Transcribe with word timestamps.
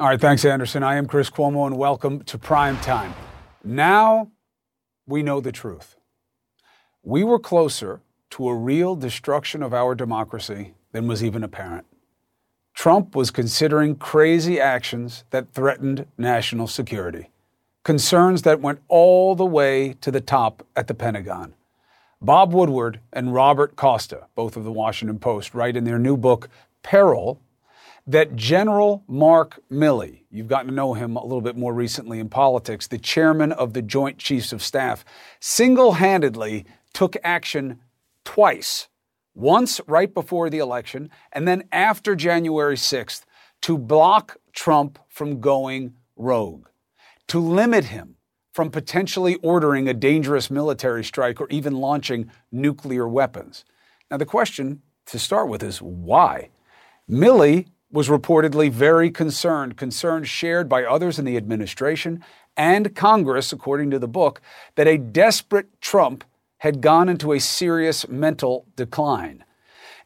All 0.00 0.06
right, 0.06 0.20
thanks, 0.20 0.44
Anderson. 0.44 0.84
I 0.84 0.94
am 0.94 1.08
Chris 1.08 1.28
Cuomo, 1.28 1.66
and 1.66 1.76
welcome 1.76 2.22
to 2.22 2.38
Prime 2.38 2.78
Time. 2.78 3.12
Now 3.64 4.30
we 5.08 5.24
know 5.24 5.40
the 5.40 5.50
truth. 5.50 5.96
We 7.02 7.24
were 7.24 7.40
closer 7.40 8.00
to 8.30 8.48
a 8.48 8.54
real 8.54 8.94
destruction 8.94 9.60
of 9.60 9.74
our 9.74 9.96
democracy 9.96 10.74
than 10.92 11.08
was 11.08 11.24
even 11.24 11.42
apparent. 11.42 11.84
Trump 12.74 13.16
was 13.16 13.32
considering 13.32 13.96
crazy 13.96 14.60
actions 14.60 15.24
that 15.30 15.52
threatened 15.52 16.06
national 16.16 16.68
security, 16.68 17.30
concerns 17.82 18.42
that 18.42 18.60
went 18.60 18.78
all 18.86 19.34
the 19.34 19.44
way 19.44 19.96
to 20.00 20.12
the 20.12 20.20
top 20.20 20.64
at 20.76 20.86
the 20.86 20.94
Pentagon. 20.94 21.54
Bob 22.22 22.52
Woodward 22.52 23.00
and 23.12 23.34
Robert 23.34 23.74
Costa, 23.74 24.28
both 24.36 24.56
of 24.56 24.62
the 24.62 24.70
Washington 24.70 25.18
Post, 25.18 25.54
write 25.54 25.76
in 25.76 25.82
their 25.82 25.98
new 25.98 26.16
book, 26.16 26.48
Peril, 26.84 27.40
that 28.08 28.34
General 28.34 29.04
Mark 29.06 29.60
Milley, 29.70 30.22
you've 30.30 30.48
gotten 30.48 30.68
to 30.68 30.74
know 30.74 30.94
him 30.94 31.14
a 31.14 31.22
little 31.22 31.42
bit 31.42 31.58
more 31.58 31.74
recently 31.74 32.18
in 32.18 32.30
politics, 32.30 32.86
the 32.86 32.96
chairman 32.96 33.52
of 33.52 33.74
the 33.74 33.82
Joint 33.82 34.16
Chiefs 34.16 34.50
of 34.50 34.62
Staff, 34.62 35.04
single 35.40 35.92
handedly 35.92 36.64
took 36.94 37.16
action 37.22 37.78
twice 38.24 38.88
once 39.34 39.78
right 39.86 40.12
before 40.14 40.48
the 40.48 40.58
election, 40.58 41.10
and 41.32 41.46
then 41.46 41.64
after 41.70 42.16
January 42.16 42.76
6th 42.76 43.24
to 43.60 43.76
block 43.76 44.38
Trump 44.54 44.98
from 45.08 45.40
going 45.40 45.94
rogue, 46.16 46.66
to 47.26 47.38
limit 47.38 47.84
him 47.84 48.16
from 48.54 48.70
potentially 48.70 49.34
ordering 49.36 49.86
a 49.86 49.94
dangerous 49.94 50.50
military 50.50 51.04
strike 51.04 51.42
or 51.42 51.46
even 51.50 51.74
launching 51.74 52.30
nuclear 52.50 53.06
weapons. 53.06 53.66
Now, 54.10 54.16
the 54.16 54.24
question 54.24 54.80
to 55.06 55.18
start 55.18 55.48
with 55.48 55.62
is 55.62 55.82
why? 55.82 56.48
Milley 57.08 57.66
was 57.90 58.08
reportedly 58.08 58.70
very 58.70 59.10
concerned, 59.10 59.76
concerns 59.76 60.28
shared 60.28 60.68
by 60.68 60.84
others 60.84 61.18
in 61.18 61.24
the 61.24 61.36
administration 61.36 62.22
and 62.58 62.94
Congress, 62.96 63.52
according 63.52 63.90
to 63.92 64.00
the 64.00 64.08
book, 64.08 64.40
that 64.74 64.88
a 64.88 64.98
desperate 64.98 65.80
Trump 65.80 66.24
had 66.58 66.80
gone 66.80 67.08
into 67.08 67.32
a 67.32 67.38
serious 67.38 68.08
mental 68.08 68.66
decline. 68.74 69.44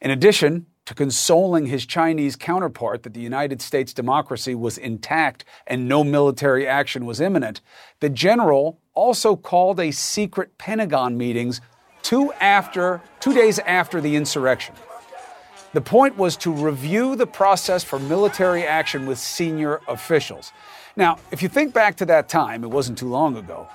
In 0.03 0.10
addition 0.10 0.66
to 0.84 0.94
consoling 0.94 1.66
his 1.66 1.86
Chinese 1.86 2.36
counterpart 2.36 3.05
that 3.05 3.14
the 3.14 3.20
United 3.20 3.62
States 3.62 3.94
democracy 3.94 4.55
was 4.55 4.77
intact 4.77 5.47
and 5.66 5.88
no 5.88 6.05
military 6.05 6.66
action 6.66 7.06
was 7.06 7.20
imminent, 7.20 7.62
the 8.00 8.10
general 8.10 8.78
also 8.92 9.34
called 9.34 9.80
a 9.80 9.91
secret 9.91 10.58
Pentagon 10.58 11.16
meetings 11.16 11.62
two 12.03 12.33
after 12.34 13.00
two 13.20 13.33
days 13.33 13.58
after 13.60 14.00
the 14.00 14.14
insurrection. 14.14 14.75
The 15.73 15.81
point 15.81 16.19
was 16.19 16.37
to 16.39 16.53
review 16.53 17.17
the 17.17 17.27
process 17.27 17.83
for 17.83 17.98
military 17.98 18.65
action 18.65 19.06
with 19.06 19.19
senior 19.19 19.81
officials. 19.89 20.53
Now, 20.97 21.17
if 21.31 21.42
you 21.42 21.48
think 21.48 21.73
back 21.73 21.97
to 21.97 22.06
that 22.06 22.28
time, 22.28 22.62
it 22.62 22.70
wasn't 22.70 22.98
too 22.98 23.09
long 23.09 23.39
ago, 23.39 23.69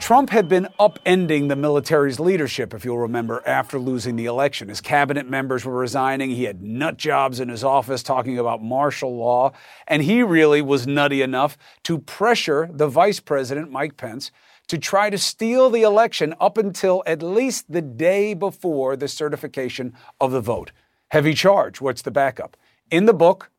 Trump 0.00 0.30
had 0.30 0.48
been 0.48 0.66
upending 0.80 1.48
the 1.48 1.54
military's 1.54 2.18
leadership, 2.18 2.74
if 2.74 2.84
you'll 2.84 2.98
remember, 2.98 3.42
after 3.46 3.78
losing 3.78 4.16
the 4.16 4.26
election. 4.26 4.68
His 4.68 4.80
cabinet 4.80 5.28
members 5.28 5.64
were 5.64 5.76
resigning. 5.76 6.30
He 6.30 6.44
had 6.44 6.62
nut 6.62 6.96
jobs 6.96 7.38
in 7.38 7.48
his 7.48 7.62
office 7.62 8.02
talking 8.02 8.38
about 8.38 8.60
martial 8.60 9.16
law. 9.16 9.52
And 9.86 10.02
he 10.02 10.24
really 10.24 10.62
was 10.62 10.86
nutty 10.86 11.22
enough 11.22 11.56
to 11.84 11.98
pressure 11.98 12.68
the 12.72 12.88
vice 12.88 13.20
president, 13.20 13.70
Mike 13.70 13.96
Pence, 13.96 14.32
to 14.66 14.78
try 14.78 15.10
to 15.10 15.18
steal 15.18 15.70
the 15.70 15.82
election 15.82 16.34
up 16.40 16.58
until 16.58 17.04
at 17.06 17.22
least 17.22 17.70
the 17.70 17.82
day 17.82 18.34
before 18.34 18.96
the 18.96 19.08
certification 19.08 19.92
of 20.20 20.32
the 20.32 20.40
vote. 20.40 20.72
Heavy 21.10 21.34
charge. 21.34 21.80
What's 21.80 22.02
the 22.02 22.10
backup? 22.10 22.56
In 22.90 23.06
the 23.06 23.12
book, 23.12 23.50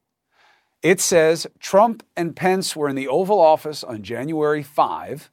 it 0.81 0.99
says 0.99 1.47
Trump 1.59 2.01
and 2.15 2.35
Pence 2.35 2.75
were 2.75 2.89
in 2.89 2.95
the 2.95 3.07
Oval 3.07 3.39
Office 3.39 3.83
on 3.83 4.03
January 4.03 4.63
5 4.63 5.29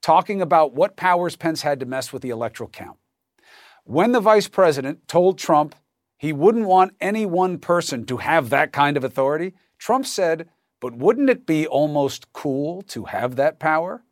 talking 0.00 0.40
about 0.40 0.72
what 0.72 0.96
powers 0.96 1.36
Pence 1.36 1.62
had 1.62 1.80
to 1.80 1.86
mess 1.86 2.12
with 2.12 2.22
the 2.22 2.30
electoral 2.30 2.70
count. 2.70 2.96
When 3.84 4.12
the 4.12 4.20
vice 4.20 4.48
president 4.48 5.08
told 5.08 5.36
Trump 5.36 5.74
he 6.16 6.32
wouldn't 6.32 6.66
want 6.66 6.94
any 7.00 7.26
one 7.26 7.58
person 7.58 8.04
to 8.06 8.18
have 8.18 8.50
that 8.50 8.72
kind 8.72 8.96
of 8.96 9.04
authority, 9.04 9.54
Trump 9.78 10.06
said, 10.06 10.48
But 10.80 10.96
wouldn't 10.96 11.30
it 11.30 11.44
be 11.46 11.66
almost 11.66 12.32
cool 12.32 12.82
to 12.82 13.06
have 13.06 13.36
that 13.36 13.58
power? 13.58 14.04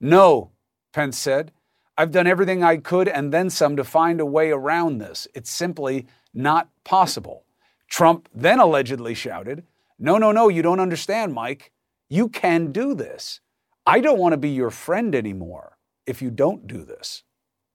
No, 0.00 0.50
Pence 0.92 1.16
said. 1.18 1.52
I've 1.96 2.12
done 2.12 2.26
everything 2.26 2.62
I 2.62 2.76
could 2.76 3.08
and 3.08 3.32
then 3.32 3.50
some 3.50 3.76
to 3.76 3.84
find 3.84 4.20
a 4.20 4.26
way 4.26 4.50
around 4.50 4.98
this. 4.98 5.26
It's 5.34 5.50
simply 5.50 6.06
not 6.38 6.70
possible. 6.84 7.44
Trump 7.88 8.28
then 8.34 8.60
allegedly 8.60 9.14
shouted, 9.14 9.64
No, 9.98 10.16
no, 10.16 10.32
no, 10.32 10.48
you 10.48 10.62
don't 10.62 10.80
understand, 10.80 11.34
Mike. 11.34 11.72
You 12.08 12.28
can 12.28 12.72
do 12.72 12.94
this. 12.94 13.40
I 13.86 14.00
don't 14.00 14.18
want 14.18 14.32
to 14.32 14.38
be 14.38 14.50
your 14.50 14.70
friend 14.70 15.14
anymore 15.14 15.76
if 16.06 16.22
you 16.22 16.30
don't 16.30 16.66
do 16.66 16.84
this. 16.84 17.22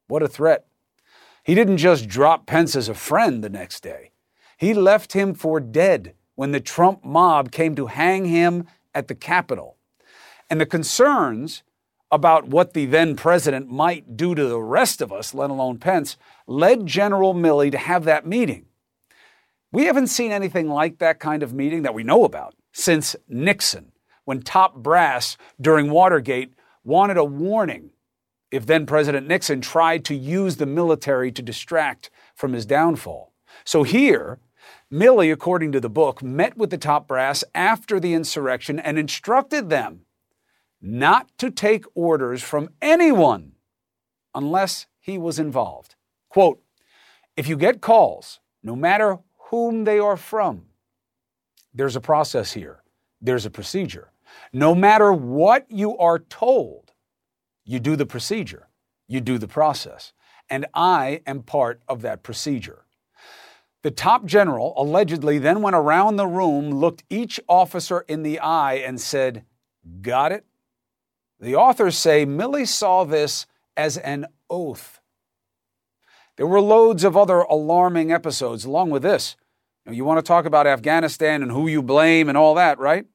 What 0.07 0.23
a 0.23 0.27
threat. 0.27 0.65
He 1.43 1.55
didn't 1.55 1.77
just 1.77 2.07
drop 2.07 2.45
Pence 2.45 2.75
as 2.75 2.87
a 2.87 2.93
friend 2.93 3.43
the 3.43 3.49
next 3.49 3.83
day, 3.83 4.11
he 4.57 4.73
left 4.73 5.13
him 5.13 5.33
for 5.33 5.59
dead 5.59 6.13
when 6.35 6.51
the 6.51 6.59
Trump 6.59 7.03
mob 7.03 7.51
came 7.51 7.75
to 7.75 7.87
hang 7.87 8.25
him 8.25 8.65
at 8.95 9.07
the 9.07 9.15
Capitol. 9.15 9.77
And 10.49 10.61
the 10.61 10.65
concerns 10.65 11.63
about 12.13 12.47
what 12.47 12.73
the 12.73 12.85
then 12.85 13.15
president 13.15 13.71
might 13.71 14.15
do 14.15 14.35
to 14.35 14.45
the 14.45 14.61
rest 14.61 15.01
of 15.01 15.11
us, 15.11 15.33
let 15.33 15.49
alone 15.49 15.79
Pence, 15.79 16.15
led 16.45 16.85
General 16.85 17.33
Milley 17.33 17.71
to 17.71 17.77
have 17.79 18.03
that 18.03 18.27
meeting. 18.27 18.67
We 19.71 19.85
haven't 19.85 20.07
seen 20.07 20.31
anything 20.31 20.69
like 20.69 20.99
that 20.99 21.19
kind 21.19 21.41
of 21.41 21.55
meeting 21.55 21.81
that 21.81 21.95
we 21.95 22.03
know 22.03 22.23
about 22.23 22.53
since 22.71 23.15
Nixon 23.27 23.93
when 24.25 24.43
top 24.43 24.75
brass 24.75 25.37
during 25.59 25.89
Watergate 25.89 26.53
wanted 26.83 27.17
a 27.17 27.25
warning 27.25 27.89
if 28.51 28.67
then 28.67 28.85
President 28.85 29.27
Nixon 29.27 29.61
tried 29.61 30.05
to 30.05 30.13
use 30.13 30.57
the 30.57 30.67
military 30.67 31.31
to 31.31 31.41
distract 31.41 32.11
from 32.35 32.53
his 32.53 32.67
downfall. 32.67 33.33
So 33.65 33.81
here, 33.81 34.37
Milley, 34.91 35.33
according 35.33 35.71
to 35.71 35.79
the 35.79 35.89
book, 35.89 36.21
met 36.21 36.55
with 36.55 36.69
the 36.69 36.77
top 36.77 37.07
brass 37.07 37.43
after 37.55 37.99
the 37.99 38.13
insurrection 38.13 38.79
and 38.79 38.99
instructed 38.99 39.71
them 39.71 40.01
not 40.83 41.29
to 41.37 41.49
take 41.49 41.85
orders 41.95 42.43
from 42.43 42.69
anyone 42.81 43.53
unless 44.35 44.85
he 44.99 45.17
was 45.17 45.39
involved. 45.39 45.95
Quote, 46.27 46.61
if 47.37 47.47
you 47.47 47.55
get 47.55 47.79
calls, 47.79 48.41
no 48.61 48.75
matter 48.75 49.17
whom 49.49 49.85
they 49.85 49.97
are 49.97 50.17
from, 50.17 50.65
there's 51.73 51.95
a 51.95 52.01
process 52.01 52.51
here, 52.51 52.83
there's 53.21 53.45
a 53.45 53.49
procedure. 53.49 54.11
No 54.51 54.75
matter 54.75 55.13
what 55.13 55.65
you 55.69 55.97
are 55.97 56.19
told, 56.19 56.91
you 57.63 57.79
do 57.79 57.95
the 57.95 58.05
procedure, 58.05 58.67
you 59.07 59.21
do 59.21 59.37
the 59.37 59.47
process. 59.47 60.11
And 60.49 60.65
I 60.73 61.21
am 61.25 61.43
part 61.43 61.81
of 61.87 62.01
that 62.01 62.23
procedure. 62.23 62.85
The 63.83 63.91
top 63.91 64.25
general 64.25 64.73
allegedly 64.75 65.39
then 65.39 65.61
went 65.61 65.75
around 65.77 66.17
the 66.17 66.27
room, 66.27 66.71
looked 66.71 67.03
each 67.09 67.39
officer 67.47 68.01
in 68.07 68.23
the 68.23 68.39
eye, 68.39 68.75
and 68.75 68.99
said, 68.99 69.45
Got 70.01 70.31
it? 70.33 70.45
The 71.43 71.57
authors 71.57 71.97
say 71.97 72.25
Milley 72.25 72.65
saw 72.65 73.03
this 73.03 73.45
as 73.75 73.97
an 73.97 74.27
oath. 74.49 75.01
There 76.37 76.47
were 76.47 76.61
loads 76.61 77.03
of 77.03 77.17
other 77.17 77.39
alarming 77.39 78.13
episodes 78.13 78.63
along 78.63 78.91
with 78.91 79.03
this. 79.03 79.35
You 79.85 80.05
want 80.05 80.19
to 80.19 80.27
talk 80.27 80.45
about 80.45 80.67
Afghanistan 80.67 81.41
and 81.41 81.51
who 81.51 81.67
you 81.67 81.83
blame 81.83 82.29
and 82.29 82.37
all 82.37 82.55
that, 82.55 82.79
right? 82.79 83.07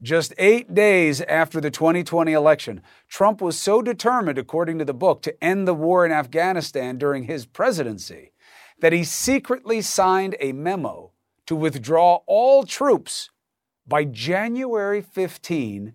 Just 0.00 0.32
eight 0.38 0.72
days 0.72 1.20
after 1.20 1.60
the 1.60 1.70
2020 1.70 2.32
election, 2.32 2.80
Trump 3.06 3.42
was 3.42 3.58
so 3.58 3.82
determined, 3.82 4.38
according 4.38 4.78
to 4.78 4.86
the 4.86 4.94
book, 4.94 5.20
to 5.20 5.44
end 5.44 5.68
the 5.68 5.74
war 5.74 6.06
in 6.06 6.10
Afghanistan 6.10 6.96
during 6.96 7.24
his 7.24 7.44
presidency 7.44 8.32
that 8.80 8.94
he 8.94 9.04
secretly 9.04 9.82
signed 9.82 10.36
a 10.40 10.52
memo 10.52 11.12
to 11.44 11.54
withdraw 11.54 12.20
all 12.26 12.64
troops 12.64 13.28
by 13.86 14.04
January 14.04 15.02
15, 15.02 15.92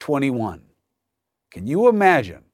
2021. 0.00 0.62
Can 1.50 1.66
you 1.66 1.88
imagine 1.88 2.44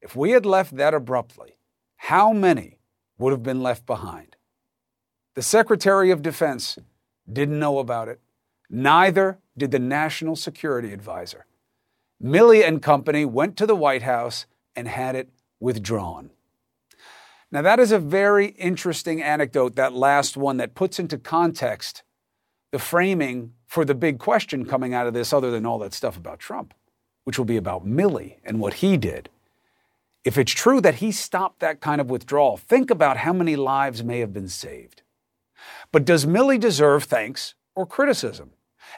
if 0.00 0.16
we 0.16 0.32
had 0.32 0.46
left 0.46 0.76
that 0.76 0.94
abruptly, 0.94 1.56
how 1.96 2.32
many 2.32 2.78
would 3.18 3.32
have 3.32 3.42
been 3.42 3.62
left 3.62 3.86
behind? 3.86 4.36
The 5.34 5.42
Secretary 5.42 6.10
of 6.10 6.22
Defense 6.22 6.78
didn't 7.30 7.58
know 7.58 7.78
about 7.78 8.08
it. 8.08 8.20
Neither 8.68 9.38
did 9.56 9.70
the 9.70 9.78
National 9.78 10.36
Security 10.36 10.92
Advisor. 10.92 11.46
Milley 12.22 12.66
and 12.66 12.82
company 12.82 13.24
went 13.24 13.56
to 13.56 13.66
the 13.66 13.76
White 13.76 14.02
House 14.02 14.46
and 14.76 14.88
had 14.88 15.14
it 15.14 15.28
withdrawn. 15.60 16.30
Now, 17.50 17.62
that 17.62 17.78
is 17.78 17.92
a 17.92 17.98
very 17.98 18.46
interesting 18.46 19.22
anecdote, 19.22 19.76
that 19.76 19.92
last 19.92 20.36
one, 20.36 20.56
that 20.56 20.74
puts 20.74 20.98
into 20.98 21.18
context 21.18 22.02
the 22.70 22.78
framing 22.78 23.52
for 23.66 23.84
the 23.84 23.94
big 23.94 24.18
question 24.18 24.64
coming 24.64 24.94
out 24.94 25.06
of 25.06 25.12
this, 25.12 25.32
other 25.32 25.50
than 25.50 25.66
all 25.66 25.78
that 25.80 25.92
stuff 25.92 26.16
about 26.16 26.38
Trump, 26.38 26.72
which 27.24 27.38
will 27.38 27.44
be 27.44 27.56
about 27.56 27.86
Milley 27.86 28.36
and 28.44 28.60
what 28.60 28.74
he 28.74 28.96
did. 28.96 29.28
If 30.24 30.38
it's 30.38 30.52
true 30.52 30.80
that 30.80 30.96
he 30.96 31.10
stopped 31.10 31.60
that 31.60 31.80
kind 31.80 32.00
of 32.00 32.10
withdrawal, 32.10 32.56
think 32.56 32.90
about 32.90 33.18
how 33.18 33.32
many 33.32 33.56
lives 33.56 34.04
may 34.04 34.20
have 34.20 34.32
been 34.32 34.48
saved. 34.48 35.02
But 35.90 36.04
does 36.04 36.26
Milley 36.26 36.58
deserve 36.58 37.04
thanks 37.04 37.54
or 37.74 37.86
criticism? 37.86 38.50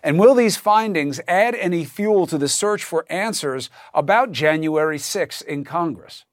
And 0.03 0.19
will 0.19 0.35
these 0.35 0.56
findings 0.56 1.21
add 1.29 1.55
any 1.55 1.85
fuel 1.85 2.26
to 2.26 2.38
the 2.38 2.49
search 2.49 2.85
for 2.85 3.06
answers 3.09 3.71
about 3.93 4.32
January 4.32 4.99
6 4.99 5.41
in 5.43 5.65
Congress? 5.65 6.25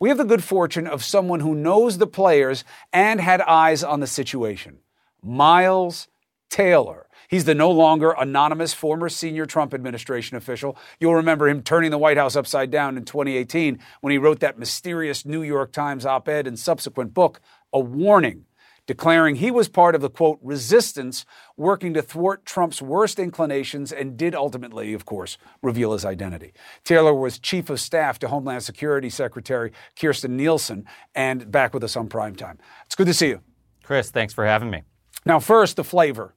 We 0.00 0.08
have 0.08 0.18
the 0.18 0.24
good 0.24 0.42
fortune 0.42 0.86
of 0.86 1.04
someone 1.04 1.40
who 1.40 1.54
knows 1.54 1.98
the 1.98 2.06
players 2.06 2.64
and 2.92 3.20
had 3.20 3.40
eyes 3.42 3.84
on 3.84 4.00
the 4.00 4.06
situation. 4.06 4.78
Miles 5.22 6.08
Taylor. 6.50 7.03
He's 7.34 7.46
the 7.46 7.54
no 7.56 7.68
longer 7.68 8.14
anonymous 8.16 8.72
former 8.72 9.08
senior 9.08 9.44
Trump 9.44 9.74
administration 9.74 10.36
official. 10.36 10.78
You'll 11.00 11.16
remember 11.16 11.48
him 11.48 11.64
turning 11.64 11.90
the 11.90 11.98
White 11.98 12.16
House 12.16 12.36
upside 12.36 12.70
down 12.70 12.96
in 12.96 13.04
2018 13.04 13.80
when 14.02 14.12
he 14.12 14.18
wrote 14.18 14.38
that 14.38 14.56
mysterious 14.56 15.26
New 15.26 15.42
York 15.42 15.72
Times 15.72 16.06
op 16.06 16.28
ed 16.28 16.46
and 16.46 16.56
subsequent 16.56 17.12
book, 17.12 17.40
A 17.72 17.80
Warning 17.80 18.44
declaring 18.86 19.34
he 19.34 19.50
was 19.50 19.68
part 19.68 19.96
of 19.96 20.00
the 20.00 20.10
quote 20.10 20.38
resistance 20.42 21.24
working 21.56 21.92
to 21.94 22.02
thwart 22.02 22.46
Trump's 22.46 22.80
worst 22.80 23.18
inclinations 23.18 23.90
and 23.90 24.16
did 24.16 24.36
ultimately, 24.36 24.94
of 24.94 25.04
course, 25.04 25.36
reveal 25.60 25.92
his 25.92 26.04
identity. 26.04 26.52
Taylor 26.84 27.12
was 27.12 27.40
chief 27.40 27.68
of 27.68 27.80
staff 27.80 28.16
to 28.20 28.28
Homeland 28.28 28.62
Security 28.62 29.10
Secretary 29.10 29.72
Kirstjen 29.96 30.30
Nielsen 30.30 30.84
and 31.16 31.50
back 31.50 31.74
with 31.74 31.82
us 31.82 31.96
on 31.96 32.08
primetime. 32.08 32.58
It's 32.86 32.94
good 32.94 33.08
to 33.08 33.14
see 33.14 33.26
you. 33.26 33.40
Chris, 33.82 34.12
thanks 34.12 34.32
for 34.32 34.46
having 34.46 34.70
me. 34.70 34.82
Now, 35.26 35.40
first, 35.40 35.74
the 35.74 35.82
flavor. 35.82 36.36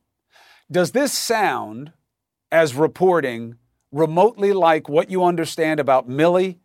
Does 0.70 0.92
this 0.92 1.14
sound 1.14 1.94
as 2.52 2.76
reporting 2.76 3.56
remotely 3.94 4.52
like 4.52 4.90
what 4.90 5.10
you 5.10 5.24
understand 5.24 5.80
about 5.80 6.10
Milley, 6.10 6.58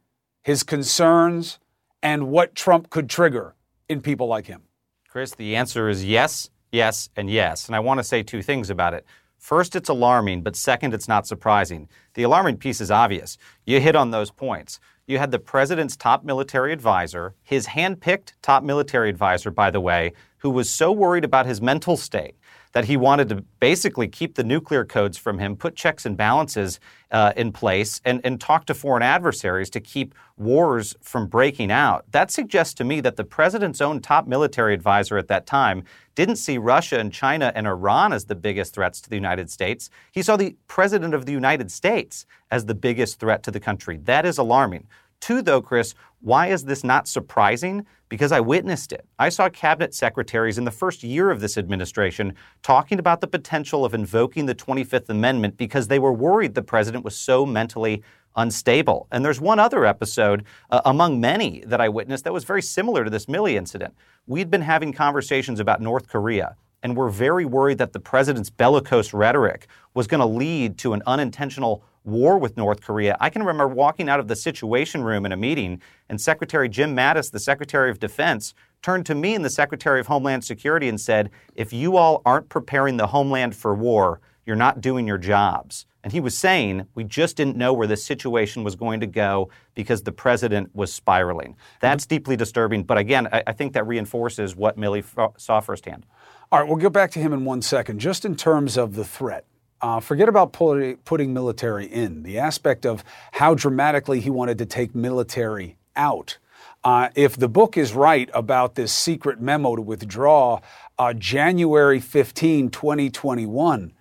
his 0.43 0.65
concerns, 0.65 1.61
and 2.03 2.27
what 2.27 2.57
Trump 2.57 2.91
could 2.91 3.09
trigger 3.09 3.55
in 3.89 4.01
people 4.01 4.27
like 4.27 4.47
him? 4.47 4.63
Chris, 5.09 5.37
the 5.37 5.55
answer 5.55 5.89
is 5.89 6.05
yes, 6.05 6.51
yes, 6.73 7.11
and 7.15 7.31
yes. 7.31 7.69
And 7.69 7.77
I 7.77 7.81
want 7.81 7.99
to 7.99 8.05
say 8.05 8.25
two 8.25 8.43
things 8.43 8.71
about 8.71 8.93
it. 8.93 9.07
First, 9.39 9.77
it's 9.77 9.89
alarming, 9.89 10.43
but 10.43 10.57
second, 10.57 10.95
it's 10.95 11.07
not 11.07 11.29
surprising. 11.29 11.89
The 12.15 12.25
alarming 12.25 12.57
piece 12.57 12.81
is 12.81 12.91
obvious. 12.91 13.39
You 13.67 13.81
hit 13.81 13.95
on 13.95 14.11
those 14.11 14.33
points. 14.33 14.81
You 15.07 15.19
had 15.19 15.31
the 15.31 15.39
president's 15.39 15.97
top 15.97 16.25
military 16.25 16.73
advisor, 16.73 17.35
his 17.45 17.69
handpicked 17.69 18.33
top 18.43 18.65
military 18.65 19.11
advisor, 19.11 19.53
by 19.53 19.71
the 19.71 19.81
way, 19.81 20.13
who 20.39 20.51
was 20.51 20.69
so 20.69 20.91
worried 20.91 21.25
about 21.25 21.47
his 21.47 21.61
mental 21.61 21.97
state 21.97 22.35
that 22.73 22.87
he 22.87 22.97
wanted 22.97 23.29
to 23.29 23.45
basically 23.61 24.09
keep 24.09 24.35
the 24.35 24.45
nuclear 24.45 24.85
codes 24.85 25.17
from 25.19 25.39
him, 25.39 25.57
put 25.57 25.77
checks 25.77 26.05
and 26.05 26.17
balances 26.17 26.81
uh, 27.11 27.33
in 27.37 27.53
place, 27.53 28.01
and, 28.05 28.21
and 28.25 28.41
talk 28.41 28.65
to 28.67 28.75
foreign 28.75 29.03
adversaries 29.03 29.71
to 29.71 29.81
keep 29.81 30.15
wars 30.37 30.97
from 31.01 31.27
breaking 31.27 31.71
out. 31.71 32.05
That 32.11 32.31
suggests 32.31 32.75
to 32.75 32.85
me 32.85 33.01
that 33.01 33.17
the 33.17 33.25
president's 33.25 33.81
own 33.81 34.01
top 34.01 34.27
military 34.27 34.75
advisor 34.75 35.19
at 35.19 35.29
that 35.29 35.47
time 35.47 35.85
didn't 36.15 36.37
see 36.37 36.59
Russia 36.59 36.99
and 36.99 37.13
China 37.13 37.53
and 37.55 37.67
Iran 37.67 38.13
as 38.13 38.25
the 38.25 38.35
biggest 38.35 38.75
threats 38.75 39.01
to 39.03 39.11
the 39.11 39.17
United 39.17 39.51
States. 39.51 39.91
He 40.11 40.23
saw 40.23 40.37
the 40.37 40.57
president 40.67 41.15
of 41.15 41.27
the 41.27 41.33
United 41.33 41.71
States 41.71 42.27
as 42.51 42.67
the 42.67 42.75
biggest 42.75 43.21
threat 43.21 43.43
to 43.45 43.51
the 43.51 43.61
country. 43.61 43.99
That 43.99 44.27
is 44.27 44.39
alarming. 44.39 44.87
Two, 45.23 45.41
though, 45.41 45.63
Chris, 45.63 45.95
why 46.21 46.49
is 46.49 46.65
this 46.65 46.83
not 46.83 47.07
surprising? 47.07 47.87
Because 48.09 48.33
I 48.33 48.41
witnessed 48.41 48.91
it. 48.91 49.07
I 49.21 49.29
saw 49.29 49.49
cabinet 49.49 49.95
secretaries 49.95 50.59
in 50.59 50.65
the 50.65 50.73
first 50.73 51.05
year 51.05 51.31
of 51.31 51.41
this 51.41 51.57
administration 51.57 52.35
talking 52.63 52.99
about 52.99 53.21
the 53.21 53.29
potential 53.29 53.85
of 53.85 53.95
invoking 53.95 54.47
the 54.47 54.55
25th 54.55 55.09
Amendment 55.09 55.57
because 55.57 55.87
they 55.87 56.01
were 56.01 56.13
worried 56.13 56.57
the 56.57 56.63
president 56.63 57.05
was 57.05 57.17
so 57.17 57.47
mentally 57.47 58.03
unstable. 58.35 59.07
And 59.13 59.25
there's 59.25 59.41
one 59.41 59.61
other 59.61 59.87
episode 59.87 60.45
uh, 60.71 60.81
among 60.85 61.21
many 61.21 61.63
that 61.67 61.81
I 61.81 61.89
witnessed 61.89 62.25
that 62.25 62.33
was 62.33 62.43
very 62.43 62.63
similar 62.63 63.05
to 63.05 63.11
this 63.11 63.27
Milley 63.27 63.55
incident. 63.55 63.95
We'd 64.27 64.51
been 64.51 64.63
having 64.63 64.93
conversations 64.93 65.61
about 65.61 65.81
North 65.81 66.09
Korea 66.09 66.57
and 66.83 66.97
we're 66.97 67.11
very 67.11 67.45
worried 67.45 67.79
that 67.79 67.93
the 67.93 68.01
president's 68.01 68.51
bellicose 68.51 69.13
rhetoric 69.15 69.69
was 69.95 70.09
going 70.09 70.21
to 70.21 70.27
lead 70.27 70.79
to 70.79 70.95
an 70.95 71.03
unintentional 71.07 71.85
war 72.05 72.39
with 72.39 72.57
North 72.57 72.81
Korea. 72.81 73.17
I 73.21 73.31
can 73.31 73.43
remember 73.43 73.69
walking 73.69 74.09
out 74.09 74.21
of 74.21 74.29
the 74.29 74.37
Situation 74.37 75.03
Room 75.03 75.25
in 75.25 75.33
a 75.33 75.37
meeting, 75.37 75.81
and 76.09 76.21
Secretary 76.21 76.69
Jim 76.69 76.97
Mattis, 76.97 77.31
the 77.31 77.41
Secretary 77.41 77.91
of 77.91 77.99
Defense, 77.99 78.55
turned 78.83 79.07
to 79.07 79.15
me 79.15 79.35
and 79.35 79.45
the 79.45 79.51
Secretary 79.51 80.01
of 80.01 80.07
Homeland 80.09 80.45
Security 80.45 80.89
and 80.89 81.01
said, 81.01 81.31
If 81.55 81.73
you 81.73 81.97
all 81.97 82.23
aren't 82.25 82.49
preparing 82.49 82.97
the 82.97 83.09
homeland 83.09 83.55
for 83.55 83.75
war, 83.75 84.21
you're 84.45 84.57
not 84.57 84.81
doing 84.81 85.07
your 85.07 85.19
jobs. 85.19 85.87
And 86.05 86.13
he 86.13 86.21
was 86.21 86.37
saying, 86.37 86.87
we 86.95 87.05
just 87.05 87.37
didn't 87.37 87.57
know 87.57 87.73
where 87.73 87.87
this 87.87 88.05
situation 88.05 88.65
was 88.65 88.75
going 88.75 89.01
to 89.01 89.07
go 89.07 89.51
because 89.75 90.03
the 90.03 90.11
president 90.11 90.75
was 90.75 90.93
spiraling. 90.93 91.57
That's 91.81 92.07
deeply 92.07 92.37
disturbing. 92.37 92.83
But 92.83 92.99
again, 92.99 93.29
I, 93.33 93.45
I 93.47 93.53
think 93.53 93.73
that 93.75 93.87
reinforces 93.87 94.57
what 94.57 94.77
Milley 94.77 95.05
f- 95.17 95.35
saw 95.37 95.61
firsthand. 95.61 96.05
All 96.51 96.59
right, 96.59 96.69
we'll 96.69 96.77
get 96.77 96.93
back 96.93 97.13
to 97.13 97.19
him 97.21 97.33
in 97.33 97.45
one 97.45 97.63
second. 97.63 98.01
Just 98.01 98.25
in 98.25 98.35
terms 98.37 98.77
of 98.77 98.95
the 98.95 99.05
threat, 99.05 99.47
uh, 99.83 100.01
forget 100.01 100.29
about 100.29 100.53
putting 100.53 101.35
military 101.35 101.87
in, 101.87 102.23
the 102.23 102.39
aspect 102.39 102.87
of 102.87 103.05
how 103.33 103.55
dramatically 103.55 104.21
he 104.21 104.31
wanted 104.31 104.57
to 104.59 104.67
take 104.67 104.95
military 104.95 105.77
out. 105.97 106.39
Uh, 106.85 107.09
if 107.15 107.37
the 107.37 107.49
book 107.49 107.77
is 107.77 107.93
right 107.93 108.31
about 108.33 108.77
this 108.77 108.93
secret 108.93 109.41
memo 109.41 109.77
to 109.77 109.83
withdraw 109.83 110.61
uh, 110.99 111.13
January 111.13 112.01
15, 112.01 112.71
2021, 112.71 113.93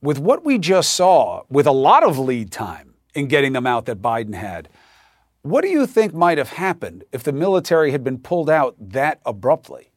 with 0.00 0.18
what 0.18 0.44
we 0.44 0.58
just 0.58 0.92
saw, 0.94 1.42
with 1.48 1.66
a 1.66 1.72
lot 1.72 2.02
of 2.02 2.18
lead 2.18 2.50
time 2.50 2.94
in 3.14 3.26
getting 3.26 3.52
them 3.52 3.66
out 3.66 3.86
that 3.86 4.00
Biden 4.00 4.34
had, 4.34 4.68
what 5.42 5.62
do 5.62 5.68
you 5.68 5.86
think 5.86 6.14
might 6.14 6.38
have 6.38 6.50
happened 6.50 7.04
if 7.12 7.24
the 7.24 7.32
military 7.32 7.90
had 7.90 8.04
been 8.04 8.18
pulled 8.18 8.48
out 8.48 8.76
that 8.78 9.20
abruptly? 9.26 9.90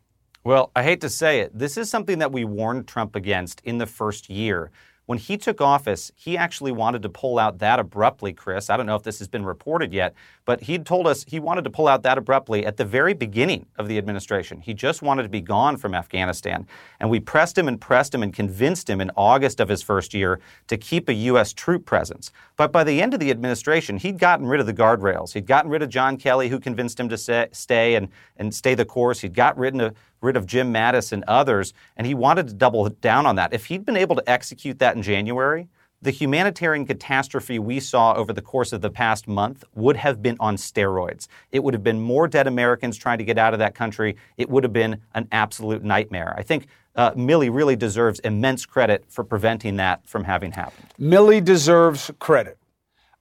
Well, 0.43 0.71
I 0.75 0.83
hate 0.83 1.01
to 1.01 1.09
say 1.09 1.39
it. 1.39 1.57
This 1.57 1.75
is 1.75 1.89
something 1.89 2.19
that 2.19 2.31
we 2.31 2.45
warned 2.45 2.87
Trump 2.87 3.15
against 3.15 3.61
in 3.61 3.79
the 3.79 3.87
first 3.87 4.29
year. 4.29 4.71
When 5.05 5.19
he 5.19 5.37
took 5.37 5.61
office, 5.61 6.11
he 6.15 6.35
actually 6.35 6.71
wanted 6.71 7.03
to 7.03 7.09
pull 7.09 7.37
out 7.37 7.59
that 7.59 7.79
abruptly, 7.79 8.33
Chris. 8.33 8.69
I 8.69 8.77
don't 8.77 8.87
know 8.87 8.95
if 8.95 9.03
this 9.03 9.19
has 9.19 9.27
been 9.27 9.45
reported 9.45 9.93
yet, 9.93 10.15
but 10.45 10.61
he'd 10.61 10.85
told 10.85 11.05
us 11.05 11.23
he 11.27 11.39
wanted 11.39 11.63
to 11.65 11.69
pull 11.69 11.87
out 11.87 12.01
that 12.03 12.17
abruptly 12.17 12.65
at 12.65 12.77
the 12.77 12.85
very 12.85 13.13
beginning 13.13 13.67
of 13.77 13.87
the 13.87 13.99
administration. 13.99 14.61
He 14.61 14.73
just 14.73 15.03
wanted 15.03 15.23
to 15.23 15.29
be 15.29 15.41
gone 15.41 15.77
from 15.77 15.93
Afghanistan. 15.93 16.65
And 16.99 17.09
we 17.09 17.19
pressed 17.19 17.55
him 17.55 17.67
and 17.67 17.79
pressed 17.79 18.15
him 18.15 18.23
and 18.23 18.33
convinced 18.33 18.89
him 18.89 18.99
in 18.99 19.11
August 19.15 19.59
of 19.59 19.69
his 19.69 19.83
first 19.83 20.13
year 20.13 20.39
to 20.67 20.77
keep 20.77 21.07
a 21.07 21.13
U.S. 21.13 21.53
troop 21.53 21.85
presence. 21.85 22.31
But 22.57 22.71
by 22.71 22.83
the 22.83 23.01
end 23.01 23.13
of 23.13 23.19
the 23.19 23.29
administration, 23.29 23.97
he'd 23.97 24.17
gotten 24.17 24.47
rid 24.47 24.59
of 24.59 24.65
the 24.65 24.73
guardrails. 24.73 25.33
He'd 25.33 25.45
gotten 25.45 25.69
rid 25.69 25.83
of 25.83 25.89
John 25.89 26.17
Kelly, 26.17 26.49
who 26.49 26.59
convinced 26.59 26.99
him 26.99 27.09
to 27.09 27.49
stay 27.51 27.95
and, 27.95 28.09
and 28.37 28.55
stay 28.55 28.73
the 28.73 28.85
course. 28.85 29.19
He'd 29.21 29.35
got 29.35 29.55
rid 29.57 29.79
of 29.79 29.95
rid 30.21 30.35
of 30.35 30.45
Jim 30.45 30.73
Mattis 30.73 31.11
and 31.11 31.23
others, 31.27 31.73
and 31.97 32.07
he 32.07 32.13
wanted 32.13 32.47
to 32.47 32.53
double 32.53 32.87
down 32.89 33.25
on 33.25 33.35
that. 33.35 33.53
If 33.53 33.65
he'd 33.67 33.85
been 33.85 33.97
able 33.97 34.15
to 34.15 34.29
execute 34.29 34.79
that 34.79 34.95
in 34.95 35.01
January, 35.01 35.67
the 36.01 36.11
humanitarian 36.11 36.85
catastrophe 36.85 37.57
we 37.57 37.79
saw 37.79 38.13
over 38.13 38.31
the 38.31 38.41
course 38.41 38.73
of 38.73 38.81
the 38.81 38.89
past 38.89 39.27
month 39.27 39.63
would 39.73 39.95
have 39.95 40.21
been 40.21 40.37
on 40.39 40.55
steroids. 40.55 41.27
It 41.51 41.63
would 41.63 41.73
have 41.73 41.83
been 41.83 41.99
more 41.99 42.27
dead 42.27 42.47
Americans 42.47 42.97
trying 42.97 43.17
to 43.17 43.23
get 43.23 43.37
out 43.37 43.53
of 43.53 43.59
that 43.59 43.75
country. 43.75 44.15
It 44.37 44.49
would 44.49 44.63
have 44.63 44.73
been 44.73 45.01
an 45.15 45.27
absolute 45.31 45.83
nightmare. 45.83 46.35
I 46.37 46.43
think 46.43 46.67
uh, 46.95 47.11
Milley 47.11 47.53
really 47.53 47.75
deserves 47.75 48.19
immense 48.19 48.65
credit 48.65 49.05
for 49.09 49.23
preventing 49.23 49.77
that 49.77 50.07
from 50.07 50.23
having 50.23 50.51
happened. 50.51 50.93
Milley 50.99 51.43
deserves 51.43 52.11
credit. 52.19 52.57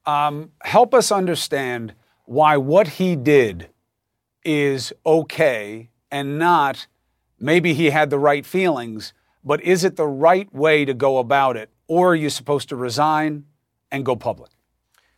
Um, 0.07 0.51
help 0.63 0.93
us 0.93 1.11
understand 1.11 1.95
why 2.27 2.57
what 2.57 2.87
he 2.89 3.17
did 3.17 3.71
is 4.45 4.93
okay 5.07 5.89
and 6.15 6.39
not 6.39 6.87
maybe 7.41 7.75
he 7.75 7.91
had 7.91 8.09
the 8.09 8.21
right 8.21 8.47
feelings, 8.47 9.13
but 9.45 9.61
is 9.63 9.83
it 9.83 9.97
the 9.97 10.07
right 10.07 10.53
way 10.55 10.85
to 10.85 10.95
go 10.95 11.19
about 11.19 11.57
it? 11.57 11.71
Or 11.89 12.13
are 12.13 12.15
you 12.15 12.31
supposed 12.31 12.69
to 12.69 12.77
resign 12.77 13.47
and 13.91 14.05
go 14.05 14.15
public? 14.15 14.53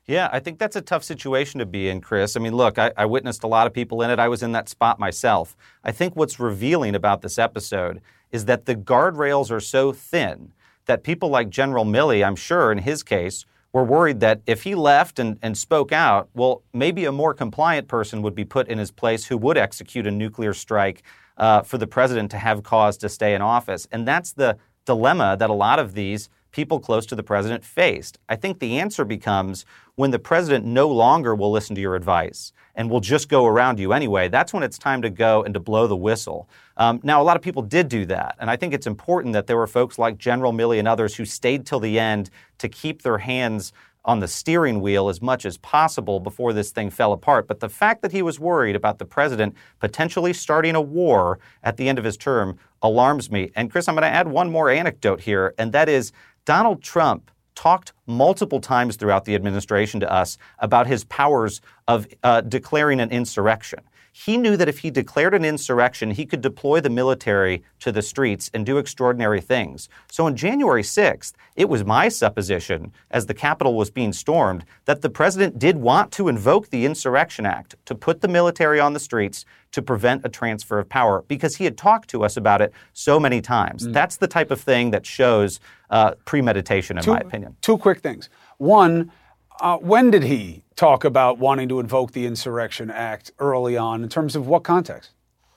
Yeah, 0.07 0.31
I 0.33 0.41
think 0.41 0.59
that's 0.59 0.75
a 0.75 0.81
tough 0.81 1.05
situation 1.05 1.59
to 1.59 1.67
be 1.67 1.91
in, 1.91 2.01
Chris. 2.01 2.35
I 2.35 2.41
mean, 2.41 2.55
look, 2.55 2.79
I, 2.79 2.93
I, 2.97 3.05
witnessed 3.05 3.45
a 3.45 3.47
lot 3.47 3.67
of 3.67 3.75
people 3.75 4.01
in 4.01 4.11
it. 4.11 4.19
I 4.19 4.29
was 4.29 4.43
in 4.43 4.53
that 4.53 4.71
spot 4.71 4.99
myself. 4.99 5.55
I 5.85 5.93
think 5.93 6.17
what's 6.17 6.41
revealing 6.41 6.95
about 6.95 7.21
this 7.21 7.39
episode 7.39 8.01
is 8.31 8.47
that 8.47 8.65
the 8.65 8.75
guardrails 8.75 9.51
are 9.51 9.61
so 9.61 9.93
thin 9.93 10.53
that 10.87 11.05
people 11.05 11.29
like 11.29 11.51
General 11.51 11.85
Milley, 11.85 12.25
I'm 12.25 12.37
sure 12.37 12.73
in 12.73 12.79
his 12.79 13.03
case, 13.03 13.45
were 13.77 13.85
worried 13.85 14.21
that 14.21 14.41
if 14.47 14.63
he 14.63 14.75
left 14.75 15.19
and, 15.19 15.39
and 15.43 15.55
spoke 15.55 15.93
out, 15.93 16.31
well, 16.33 16.63
maybe 16.73 17.05
a 17.05 17.13
more 17.13 17.35
compliant 17.35 17.87
person 17.89 18.23
would 18.23 18.35
be 18.35 18.43
put 18.43 18.67
in 18.69 18.79
his 18.79 18.91
place 18.91 19.27
who 19.27 19.37
would 19.37 19.59
execute 19.59 20.07
a 20.07 20.11
nuclear 20.11 20.55
strike 20.55 21.03
uh, 21.37 21.61
for 21.61 21.77
the 21.77 21.87
president 21.87 22.31
to 22.31 22.39
have 22.39 22.63
cause 22.63 22.97
to 22.97 23.07
stay 23.11 23.35
in 23.35 23.43
office. 23.43 23.87
And 23.93 24.09
that's 24.09 24.33
the 24.33 24.57
dilemma 24.87 25.37
that 25.39 25.51
a 25.51 25.53
lot 25.53 25.79
of 25.79 25.93
these 25.93 26.31
people 26.57 26.81
close 26.81 27.05
to 27.05 27.15
the 27.15 27.23
president 27.23 27.63
faced. 27.63 28.19
I 28.31 28.37
think 28.37 28.61
the 28.61 28.81
answer 28.81 29.05
becomes 29.05 29.67
when 29.97 30.11
the 30.11 30.19
president 30.19 30.65
no 30.65 30.89
longer 30.89 31.35
will 31.35 31.53
listen 31.53 31.77
to 31.77 31.83
your 31.83 31.95
advice 31.95 32.51
and 32.75 32.89
will 32.89 33.01
just 33.01 33.29
go 33.29 33.45
around 33.45 33.79
you 33.79 33.93
anyway, 33.93 34.29
that's 34.29 34.55
when 34.55 34.63
it's 34.63 34.79
time 34.79 35.03
to 35.03 35.11
go 35.11 35.43
and 35.45 35.53
to 35.53 35.61
blow 35.61 35.87
the 35.87 35.97
whistle. 35.97 36.49
Um, 36.79 36.99
now, 37.03 37.21
a 37.21 37.25
lot 37.25 37.37
of 37.37 37.43
people 37.43 37.61
did 37.61 37.91
do 37.91 38.07
that, 38.07 38.37
and 38.39 38.51
I 38.51 38.57
think 38.57 38.73
it's 38.73 38.87
important 38.87 39.35
that 39.35 39.47
there 39.47 39.59
were 39.59 39.67
folks 39.67 39.99
like 39.99 40.17
General 40.17 40.51
Milley 40.51 40.79
and 40.79 40.89
others 40.89 41.15
who 41.15 41.27
stayed 41.27 41.67
till 41.67 41.79
the 41.79 41.99
end 41.99 42.31
to 42.57 42.71
keep 42.71 43.03
their 43.03 43.19
hands 43.19 43.75
on 44.07 44.21
the 44.21 44.29
steering 44.29 44.81
wheel 44.81 45.09
as 45.11 45.21
much 45.21 45.45
as 45.45 45.59
possible 45.59 46.21
before 46.21 46.53
this 46.53 46.71
thing 46.71 46.89
fell 46.89 47.13
apart. 47.13 47.47
But 47.49 47.61
the 47.61 47.69
fact 47.69 48.01
that 48.03 48.13
he 48.13 48.23
was 48.23 48.41
worried 48.41 48.77
about 48.77 48.99
the 48.99 49.05
president 49.05 49.55
potentially 49.81 50.33
starting 50.33 50.77
a 50.77 50.81
war 50.81 51.39
at 51.65 51.77
the 51.77 51.89
end 51.89 51.99
of 51.99 52.05
his 52.05 52.17
term 52.17 52.57
alarms 52.83 53.31
me. 53.31 53.51
And 53.57 53.71
Chris, 53.71 53.89
I'm 53.89 53.97
going 53.97 54.03
to 54.03 54.09
add 54.09 54.29
one 54.29 54.51
more 54.51 54.71
anecdote 54.71 55.21
here, 55.21 55.55
and 55.59 55.73
that 55.73 55.89
is 55.89 56.13
Donald 56.47 56.81
Trump 56.81 57.31
talked 57.57 57.93
multiple 58.07 58.61
times 58.61 58.97
throughout 58.97 59.25
the 59.25 59.35
administration 59.35 60.01
to 60.01 60.11
us 60.11 60.39
about 60.61 60.87
his 60.87 61.05
powers 61.05 61.61
of 61.89 62.07
uh, 62.23 62.41
declaring 62.41 63.01
an 63.01 63.11
insurrection. 63.11 63.81
He 64.25 64.39
knew 64.39 64.57
that 64.57 64.67
if 64.67 64.79
he 64.79 64.91
declared 64.91 65.35
an 65.35 65.45
insurrection, 65.45 66.11
he 66.11 66.25
could 66.25 66.41
deploy 66.41 66.81
the 66.81 66.89
military 66.89 67.63
to 67.81 67.93
the 67.93 68.01
streets 68.01 68.51
and 68.55 68.65
do 68.65 68.79
extraordinary 68.79 69.43
things. 69.43 69.91
So 70.11 70.25
on 70.25 70.37
January 70.37 70.83
6th, 70.83 71.35
it 71.55 71.69
was 71.69 71.85
my 71.85 72.09
supposition, 72.09 72.93
as 73.11 73.27
the 73.27 73.35
Capitol 73.35 73.75
was 73.75 73.91
being 73.91 74.15
stormed, 74.15 74.65
that 74.87 75.03
the 75.03 75.11
president 75.11 75.59
did 75.59 75.77
want 75.77 76.13
to 76.13 76.29
invoke 76.29 76.71
the 76.71 76.87
Insurrection 76.87 77.45
Act 77.45 77.75
to 77.85 77.95
put 77.95 78.23
the 78.23 78.29
military 78.29 78.81
on 78.81 78.95
the 78.95 79.01
streets 79.01 79.45
to 79.73 79.83
prevent 79.83 80.25
a 80.25 80.31
transfer 80.31 80.79
of 80.79 80.89
power 80.89 81.23
because 81.29 81.57
he 81.57 81.65
had 81.65 81.77
talked 81.77 82.09
to 82.09 82.25
us 82.25 82.39
about 82.39 82.63
it 82.63 82.73
so 82.95 83.21
many 83.21 83.43
times. 83.43 83.87
Mm. 83.87 83.93
That's 83.93 84.17
the 84.17 84.29
type 84.29 84.51
of 84.51 84.59
thing 84.59 84.93
that 84.93 85.05
shows 85.05 85.61
uh, 85.91 86.13
premeditation, 86.25 86.97
in 86.97 87.05
two, 87.05 87.13
my 87.13 87.19
opinion. 87.19 87.55
Two 87.61 87.77
quick 87.77 88.01
things. 88.01 88.31
One, 88.57 89.13
uh, 89.61 89.77
when 89.77 90.11
did 90.11 90.23
he 90.23 90.63
talk 90.77 91.05
about 91.05 91.39
wanting 91.39 91.69
to 91.71 91.81
invoke 91.81 92.13
the 92.13 92.27
Insurrection 92.27 92.91
Act 92.91 93.33
early 93.39 93.77
on 93.77 94.03
in 94.03 94.09
terms 94.09 94.37
of 94.37 94.47
what 94.47 94.63
context? 94.63 95.11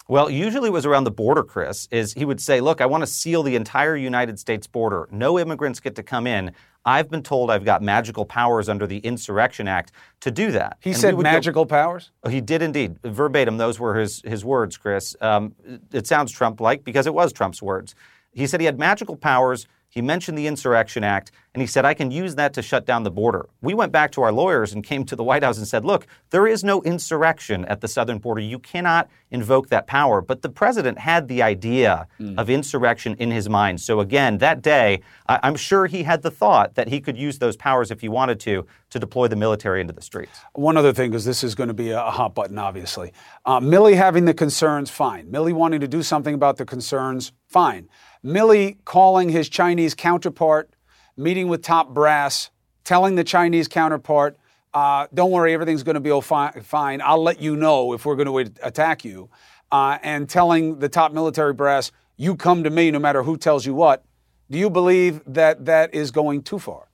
Well, 0.08 0.30
usually 0.30 0.70
it 0.70 0.72
was 0.72 0.88
around 0.88 1.04
the 1.04 1.12
border, 1.12 1.44
Chris, 1.44 1.88
is 1.92 2.14
he 2.14 2.26
would 2.26 2.42
say, 2.42 2.62
look, 2.62 2.82
I 2.82 2.88
want 2.88 3.04
to 3.04 3.08
seal 3.08 3.44
the 3.44 3.56
entire 3.56 3.96
United 3.96 4.40
States 4.40 4.66
border. 4.66 5.08
No 5.12 5.38
immigrants 5.38 5.80
get 5.80 5.96
to 5.98 6.04
come 6.04 6.26
in. 6.26 6.52
I've 6.84 7.12
been 7.12 7.22
told 7.22 7.52
I've 7.52 7.66
got 7.66 7.84
magical 7.84 8.26
powers 8.26 8.70
under 8.70 8.88
the 8.88 8.98
Insurrection 9.00 9.68
Act 9.68 9.92
to 10.22 10.32
do 10.32 10.52
that. 10.54 10.78
He 10.80 10.92
and 10.92 11.00
said 11.00 11.18
magical 11.20 11.66
go, 11.66 11.70
powers? 11.70 12.10
Oh, 12.24 12.30
he 12.30 12.42
did 12.42 12.64
indeed. 12.64 12.98
Verbatim, 13.04 13.58
those 13.58 13.80
were 13.80 13.96
his, 13.96 14.24
his 14.26 14.44
words, 14.44 14.78
Chris. 14.78 15.16
Um, 15.22 15.54
it 15.92 16.08
sounds 16.08 16.32
Trump 16.32 16.60
like 16.60 16.84
because 16.84 17.06
it 17.06 17.14
was 17.14 17.32
Trump's 17.32 17.62
words. 17.62 17.94
He 18.32 18.48
said 18.48 18.62
he 18.62 18.66
had 18.66 18.80
magical 18.80 19.16
powers 19.16 19.68
he 19.90 20.02
mentioned 20.02 20.38
the 20.38 20.46
Insurrection 20.46 21.04
Act, 21.04 21.32
and 21.56 21.62
he 21.62 21.68
said, 21.68 21.84
I 21.84 21.96
can 21.96 22.12
use 22.12 22.36
that 22.36 22.54
to 22.54 22.62
shut 22.62 22.86
down 22.86 23.02
the 23.02 23.10
border. 23.12 23.50
We 23.62 23.74
went 23.74 23.92
back 23.92 24.12
to 24.12 24.22
our 24.22 24.32
lawyers 24.32 24.72
and 24.72 24.84
came 24.84 25.04
to 25.06 25.16
the 25.16 25.24
White 25.24 25.42
House 25.42 25.58
and 25.58 25.68
said, 25.68 25.84
look, 25.84 26.06
there 26.30 26.46
is 26.46 26.64
no 26.64 26.84
insurrection 26.84 27.66
at 27.66 27.82
the 27.82 27.88
southern 27.88 28.20
border. 28.20 28.42
You 28.42 28.60
cannot 28.60 29.10
invoke 29.32 29.70
that 29.70 29.88
power. 29.88 30.22
But 30.22 30.44
the 30.44 30.50
president 30.50 31.00
had 31.00 31.28
the 31.28 31.42
idea 31.42 32.08
mm. 32.20 32.38
of 32.38 32.52
insurrection 32.52 33.16
in 33.16 33.32
his 33.32 33.50
mind. 33.50 33.82
So 33.82 34.00
again, 34.00 34.38
that 34.38 34.62
day, 34.62 35.02
I- 35.28 35.48
am 35.48 35.56
sure 35.56 35.88
he 35.88 36.04
had 36.04 36.22
the 36.22 36.32
thought 36.32 36.76
that 36.76 36.88
he 36.88 37.02
could 37.02 37.18
use 37.18 37.40
those 37.40 37.58
powers 37.58 37.90
if 37.90 38.00
he 38.02 38.10
wanted 38.10 38.40
to 38.42 38.68
to 38.92 39.00
deploy 39.00 39.28
the 39.28 39.36
military 39.36 39.82
into 39.82 39.94
the 39.94 40.02
streets. 40.02 40.40
One 40.54 40.78
other 40.78 40.94
thing, 40.94 41.12
because 41.12 41.26
this 41.26 41.44
is 41.44 41.56
going 41.56 41.68
to 41.68 41.74
be 41.74 41.92
a 41.92 42.02
hot 42.02 42.34
button, 42.34 42.58
obviously. 42.58 43.12
Uh, 43.46 43.60
Milley 43.60 43.96
having 43.96 44.26
the 44.26 44.34
concerns, 44.34 44.90
fine. 44.90 45.32
Milley 45.32 45.54
wanting 45.54 45.80
to 45.80 45.88
do 45.88 46.02
something 46.02 46.34
about 46.34 46.58
the 46.58 46.66
concerns, 46.66 47.32
fine. 47.48 47.88
Milley 48.24 48.78
calling 48.84 49.30
his 49.30 49.48
Chinese 49.48 49.96
counterpart, 49.96 50.70
meeting 51.16 51.48
with 51.48 51.62
top 51.62 51.94
brass, 51.94 52.50
telling 52.84 53.16
the 53.16 53.24
Chinese 53.24 53.68
counterpart, 53.68 54.38
uh, 54.74 55.08
don't 55.14 55.32
worry, 55.32 55.54
everything's 55.54 55.84
going 55.84 55.96
to 55.96 56.02
be 56.02 56.12
all 56.12 56.22
fine. 56.22 57.02
I'll 57.02 57.24
let 57.24 57.42
you 57.42 57.56
know 57.56 57.94
if 57.94 58.06
we're 58.06 58.16
going 58.16 58.46
to 58.46 58.54
attack 58.62 59.04
you. 59.04 59.30
Uh, 59.72 60.00
and 60.02 60.28
telling 60.28 60.80
the 60.80 60.90
top 60.90 61.14
military 61.14 61.54
brass, 61.54 61.92
you 62.18 62.36
come 62.36 62.64
to 62.64 62.70
me 62.70 62.92
no 62.92 63.00
matter 63.00 63.24
who 63.24 63.38
tells 63.38 63.66
you 63.66 63.74
what. 63.74 64.04
Do 64.50 64.58
you 64.58 64.70
believe 64.70 65.22
that 65.28 65.66
that 65.66 65.94
is 65.94 66.10
going 66.10 66.42
too 66.42 66.58
far? 66.58 66.89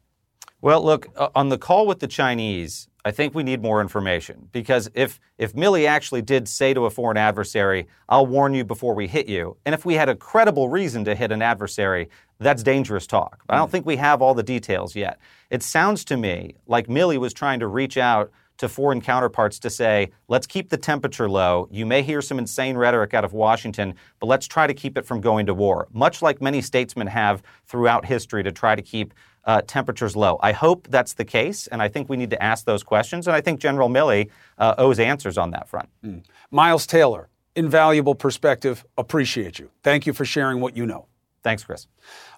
Well, 0.66 0.84
look, 0.84 1.10
uh, 1.16 1.30
on 1.36 1.50
the 1.50 1.60
call 1.60 1.86
with 1.86 2.00
the 2.00 2.08
Chinese, 2.08 2.88
I 3.06 3.12
think 3.12 3.36
we 3.36 3.44
need 3.44 3.62
more 3.62 3.82
information 3.82 4.50
because 4.52 4.90
if 4.96 5.20
if 5.38 5.54
Milley 5.54 5.88
actually 5.88 6.24
did 6.24 6.48
say 6.48 6.74
to 6.74 6.86
a 6.86 6.90
foreign 6.90 7.18
adversary, 7.18 7.86
"I'll 8.10 8.26
warn 8.26 8.56
you 8.56 8.64
before 8.64 8.96
we 8.96 9.06
hit 9.08 9.28
you," 9.28 9.58
and 9.64 9.76
if 9.76 9.86
we 9.86 9.94
had 9.94 10.10
a 10.10 10.16
credible 10.16 10.68
reason 10.70 11.06
to 11.06 11.14
hit 11.14 11.32
an 11.32 11.44
adversary, 11.44 12.10
that's 12.40 12.64
dangerous 12.64 13.06
talk. 13.06 13.44
But 13.46 13.54
I 13.54 13.58
don't 13.60 13.70
think 13.70 13.86
we 13.86 13.98
have 13.98 14.24
all 14.24 14.34
the 14.34 14.42
details 14.42 14.96
yet. 14.96 15.20
It 15.52 15.62
sounds 15.62 16.04
to 16.06 16.18
me 16.18 16.56
like 16.66 16.88
Milley 16.88 17.20
was 17.20 17.32
trying 17.32 17.60
to 17.60 17.68
reach 17.68 17.96
out 17.96 18.32
to 18.58 18.70
foreign 18.70 19.02
counterparts 19.02 19.60
to 19.60 19.70
say, 19.70 20.10
let's 20.30 20.48
keep 20.48 20.70
the 20.70 20.78
temperature 20.78 21.30
low. 21.30 21.68
You 21.72 21.86
may 21.86 22.02
hear 22.02 22.22
some 22.22 22.40
insane 22.40 22.78
rhetoric 22.78 23.14
out 23.14 23.26
of 23.26 23.34
Washington, 23.34 23.96
but 24.20 24.28
let's 24.28 24.48
try 24.48 24.66
to 24.66 24.74
keep 24.74 24.98
it 24.98 25.06
from 25.06 25.20
going 25.20 25.46
to 25.48 25.54
war, 25.54 25.88
much 25.92 26.22
like 26.22 26.42
many 26.42 26.62
statesmen 26.62 27.08
have 27.08 27.44
throughout 27.68 28.06
history 28.06 28.44
to 28.44 28.52
try 28.52 28.76
to 28.76 28.82
keep 28.82 29.14
uh, 29.46 29.62
temperatures 29.62 30.16
low. 30.16 30.40
I 30.42 30.52
hope 30.52 30.88
that's 30.90 31.14
the 31.14 31.26
case, 31.26 31.68
and 31.68 31.82
I 31.82 31.88
think 31.88 32.10
we 32.10 32.18
need 32.18 32.32
to 32.32 32.42
ask 32.42 32.66
those 32.66 32.84
questions. 32.84 33.28
And 33.28 33.36
I 33.36 33.42
think 33.42 33.60
General 33.60 33.90
Milley 33.90 34.30
uh, 34.58 34.76
owes 34.78 35.00
answers 35.00 35.38
on 35.38 35.52
that 35.52 35.68
front. 35.68 35.90
Mm. 36.04 36.24
Miles 36.52 36.88
Taylor, 36.88 37.30
invaluable 37.56 38.16
perspective. 38.16 38.86
Appreciate 38.98 39.60
you. 39.60 39.70
Thank 39.84 40.06
you 40.06 40.14
for 40.14 40.26
sharing 40.26 40.60
what 40.60 40.76
you 40.76 40.86
know. 40.86 41.08
Thanks, 41.44 41.64
Chris. 41.64 41.86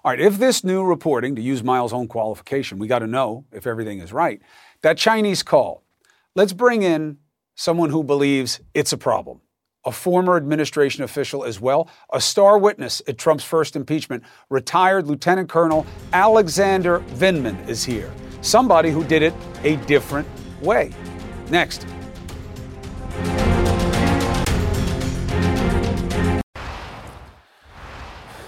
All 0.04 0.10
right, 0.10 0.20
if 0.20 0.38
this 0.38 0.62
new 0.62 0.84
reporting, 0.84 1.34
to 1.36 1.42
use 1.42 1.62
Miles' 1.62 1.94
own 1.94 2.08
qualification, 2.08 2.78
we 2.78 2.86
got 2.86 2.98
to 2.98 3.06
know 3.06 3.46
if 3.52 3.66
everything 3.66 4.00
is 4.00 4.12
right. 4.12 4.42
That 4.82 4.98
Chinese 4.98 5.42
call, 5.42 5.82
let's 6.34 6.52
bring 6.52 6.82
in 6.82 7.16
someone 7.54 7.88
who 7.88 8.04
believes 8.04 8.60
it's 8.74 8.92
a 8.92 8.98
problem 8.98 9.40
a 9.84 9.92
former 9.92 10.36
administration 10.36 11.02
official 11.04 11.44
as 11.44 11.60
well, 11.60 11.88
a 12.12 12.20
star 12.20 12.58
witness 12.58 13.00
at 13.08 13.18
Trump's 13.18 13.44
first 13.44 13.76
impeachment, 13.76 14.22
retired 14.50 15.06
Lieutenant 15.06 15.48
Colonel 15.48 15.86
Alexander 16.12 17.00
Vindman 17.14 17.68
is 17.68 17.84
here. 17.84 18.12
Somebody 18.40 18.90
who 18.90 19.04
did 19.04 19.22
it 19.22 19.34
a 19.62 19.76
different 19.86 20.28
way. 20.60 20.92
Next. 21.50 21.86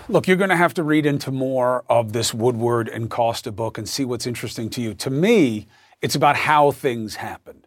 Look, 0.08 0.26
you're 0.26 0.36
going 0.36 0.50
to 0.50 0.56
have 0.56 0.74
to 0.74 0.82
read 0.82 1.06
into 1.06 1.30
more 1.30 1.84
of 1.88 2.12
this 2.12 2.34
Woodward 2.34 2.88
and 2.88 3.08
Costa 3.08 3.52
book 3.52 3.78
and 3.78 3.88
see 3.88 4.04
what's 4.04 4.26
interesting 4.26 4.68
to 4.70 4.82
you. 4.82 4.92
To 4.94 5.08
me, 5.08 5.68
it's 6.02 6.16
about 6.16 6.34
how 6.34 6.72
things 6.72 7.14
happened. 7.14 7.59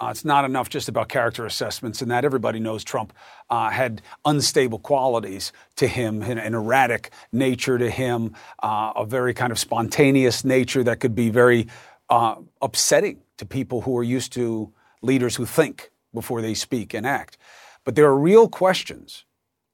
Uh, 0.00 0.08
it's 0.10 0.24
not 0.24 0.46
enough 0.46 0.70
just 0.70 0.88
about 0.88 1.10
character 1.10 1.44
assessments, 1.44 2.00
and 2.00 2.10
that 2.10 2.24
everybody 2.24 2.58
knows 2.58 2.82
Trump 2.82 3.12
uh, 3.50 3.68
had 3.68 4.00
unstable 4.24 4.78
qualities 4.78 5.52
to 5.76 5.86
him, 5.86 6.22
an, 6.22 6.38
an 6.38 6.54
erratic 6.54 7.10
nature 7.32 7.76
to 7.76 7.90
him, 7.90 8.34
uh, 8.62 8.92
a 8.96 9.04
very 9.04 9.34
kind 9.34 9.52
of 9.52 9.58
spontaneous 9.58 10.42
nature 10.42 10.82
that 10.82 11.00
could 11.00 11.14
be 11.14 11.28
very 11.28 11.66
uh, 12.08 12.36
upsetting 12.62 13.20
to 13.36 13.44
people 13.44 13.82
who 13.82 13.96
are 13.98 14.02
used 14.02 14.32
to 14.32 14.72
leaders 15.02 15.36
who 15.36 15.44
think 15.44 15.90
before 16.14 16.40
they 16.40 16.54
speak 16.54 16.94
and 16.94 17.06
act. 17.06 17.36
But 17.84 17.94
there 17.94 18.06
are 18.06 18.16
real 18.16 18.48
questions 18.48 19.24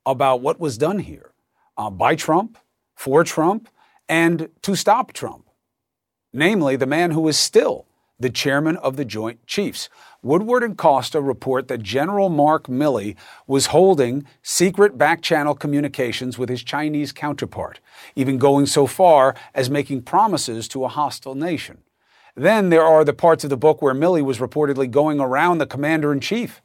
about 0.04 0.40
what 0.40 0.58
was 0.58 0.76
done 0.76 0.98
here 0.98 1.32
uh, 1.76 1.90
by 1.90 2.16
Trump, 2.16 2.58
for 2.96 3.22
Trump, 3.22 3.68
and 4.08 4.48
to 4.62 4.74
stop 4.74 5.12
Trump. 5.12 5.48
Namely, 6.32 6.74
the 6.74 6.86
man 6.86 7.12
who 7.12 7.28
is 7.28 7.38
still 7.38 7.86
the 8.18 8.30
chairman 8.30 8.76
of 8.78 8.96
the 8.96 9.04
Joint 9.04 9.46
Chiefs. 9.46 9.88
Woodward 10.22 10.62
and 10.62 10.76
Costa 10.76 11.20
report 11.20 11.68
that 11.68 11.82
General 11.82 12.28
Mark 12.28 12.66
Milley 12.66 13.16
was 13.46 13.66
holding 13.66 14.24
secret 14.42 14.98
back 14.98 15.22
channel 15.22 15.54
communications 15.54 16.38
with 16.38 16.48
his 16.48 16.62
Chinese 16.62 17.12
counterpart, 17.12 17.80
even 18.14 18.38
going 18.38 18.66
so 18.66 18.86
far 18.86 19.34
as 19.54 19.70
making 19.70 20.02
promises 20.02 20.66
to 20.68 20.84
a 20.84 20.88
hostile 20.88 21.34
nation. 21.34 21.78
Then 22.34 22.70
there 22.70 22.84
are 22.84 23.04
the 23.04 23.14
parts 23.14 23.44
of 23.44 23.50
the 23.50 23.56
book 23.56 23.80
where 23.80 23.94
Milley 23.94 24.22
was 24.22 24.38
reportedly 24.38 24.90
going 24.90 25.20
around 25.20 25.58
the 25.58 25.66
commander 25.66 26.12
in 26.12 26.20
chief, 26.20 26.60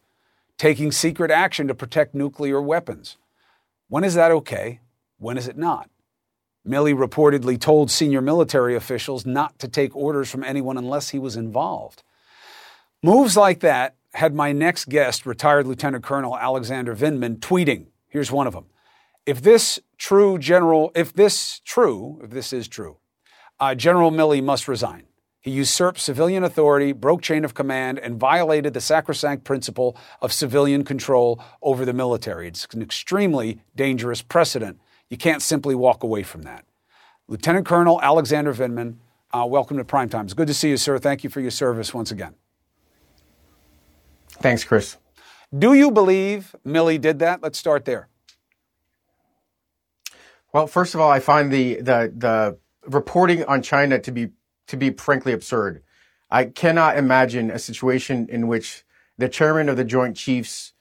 taking 0.57 0.91
secret 0.91 1.31
action 1.31 1.67
to 1.67 1.75
protect 1.75 2.13
nuclear 2.13 2.61
weapons. 2.61 3.17
When 3.87 4.03
is 4.03 4.15
that 4.15 4.31
okay? 4.31 4.79
When 5.17 5.37
is 5.37 5.47
it 5.47 5.57
not? 5.57 5.89
Milley 6.67 6.93
reportedly 6.93 7.59
told 7.59 7.89
senior 7.89 8.21
military 8.21 8.75
officials 8.75 9.25
not 9.25 9.57
to 9.59 9.67
take 9.67 9.95
orders 9.95 10.29
from 10.29 10.43
anyone 10.43 10.77
unless 10.77 11.09
he 11.09 11.19
was 11.19 11.35
involved. 11.35 12.03
Moves 13.03 13.35
like 13.35 13.61
that 13.61 13.95
had 14.13 14.35
my 14.35 14.51
next 14.51 14.87
guest, 14.87 15.25
retired 15.25 15.65
Lieutenant 15.65 16.03
Colonel 16.03 16.37
Alexander 16.37 16.95
Vindman, 16.95 17.39
tweeting. 17.39 17.87
Here's 18.07 18.31
one 18.31 18.45
of 18.45 18.53
them. 18.53 18.65
If 19.25 19.41
this 19.41 19.79
true 19.97 20.37
general, 20.37 20.91
if 20.93 21.11
this 21.11 21.61
true, 21.65 22.19
if 22.23 22.29
this 22.29 22.53
is 22.53 22.67
true, 22.67 22.97
uh, 23.59 23.73
General 23.73 24.11
Milley 24.11 24.43
must 24.43 24.67
resign. 24.67 25.07
He 25.39 25.49
usurped 25.49 25.99
civilian 25.99 26.43
authority, 26.43 26.91
broke 26.91 27.23
chain 27.23 27.43
of 27.43 27.55
command, 27.55 27.97
and 27.97 28.19
violated 28.19 28.75
the 28.75 28.81
sacrosanct 28.81 29.45
principle 29.45 29.97
of 30.21 30.31
civilian 30.31 30.83
control 30.83 31.43
over 31.63 31.85
the 31.85 31.93
military. 31.93 32.47
It's 32.47 32.67
an 32.71 32.83
extremely 32.83 33.63
dangerous 33.75 34.21
precedent. 34.21 34.79
You 35.09 35.17
can't 35.17 35.41
simply 35.41 35.73
walk 35.73 36.03
away 36.03 36.21
from 36.21 36.43
that. 36.43 36.65
Lieutenant 37.27 37.65
Colonel 37.65 37.99
Alexander 37.99 38.53
Vindman, 38.53 38.97
uh, 39.31 39.47
welcome 39.49 39.77
to 39.77 39.83
Prime 39.83 40.09
Time. 40.09 40.25
It's 40.25 40.35
good 40.35 40.45
to 40.45 40.53
see 40.53 40.69
you, 40.69 40.77
sir. 40.77 40.99
Thank 40.99 41.23
you 41.23 41.31
for 41.31 41.41
your 41.41 41.49
service 41.49 41.95
once 41.95 42.11
again. 42.11 42.35
Thanks, 44.41 44.63
Chris. 44.63 44.97
Do 45.57 45.73
you 45.73 45.91
believe 45.91 46.55
Milley 46.65 46.99
did 46.99 47.19
that? 47.19 47.43
Let's 47.43 47.57
start 47.57 47.85
there. 47.85 48.07
Well, 50.53 50.67
first 50.67 50.95
of 50.95 51.01
all, 51.01 51.09
I 51.09 51.19
find 51.19 51.51
the 51.51 51.75
the 51.75 52.13
the 52.15 52.57
reporting 52.87 53.43
on 53.45 53.61
China 53.61 53.99
to 53.99 54.11
be 54.11 54.29
to 54.67 54.77
be 54.77 54.91
frankly 54.91 55.33
absurd. 55.33 55.83
I 56.29 56.45
cannot 56.45 56.97
imagine 56.97 57.51
a 57.51 57.59
situation 57.59 58.27
in 58.29 58.47
which 58.47 58.83
the 59.17 59.29
chairman 59.29 59.69
of 59.69 59.77
the 59.77 59.83
Joint 59.83 60.15
Chiefs 60.17 60.73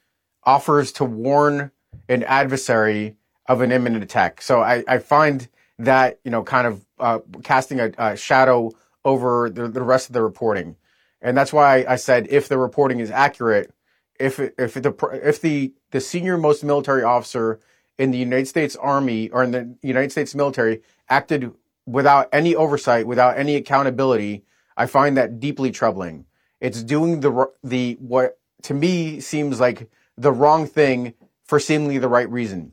offers 0.44 0.92
to 0.92 1.04
warn 1.04 1.70
an 2.08 2.22
adversary 2.24 3.16
of 3.46 3.60
an 3.60 3.72
imminent 3.72 4.02
attack. 4.02 4.40
So 4.40 4.60
I, 4.60 4.84
I 4.86 4.98
find 4.98 5.48
that 5.78 6.20
you 6.24 6.30
know 6.30 6.42
kind 6.42 6.66
of 6.66 6.86
uh, 6.98 7.18
casting 7.42 7.80
a, 7.80 7.92
a, 7.98 8.16
shadow 8.16 8.70
over 9.04 9.50
the, 9.50 9.68
the, 9.68 9.82
rest 9.82 10.08
of 10.08 10.12
the 10.12 10.22
reporting, 10.22 10.76
and 11.22 11.36
that's 11.36 11.52
why 11.52 11.84
I 11.88 11.96
said 11.96 12.26
if 12.30 12.48
the 12.48 12.58
reporting 12.58 13.00
is 13.00 13.10
accurate, 13.10 13.72
if 14.18 14.38
if 14.38 14.74
the 14.74 14.94
if 15.22 15.40
the 15.40 15.72
the 15.90 16.00
senior 16.00 16.36
most 16.36 16.64
military 16.64 17.02
officer 17.02 17.60
in 17.98 18.10
the 18.10 18.18
United 18.18 18.48
States 18.48 18.76
Army 18.76 19.28
or 19.30 19.42
in 19.42 19.50
the 19.50 19.76
United 19.82 20.12
States 20.12 20.34
military 20.34 20.82
acted 21.08 21.52
without 21.86 22.28
any 22.32 22.54
oversight, 22.54 23.06
without 23.06 23.38
any 23.38 23.56
accountability, 23.56 24.44
I 24.76 24.86
find 24.86 25.16
that 25.16 25.40
deeply 25.40 25.70
troubling. 25.70 26.26
It's 26.60 26.82
doing 26.82 27.20
the 27.20 27.50
the 27.62 27.96
what 28.00 28.38
to 28.62 28.74
me 28.74 29.20
seems 29.20 29.60
like 29.60 29.90
the 30.16 30.32
wrong 30.32 30.66
thing 30.66 31.14
for 31.44 31.58
seemingly 31.58 31.98
the 31.98 32.08
right 32.08 32.30
reason 32.30 32.72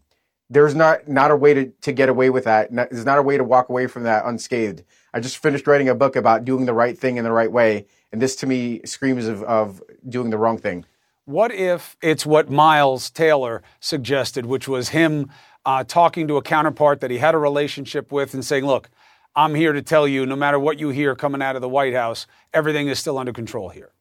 there's 0.49 0.75
not 0.75 1.07
not 1.07 1.31
a 1.31 1.35
way 1.35 1.53
to, 1.53 1.65
to 1.81 1.91
get 1.91 2.09
away 2.09 2.29
with 2.29 2.45
that. 2.45 2.71
There's 2.71 3.05
not 3.05 3.17
a 3.17 3.23
way 3.23 3.37
to 3.37 3.43
walk 3.43 3.69
away 3.69 3.87
from 3.87 4.03
that 4.03 4.25
unscathed. 4.25 4.83
I 5.13 5.19
just 5.19 5.37
finished 5.37 5.67
writing 5.67 5.89
a 5.89 5.95
book 5.95 6.15
about 6.15 6.45
doing 6.45 6.65
the 6.65 6.73
right 6.73 6.97
thing 6.97 7.17
in 7.17 7.23
the 7.23 7.31
right 7.31 7.51
way, 7.51 7.85
and 8.11 8.21
this 8.21 8.35
to 8.37 8.47
me 8.47 8.81
screams 8.85 9.27
of, 9.27 9.43
of 9.43 9.81
doing 10.07 10.29
the 10.29 10.37
wrong 10.37 10.57
thing. 10.57 10.85
What 11.25 11.51
if 11.51 11.97
it's 12.01 12.25
what 12.25 12.49
Miles 12.49 13.09
Taylor 13.09 13.61
suggested, 13.79 14.45
which 14.45 14.67
was 14.67 14.89
him 14.89 15.29
uh, 15.65 15.83
talking 15.83 16.27
to 16.29 16.37
a 16.37 16.41
counterpart 16.41 17.01
that 17.01 17.11
he 17.11 17.17
had 17.17 17.35
a 17.35 17.37
relationship 17.37 18.11
with 18.11 18.33
and 18.33 18.45
saying, 18.45 18.65
"Look, 18.65 18.89
I'm 19.35 19.55
here 19.55 19.73
to 19.73 19.81
tell 19.81 20.07
you, 20.07 20.25
no 20.25 20.35
matter 20.35 20.57
what 20.57 20.79
you 20.79 20.89
hear 20.89 21.15
coming 21.15 21.41
out 21.41 21.55
of 21.55 21.61
the 21.61 21.69
White 21.69 21.93
House, 21.93 22.27
everything 22.53 22.87
is 22.87 22.99
still 22.99 23.17
under 23.17 23.33
control 23.33 23.69
here." 23.69 23.91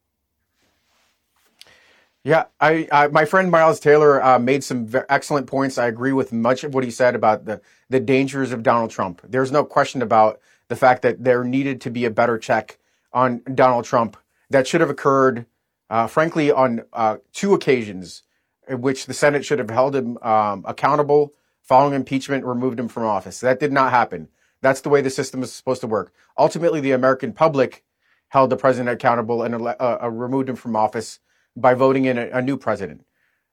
Yeah, 2.22 2.46
I, 2.60 2.88
I, 2.90 3.06
my 3.06 3.24
friend 3.24 3.52
Miles 3.52 3.78
Taylor 3.78 4.20
uh, 4.20 4.40
made 4.40 4.64
some 4.64 4.88
excellent 5.08 5.46
points. 5.46 5.78
I 5.78 5.86
agree 5.86 6.12
with 6.12 6.32
much 6.32 6.64
of 6.64 6.74
what 6.74 6.82
he 6.82 6.90
said 6.90 7.14
about 7.14 7.44
the 7.44 7.60
the 7.88 8.00
dangers 8.00 8.52
of 8.52 8.62
Donald 8.62 8.90
Trump. 8.90 9.20
There's 9.24 9.52
no 9.52 9.64
question 9.64 10.02
about 10.02 10.40
the 10.68 10.76
fact 10.76 11.02
that 11.02 11.22
there 11.22 11.44
needed 11.44 11.80
to 11.82 11.90
be 11.90 12.04
a 12.04 12.10
better 12.10 12.38
check 12.38 12.78
on 13.12 13.42
Donald 13.54 13.84
Trump 13.84 14.16
that 14.50 14.66
should 14.66 14.80
have 14.80 14.90
occurred, 14.90 15.46
uh, 15.90 16.06
frankly, 16.06 16.50
on 16.50 16.82
uh, 16.92 17.16
two 17.32 17.54
occasions 17.54 18.22
in 18.68 18.80
which 18.80 19.06
the 19.06 19.14
Senate 19.14 19.44
should 19.44 19.58
have 19.58 19.70
held 19.70 19.94
him 19.94 20.18
um, 20.18 20.64
accountable 20.66 21.32
following 21.66 21.94
impeachment, 21.94 22.44
removed 22.44 22.78
him 22.78 22.88
from 22.88 23.04
office. 23.04 23.40
That 23.40 23.58
did 23.58 23.72
not 23.72 23.90
happen. 23.90 24.28
That's 24.62 24.80
the 24.80 24.88
way 24.88 25.00
the 25.00 25.10
system 25.10 25.42
is 25.42 25.52
supposed 25.52 25.80
to 25.80 25.86
work. 25.86 26.12
Ultimately, 26.38 26.80
the 26.80 26.92
American 26.92 27.32
public 27.32 27.84
held 28.28 28.50
the 28.50 28.56
president 28.56 28.88
accountable 28.90 29.42
and 29.42 29.54
uh, 29.54 29.74
uh, 30.02 30.08
removed 30.10 30.48
him 30.48 30.56
from 30.56 30.76
office 30.76 31.18
by 31.56 31.74
voting 31.74 32.04
in 32.04 32.18
a, 32.18 32.28
a, 32.30 32.42
new 32.42 32.56
president. 32.56 33.04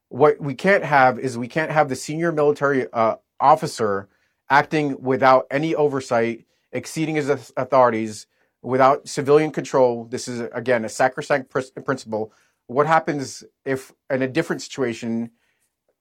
What 0.10 0.40
we 0.40 0.54
can't 0.54 0.84
have 0.84 1.18
is 1.18 1.38
we 1.38 1.48
can't 1.48 1.72
have 1.72 1.90
the 1.90 1.96
senior 1.96 2.32
military 2.32 2.88
uh, 2.92 3.16
officer 3.40 4.10
acting 4.50 5.02
without 5.02 5.48
any 5.50 5.74
oversight, 5.74 6.46
exceeding 6.74 7.16
his 7.16 7.30
authorities, 7.56 8.28
without 8.62 9.08
civilian 9.08 9.52
control. 9.52 10.06
This 10.06 10.28
is 10.28 10.40
again 10.54 10.86
a 10.86 10.90
sacrosanct 10.90 11.50
pr- 11.50 11.82
principle. 11.84 12.34
What 12.68 12.88
happens 12.88 13.44
if, 13.66 13.92
in 14.10 14.22
a 14.22 14.28
different 14.28 14.62
situation, 14.62 15.32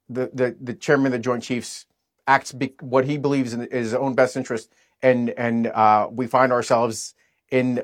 the 0.08 0.30
the, 0.32 0.56
the 0.60 0.74
chairman 0.74 1.06
of 1.06 1.12
the 1.12 1.18
Joint 1.18 1.42
Chiefs 1.42 1.86
acts 2.26 2.52
be- 2.52 2.74
what 2.80 3.04
he 3.04 3.18
believes 3.18 3.52
in 3.52 3.68
his 3.70 3.94
own 3.94 4.14
best 4.14 4.36
interest, 4.36 4.72
and 5.02 5.30
and 5.30 5.66
uh, 5.66 6.08
we 6.10 6.26
find 6.26 6.52
ourselves 6.52 7.14
in 7.50 7.82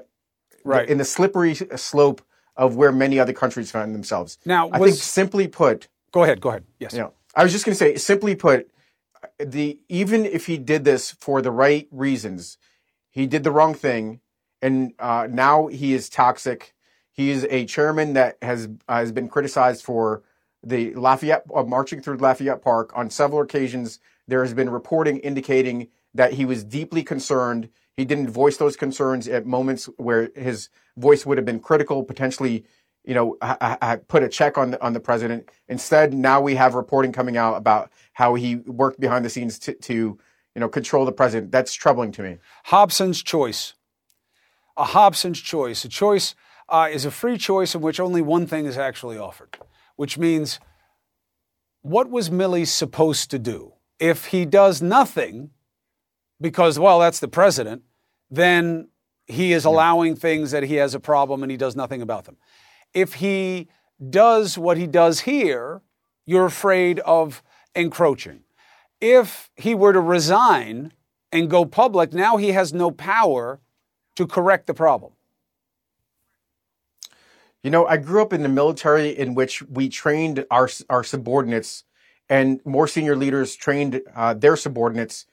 right. 0.64 0.86
the, 0.86 0.92
in 0.92 0.98
the 0.98 1.04
slippery 1.04 1.54
slope 1.54 2.22
of 2.56 2.76
where 2.76 2.92
many 2.92 3.20
other 3.20 3.32
countries 3.32 3.70
find 3.70 3.94
themselves. 3.94 4.38
Now, 4.44 4.70
I 4.72 4.78
think 4.78 4.96
simply 4.96 5.46
put, 5.46 5.88
go 6.10 6.24
ahead, 6.24 6.40
go 6.40 6.48
ahead. 6.48 6.64
Yes. 6.80 6.92
You 6.92 7.00
know, 7.00 7.12
I 7.34 7.44
was 7.44 7.52
just 7.52 7.64
going 7.64 7.74
to 7.74 7.78
say, 7.78 7.96
simply 7.96 8.34
put, 8.34 8.68
the 9.38 9.78
even 9.88 10.26
if 10.26 10.46
he 10.46 10.58
did 10.58 10.84
this 10.84 11.12
for 11.12 11.40
the 11.40 11.52
right 11.52 11.86
reasons, 11.90 12.58
he 13.18 13.26
did 13.26 13.44
the 13.44 13.50
wrong 13.50 13.74
thing, 13.74 14.20
and 14.62 14.92
uh, 14.98 15.26
now 15.30 15.66
he 15.66 15.94
is 15.94 16.08
toxic. 16.08 16.74
He 17.12 17.30
is 17.30 17.46
a 17.50 17.64
chairman 17.64 18.12
that 18.14 18.38
has 18.42 18.68
uh, 18.88 18.98
has 18.98 19.12
been 19.12 19.28
criticized 19.28 19.82
for 19.82 20.22
the 20.62 20.94
Lafayette 20.94 21.44
uh, 21.54 21.62
marching 21.62 22.00
through 22.00 22.18
Lafayette 22.18 22.62
Park 22.62 22.92
on 22.94 23.10
several 23.10 23.40
occasions. 23.42 23.98
There 24.26 24.42
has 24.42 24.54
been 24.54 24.70
reporting 24.70 25.18
indicating 25.18 25.88
that 26.14 26.34
he 26.34 26.44
was 26.44 26.64
deeply 26.64 27.02
concerned 27.02 27.70
he 27.98 28.04
didn't 28.04 28.30
voice 28.30 28.58
those 28.58 28.76
concerns 28.76 29.26
at 29.26 29.44
moments 29.44 29.86
where 29.96 30.30
his 30.36 30.68
voice 30.96 31.26
would 31.26 31.36
have 31.36 31.44
been 31.44 31.58
critical, 31.58 32.04
potentially, 32.04 32.64
you 33.04 33.12
know, 33.12 33.36
ha- 33.42 33.76
ha- 33.82 33.96
put 34.06 34.22
a 34.22 34.28
check 34.28 34.56
on 34.56 34.70
the, 34.70 34.80
on 34.80 34.92
the 34.92 35.00
president. 35.00 35.50
Instead, 35.66 36.14
now 36.14 36.40
we 36.40 36.54
have 36.54 36.76
reporting 36.76 37.10
coming 37.10 37.36
out 37.36 37.56
about 37.56 37.90
how 38.12 38.36
he 38.36 38.54
worked 38.54 39.00
behind 39.00 39.24
the 39.24 39.28
scenes 39.28 39.58
to, 39.58 39.74
to 39.74 40.16
you 40.54 40.60
know, 40.60 40.68
control 40.68 41.04
the 41.04 41.12
president. 41.12 41.52
That's 41.52 41.74
troubling 41.74 42.12
to 42.12 42.22
me. 42.22 42.38
Hobson's 42.64 43.22
choice. 43.22 43.74
A 44.76 44.84
Hobson's 44.84 45.40
choice. 45.40 45.84
A 45.84 45.88
choice 45.88 46.34
uh, 46.68 46.88
is 46.90 47.04
a 47.04 47.10
free 47.10 47.38
choice 47.38 47.74
in 47.74 47.80
which 47.80 48.00
only 48.00 48.22
one 48.22 48.46
thing 48.46 48.66
is 48.66 48.76
actually 48.76 49.18
offered, 49.18 49.58
which 49.96 50.18
means 50.18 50.60
what 51.82 52.10
was 52.10 52.30
Milley 52.30 52.66
supposed 52.66 53.30
to 53.30 53.38
do? 53.38 53.72
If 53.98 54.26
he 54.26 54.44
does 54.44 54.82
nothing, 54.82 55.50
because, 56.40 56.78
well, 56.78 56.98
that's 56.98 57.20
the 57.20 57.28
president, 57.28 57.82
then 58.30 58.88
he 59.26 59.52
is 59.52 59.64
allowing 59.64 60.16
things 60.16 60.50
that 60.50 60.62
he 60.64 60.76
has 60.76 60.94
a 60.94 61.00
problem 61.00 61.42
and 61.42 61.50
he 61.50 61.56
does 61.56 61.76
nothing 61.76 62.02
about 62.02 62.24
them. 62.24 62.36
If 62.94 63.14
he 63.14 63.68
does 64.10 64.56
what 64.56 64.76
he 64.76 64.86
does 64.86 65.20
here, 65.20 65.82
you're 66.26 66.46
afraid 66.46 67.00
of 67.00 67.42
encroaching. 67.74 68.40
If 69.00 69.50
he 69.56 69.74
were 69.74 69.92
to 69.92 70.00
resign 70.00 70.92
and 71.30 71.48
go 71.48 71.64
public, 71.64 72.12
now 72.12 72.36
he 72.36 72.52
has 72.52 72.72
no 72.72 72.90
power 72.90 73.60
to 74.16 74.26
correct 74.26 74.66
the 74.66 74.74
problem. 74.74 75.12
You 77.62 77.70
know, 77.70 77.86
I 77.86 77.96
grew 77.96 78.22
up 78.22 78.32
in 78.32 78.42
the 78.42 78.48
military 78.48 79.10
in 79.10 79.34
which 79.34 79.62
we 79.62 79.88
trained 79.88 80.44
our, 80.50 80.68
our 80.88 81.04
subordinates, 81.04 81.84
and 82.28 82.60
more 82.64 82.86
senior 82.86 83.16
leaders 83.16 83.56
trained 83.56 84.00
uh, 84.14 84.34
their 84.34 84.56
subordinates 84.56 85.26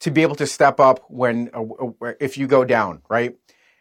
to 0.00 0.10
be 0.10 0.22
able 0.22 0.36
to 0.36 0.46
step 0.46 0.78
up 0.78 1.04
when 1.08 1.50
uh, 1.52 2.12
if 2.20 2.36
you 2.36 2.46
go 2.46 2.64
down, 2.64 3.02
right? 3.08 3.36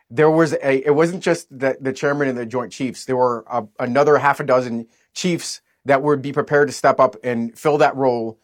There 0.09 0.29
was 0.29 0.53
a. 0.53 0.85
It 0.85 0.95
wasn't 0.95 1.23
just 1.23 1.47
the, 1.57 1.77
the 1.81 1.93
chairman 1.93 2.27
and 2.27 2.37
the 2.37 2.45
Joint 2.45 2.71
Chiefs. 2.71 3.05
There 3.05 3.17
were 3.17 3.43
a, 3.49 3.65
another 3.79 4.17
half 4.17 4.39
a 4.39 4.43
dozen 4.43 4.87
chiefs 5.13 5.61
that 5.85 6.01
would 6.01 6.21
be 6.21 6.31
prepared 6.31 6.67
to 6.67 6.73
step 6.73 6.99
up 6.99 7.15
and 7.23 7.57
fill 7.57 7.77
that 7.79 7.95
role. 7.95 8.39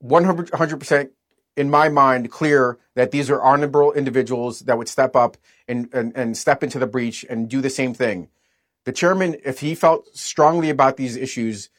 100 0.00 0.78
percent 0.78 1.10
in 1.56 1.70
my 1.70 1.88
mind 1.88 2.30
clear 2.30 2.78
that 2.94 3.10
these 3.10 3.30
are 3.30 3.42
honorable 3.42 3.92
individuals 3.92 4.60
that 4.60 4.76
would 4.76 4.88
step 4.88 5.16
up 5.16 5.36
and, 5.66 5.88
and, 5.92 6.12
and 6.14 6.36
step 6.36 6.62
into 6.62 6.78
the 6.78 6.86
breach 6.86 7.24
and 7.28 7.48
do 7.48 7.60
the 7.60 7.70
same 7.70 7.94
thing. 7.94 8.28
The 8.84 8.92
chairman, 8.92 9.36
if 9.44 9.60
he 9.60 9.74
felt 9.74 10.06
strongly 10.14 10.70
about 10.70 10.96
these 10.96 11.16
issues, 11.16 11.70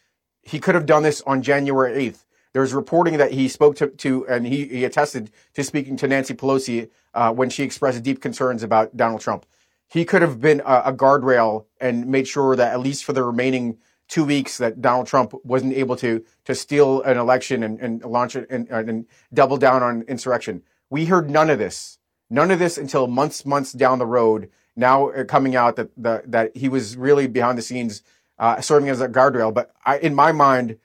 he 0.41 0.59
could 0.59 0.75
have 0.75 0.85
done 0.85 1.03
this 1.03 1.21
on 1.21 1.41
January 1.41 2.09
8th. 2.09 2.23
There's 2.53 2.73
reporting 2.73 3.17
that 3.17 3.31
he 3.31 3.47
spoke 3.47 3.75
to, 3.77 3.87
to 3.87 4.27
and 4.27 4.47
he, 4.47 4.65
he 4.65 4.83
attested 4.83 5.31
to 5.53 5.63
speaking 5.63 5.95
to 5.97 6.07
Nancy 6.07 6.33
Pelosi 6.33 6.89
uh, 7.13 7.31
when 7.31 7.49
she 7.49 7.63
expressed 7.63 8.01
deep 8.03 8.21
concerns 8.21 8.63
about 8.63 8.97
Donald 8.97 9.21
Trump. 9.21 9.45
He 9.87 10.05
could 10.05 10.21
have 10.21 10.41
been 10.41 10.61
a, 10.65 10.83
a 10.85 10.93
guardrail 10.93 11.65
and 11.79 12.07
made 12.07 12.27
sure 12.27 12.55
that 12.55 12.73
at 12.73 12.79
least 12.79 13.05
for 13.05 13.13
the 13.13 13.23
remaining 13.23 13.77
two 14.07 14.23
weeks 14.23 14.57
that 14.57 14.81
Donald 14.81 15.07
Trump 15.07 15.33
wasn't 15.43 15.73
able 15.73 15.95
to 15.97 16.23
to 16.45 16.55
steal 16.55 17.01
an 17.03 17.17
election 17.17 17.63
and, 17.63 17.79
and 17.79 18.03
launch 18.03 18.35
it 18.35 18.47
and, 18.49 18.69
and 18.69 19.05
double 19.33 19.57
down 19.57 19.83
on 19.83 20.03
insurrection. 20.03 20.63
We 20.89 21.05
heard 21.05 21.29
none 21.29 21.49
of 21.49 21.59
this, 21.59 21.99
none 22.29 22.51
of 22.51 22.59
this 22.59 22.77
until 22.77 23.07
months, 23.07 23.45
months 23.45 23.73
down 23.73 23.99
the 23.99 24.05
road. 24.05 24.49
Now 24.75 25.09
uh, 25.09 25.23
coming 25.25 25.55
out 25.55 25.75
that 25.75 25.89
the, 25.97 26.23
that 26.27 26.55
he 26.55 26.69
was 26.69 26.95
really 26.95 27.27
behind 27.27 27.57
the 27.57 27.61
scenes 27.61 28.03
uh, 28.39 28.61
serving 28.61 28.89
as 28.89 29.01
a 29.01 29.09
guardrail. 29.09 29.53
But 29.53 29.73
I, 29.85 29.97
in 29.97 30.15
my 30.15 30.31
mind, 30.31 30.77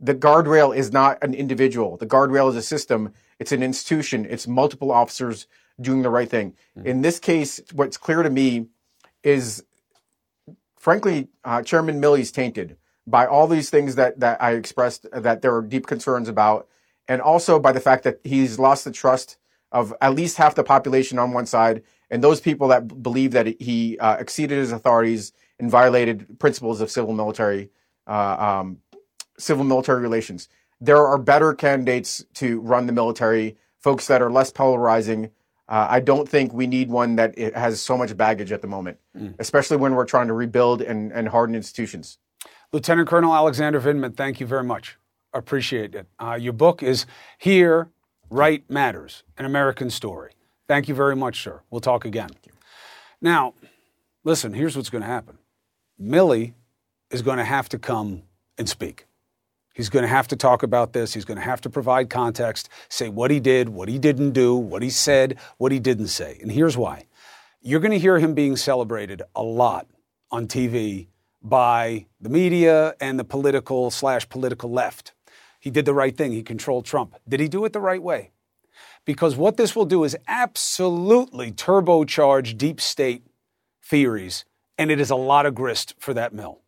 the 0.00 0.14
guardrail 0.14 0.74
is 0.74 0.92
not 0.92 1.22
an 1.22 1.34
individual. 1.34 1.96
The 1.96 2.06
guardrail 2.06 2.48
is 2.48 2.56
a 2.56 2.62
system. 2.62 3.12
It's 3.38 3.52
an 3.52 3.62
institution. 3.62 4.26
It's 4.28 4.46
multiple 4.46 4.92
officers 4.92 5.46
doing 5.80 6.02
the 6.02 6.10
right 6.10 6.30
thing. 6.30 6.54
Mm-hmm. 6.78 6.86
In 6.86 7.02
this 7.02 7.18
case, 7.18 7.60
what's 7.72 7.96
clear 7.96 8.22
to 8.22 8.30
me 8.30 8.66
is, 9.22 9.64
frankly, 10.84 11.28
uh, 11.44 11.62
Chairman 11.62 11.98
Milley's 11.98 12.30
tainted 12.30 12.76
by 13.06 13.24
all 13.26 13.46
these 13.46 13.70
things 13.70 13.94
that, 13.94 14.20
that 14.20 14.42
I 14.42 14.52
expressed 14.52 15.06
that 15.12 15.40
there 15.40 15.54
are 15.56 15.62
deep 15.62 15.86
concerns 15.86 16.28
about, 16.28 16.68
and 17.08 17.22
also 17.22 17.58
by 17.58 17.72
the 17.72 17.80
fact 17.80 18.04
that 18.04 18.20
he's 18.22 18.58
lost 18.58 18.84
the 18.84 18.92
trust 18.92 19.38
of 19.72 19.94
at 20.02 20.14
least 20.14 20.36
half 20.36 20.54
the 20.54 20.62
population 20.62 21.18
on 21.18 21.32
one 21.32 21.46
side, 21.46 21.82
and 22.10 22.22
those 22.22 22.38
people 22.38 22.68
that 22.68 22.86
b- 22.86 22.96
believe 22.96 23.30
that 23.30 23.46
he 23.62 23.98
uh, 23.98 24.16
exceeded 24.16 24.58
his 24.58 24.72
authorities 24.72 25.32
and 25.58 25.70
violated 25.70 26.38
principles 26.38 26.82
of 26.82 26.90
civil 26.90 27.14
military 27.14 27.70
uh, 28.06 28.36
um, 28.38 28.76
civil 29.38 29.64
military 29.64 30.02
relations. 30.02 30.50
There 30.82 31.06
are 31.06 31.16
better 31.16 31.54
candidates 31.54 32.26
to 32.34 32.60
run 32.60 32.84
the 32.84 32.92
military, 32.92 33.56
folks 33.78 34.06
that 34.08 34.20
are 34.20 34.30
less 34.30 34.52
polarizing. 34.52 35.30
Uh, 35.68 35.86
I 35.90 36.00
don't 36.00 36.28
think 36.28 36.52
we 36.52 36.66
need 36.66 36.90
one 36.90 37.16
that 37.16 37.38
has 37.38 37.80
so 37.80 37.96
much 37.96 38.16
baggage 38.16 38.52
at 38.52 38.60
the 38.60 38.68
moment, 38.68 38.98
mm. 39.16 39.34
especially 39.38 39.78
when 39.78 39.94
we're 39.94 40.04
trying 40.04 40.26
to 40.26 40.34
rebuild 40.34 40.82
and, 40.82 41.10
and 41.12 41.28
harden 41.28 41.54
institutions. 41.54 42.18
Lieutenant 42.72 43.08
Colonel 43.08 43.34
Alexander 43.34 43.80
Vindman, 43.80 44.16
thank 44.16 44.40
you 44.40 44.46
very 44.46 44.64
much. 44.64 44.98
Appreciate 45.32 45.94
it. 45.94 46.06
Uh, 46.18 46.38
your 46.40 46.52
book 46.52 46.82
is 46.82 47.06
here 47.38 47.88
Right 48.30 48.68
matters. 48.68 49.22
An 49.38 49.44
American 49.44 49.90
story. 49.90 50.32
Thank 50.66 50.88
you 50.88 50.94
very 50.94 51.14
much, 51.14 51.42
sir. 51.42 51.60
We'll 51.70 51.80
talk 51.80 52.04
again. 52.04 52.30
Now, 53.20 53.54
listen, 54.24 54.54
here's 54.54 54.76
what's 54.76 54.90
going 54.90 55.02
to 55.02 55.08
happen 55.08 55.38
Milley 56.00 56.54
is 57.10 57.22
going 57.22 57.38
to 57.38 57.44
have 57.44 57.68
to 57.70 57.78
come 57.78 58.22
and 58.58 58.68
speak. 58.68 59.06
He's 59.74 59.88
going 59.88 60.04
to 60.04 60.08
have 60.08 60.28
to 60.28 60.36
talk 60.36 60.62
about 60.62 60.92
this. 60.92 61.12
He's 61.12 61.24
going 61.24 61.36
to 61.36 61.44
have 61.44 61.60
to 61.62 61.70
provide 61.70 62.08
context, 62.08 62.68
say 62.88 63.08
what 63.08 63.32
he 63.32 63.40
did, 63.40 63.68
what 63.68 63.88
he 63.88 63.98
didn't 63.98 64.30
do, 64.30 64.54
what 64.54 64.82
he 64.82 64.88
said, 64.88 65.36
what 65.58 65.72
he 65.72 65.80
didn't 65.80 66.08
say. 66.08 66.38
And 66.40 66.50
here's 66.50 66.76
why. 66.76 67.06
You're 67.60 67.80
going 67.80 67.90
to 67.90 67.98
hear 67.98 68.18
him 68.18 68.34
being 68.34 68.56
celebrated 68.56 69.22
a 69.34 69.42
lot 69.42 69.88
on 70.30 70.46
TV 70.46 71.08
by 71.42 72.06
the 72.20 72.28
media 72.28 72.94
and 73.00 73.18
the 73.18 73.24
political 73.24 73.90
slash 73.90 74.28
political 74.28 74.70
left. 74.70 75.12
He 75.58 75.70
did 75.70 75.86
the 75.86 75.94
right 75.94 76.16
thing. 76.16 76.32
He 76.32 76.42
controlled 76.42 76.84
Trump. 76.84 77.16
Did 77.28 77.40
he 77.40 77.48
do 77.48 77.64
it 77.64 77.72
the 77.72 77.80
right 77.80 78.02
way? 78.02 78.30
Because 79.04 79.34
what 79.34 79.56
this 79.56 79.74
will 79.74 79.84
do 79.84 80.04
is 80.04 80.16
absolutely 80.28 81.50
turbocharge 81.50 82.56
deep 82.56 82.80
state 82.80 83.26
theories, 83.82 84.44
and 84.78 84.90
it 84.90 85.00
is 85.00 85.10
a 85.10 85.16
lot 85.16 85.46
of 85.46 85.54
grist 85.54 85.94
for 85.98 86.14
that 86.14 86.32
mill. 86.32 86.60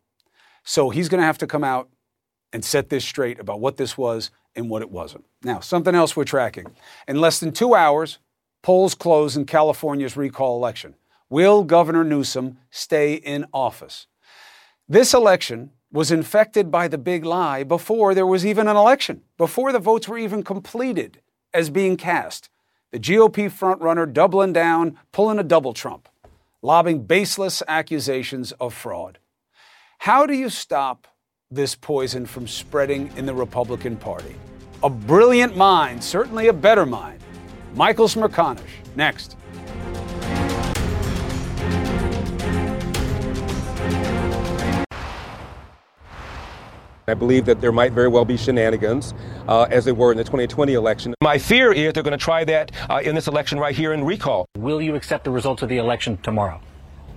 So 0.63 0.89
he's 0.89 1.09
going 1.09 1.21
to 1.21 1.25
have 1.25 1.37
to 1.39 1.47
come 1.47 1.63
out 1.63 1.89
and 2.53 2.63
set 2.63 2.89
this 2.89 3.05
straight 3.05 3.39
about 3.39 3.59
what 3.59 3.77
this 3.77 3.97
was 3.97 4.31
and 4.55 4.69
what 4.69 4.81
it 4.81 4.91
wasn't. 4.91 5.25
Now, 5.43 5.59
something 5.59 5.95
else 5.95 6.15
we're 6.15 6.23
tracking. 6.23 6.65
In 7.07 7.21
less 7.21 7.39
than 7.39 7.51
two 7.51 7.75
hours, 7.75 8.19
polls 8.61 8.95
close 8.95 9.35
in 9.35 9.45
California's 9.45 10.17
recall 10.17 10.57
election. 10.57 10.95
Will 11.29 11.63
Governor 11.63 12.03
Newsom 12.03 12.57
stay 12.71 13.15
in 13.15 13.45
office? 13.53 14.07
This 14.87 15.13
election 15.13 15.71
was 15.91 16.11
infected 16.11 16.71
by 16.71 16.87
the 16.87 16.97
big 16.97 17.25
lie 17.25 17.63
before 17.63 18.13
there 18.13 18.25
was 18.25 18.45
even 18.45 18.67
an 18.67 18.75
election, 18.75 19.21
before 19.37 19.71
the 19.71 19.79
votes 19.79 20.07
were 20.07 20.17
even 20.17 20.43
completed 20.43 21.21
as 21.53 21.69
being 21.69 21.97
cast. 21.97 22.49
The 22.91 22.99
GOP 22.99 23.51
frontrunner 23.51 24.11
doubling 24.11 24.53
down, 24.53 24.97
pulling 25.11 25.39
a 25.39 25.43
double 25.43 25.73
Trump, 25.73 26.07
lobbing 26.61 27.03
baseless 27.03 27.61
accusations 27.67 28.53
of 28.53 28.73
fraud. 28.73 29.19
How 29.99 30.25
do 30.25 30.33
you 30.33 30.49
stop 30.49 31.07
this 31.49 31.75
poison 31.75 32.25
from 32.25 32.45
spreading 32.45 33.09
in 33.15 33.25
the 33.25 33.33
Republican 33.33 33.95
Party? 33.95 34.35
A 34.83 34.89
brilliant 34.89 35.55
mind, 35.55 36.03
certainly 36.03 36.49
a 36.49 36.53
better 36.53 36.85
mind. 36.85 37.21
Michael 37.73 38.07
Smerconish, 38.07 38.59
next. 38.97 39.37
I 47.09 47.13
believe 47.13 47.45
that 47.45 47.61
there 47.61 47.71
might 47.71 47.93
very 47.93 48.09
well 48.09 48.25
be 48.25 48.35
shenanigans, 48.35 49.13
uh, 49.47 49.67
as 49.71 49.85
they 49.85 49.93
were 49.93 50.11
in 50.11 50.17
the 50.17 50.25
2020 50.25 50.73
election. 50.73 51.13
My 51.23 51.37
fear 51.37 51.71
is 51.71 51.93
they're 51.93 52.03
going 52.03 52.11
to 52.11 52.17
try 52.17 52.43
that 52.43 52.73
uh, 52.89 52.99
in 53.01 53.15
this 53.15 53.27
election 53.27 53.57
right 53.57 53.73
here 53.73 53.93
in 53.93 54.03
recall. 54.03 54.45
Will 54.57 54.81
you 54.81 54.95
accept 54.95 55.23
the 55.23 55.31
results 55.31 55.63
of 55.63 55.69
the 55.69 55.77
election 55.77 56.17
tomorrow? 56.17 56.59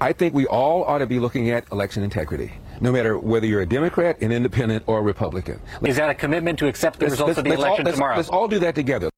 I 0.01 0.12
think 0.12 0.33
we 0.33 0.47
all 0.47 0.85
ought 0.85 0.99
to 0.99 1.07
be 1.07 1.19
looking 1.19 1.51
at 1.51 1.71
election 1.73 2.05
integrity, 2.05 2.53
no 2.81 2.90
matter 2.93 3.19
whether 3.19 3.47
you're 3.47 3.61
a 3.61 3.66
Democrat, 3.66 4.21
an 4.23 4.33
independent, 4.33 4.85
or 4.87 4.99
a 4.99 5.03
Republican. 5.03 5.61
Is 5.85 5.97
that 5.97 6.11
a 6.11 6.14
commitment 6.14 6.59
to 6.61 6.66
accept 6.66 6.99
the 6.99 7.05
Let's- 7.07 7.12
results 7.12 7.29
let's- 7.29 7.38
of 7.38 7.45
the 7.45 7.51
let's 7.51 7.61
all- 7.61 7.66
election 7.66 7.85
let's- 7.85 7.97
tomorrow? 7.97 8.16
Let's 8.16 8.29
all 8.29 8.49
do 8.49 8.59
that 8.61 8.75
together. 8.75 9.11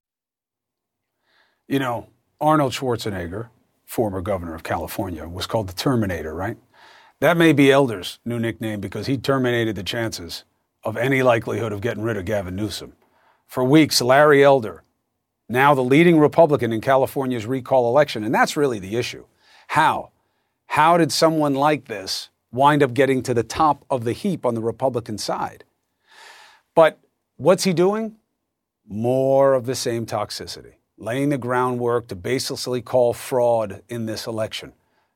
You 1.68 1.78
know, 1.78 2.08
Arnold 2.40 2.72
Schwarzenegger, 2.72 3.48
former 3.86 4.20
governor 4.20 4.54
of 4.54 4.62
California, 4.62 5.26
was 5.28 5.46
called 5.46 5.68
the 5.68 5.74
Terminator, 5.74 6.34
right? 6.34 6.56
That 7.20 7.36
may 7.36 7.52
be 7.52 7.70
Elder's 7.70 8.18
new 8.24 8.38
nickname 8.40 8.80
because 8.80 9.06
he 9.06 9.16
terminated 9.16 9.76
the 9.76 9.84
chances 9.84 10.44
of 10.82 10.96
any 10.96 11.22
likelihood 11.22 11.72
of 11.72 11.80
getting 11.80 12.02
rid 12.02 12.16
of 12.16 12.24
Gavin 12.24 12.56
Newsom. 12.56 12.94
For 13.46 13.62
weeks, 13.62 14.00
Larry 14.02 14.42
Elder, 14.42 14.82
now 15.48 15.74
the 15.74 15.84
leading 15.84 16.18
Republican 16.18 16.72
in 16.72 16.80
California's 16.80 17.46
recall 17.46 17.88
election, 17.88 18.24
and 18.24 18.34
that's 18.34 18.56
really 18.56 18.80
the 18.80 18.96
issue. 18.96 19.26
How? 19.68 20.10
How 20.66 20.96
did 20.96 21.12
someone 21.12 21.54
like 21.54 21.84
this 21.86 22.30
wind 22.52 22.82
up 22.82 22.94
getting 22.94 23.22
to 23.22 23.34
the 23.34 23.42
top 23.42 23.84
of 23.90 24.04
the 24.04 24.12
heap 24.12 24.46
on 24.46 24.54
the 24.54 24.60
Republican 24.60 25.18
side? 25.18 25.64
But 26.74 26.98
what's 27.36 27.64
he 27.64 27.72
doing? 27.72 28.16
More 28.86 29.54
of 29.54 29.66
the 29.66 29.74
same 29.74 30.06
toxicity, 30.06 30.74
laying 30.98 31.30
the 31.30 31.38
groundwork 31.38 32.08
to 32.08 32.16
baselessly 32.16 32.84
call 32.84 33.12
fraud 33.12 33.82
in 33.88 34.06
this 34.06 34.26
election. 34.26 34.72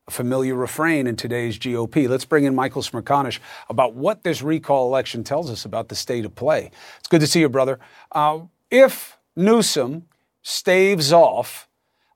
A 0.09 0.13
familiar 0.13 0.55
refrain 0.55 1.07
in 1.09 1.17
today's 1.17 1.59
GOP. 1.59 2.09
Let's 2.09 2.25
bring 2.25 2.45
in 2.45 2.55
Michael 2.55 2.83
Smerconish 2.83 3.41
about 3.69 3.95
what 3.95 4.23
this 4.23 4.41
recall 4.41 4.87
election 4.87 5.25
tells 5.25 5.51
us 5.51 5.65
about 5.65 5.89
the 5.89 5.97
state 5.97 6.25
of 6.25 6.35
play. 6.37 6.71
It's 6.99 7.09
good 7.09 7.21
to 7.21 7.27
see 7.27 7.41
you, 7.41 7.49
brother. 7.49 7.81
Uh, 8.13 8.43
if 8.71 9.19
Newsom 9.35 10.07
staves 10.43 11.13
off 11.13 11.69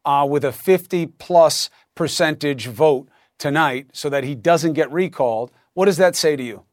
uh, 0.05 0.27
with 0.29 0.45
a 0.45 0.53
50 0.53 1.07
plus 1.07 1.69
percentage 1.97 2.67
vote 2.67 3.09
tonight 3.41 3.89
so 3.93 4.09
that 4.09 4.23
he 4.23 4.37
doesn't 4.37 4.75
get 4.75 4.93
recalled, 4.93 5.51
what 5.75 5.87
does 5.87 5.97
that 5.97 6.15
say 6.15 6.37
to 6.37 6.43
you? 6.43 6.65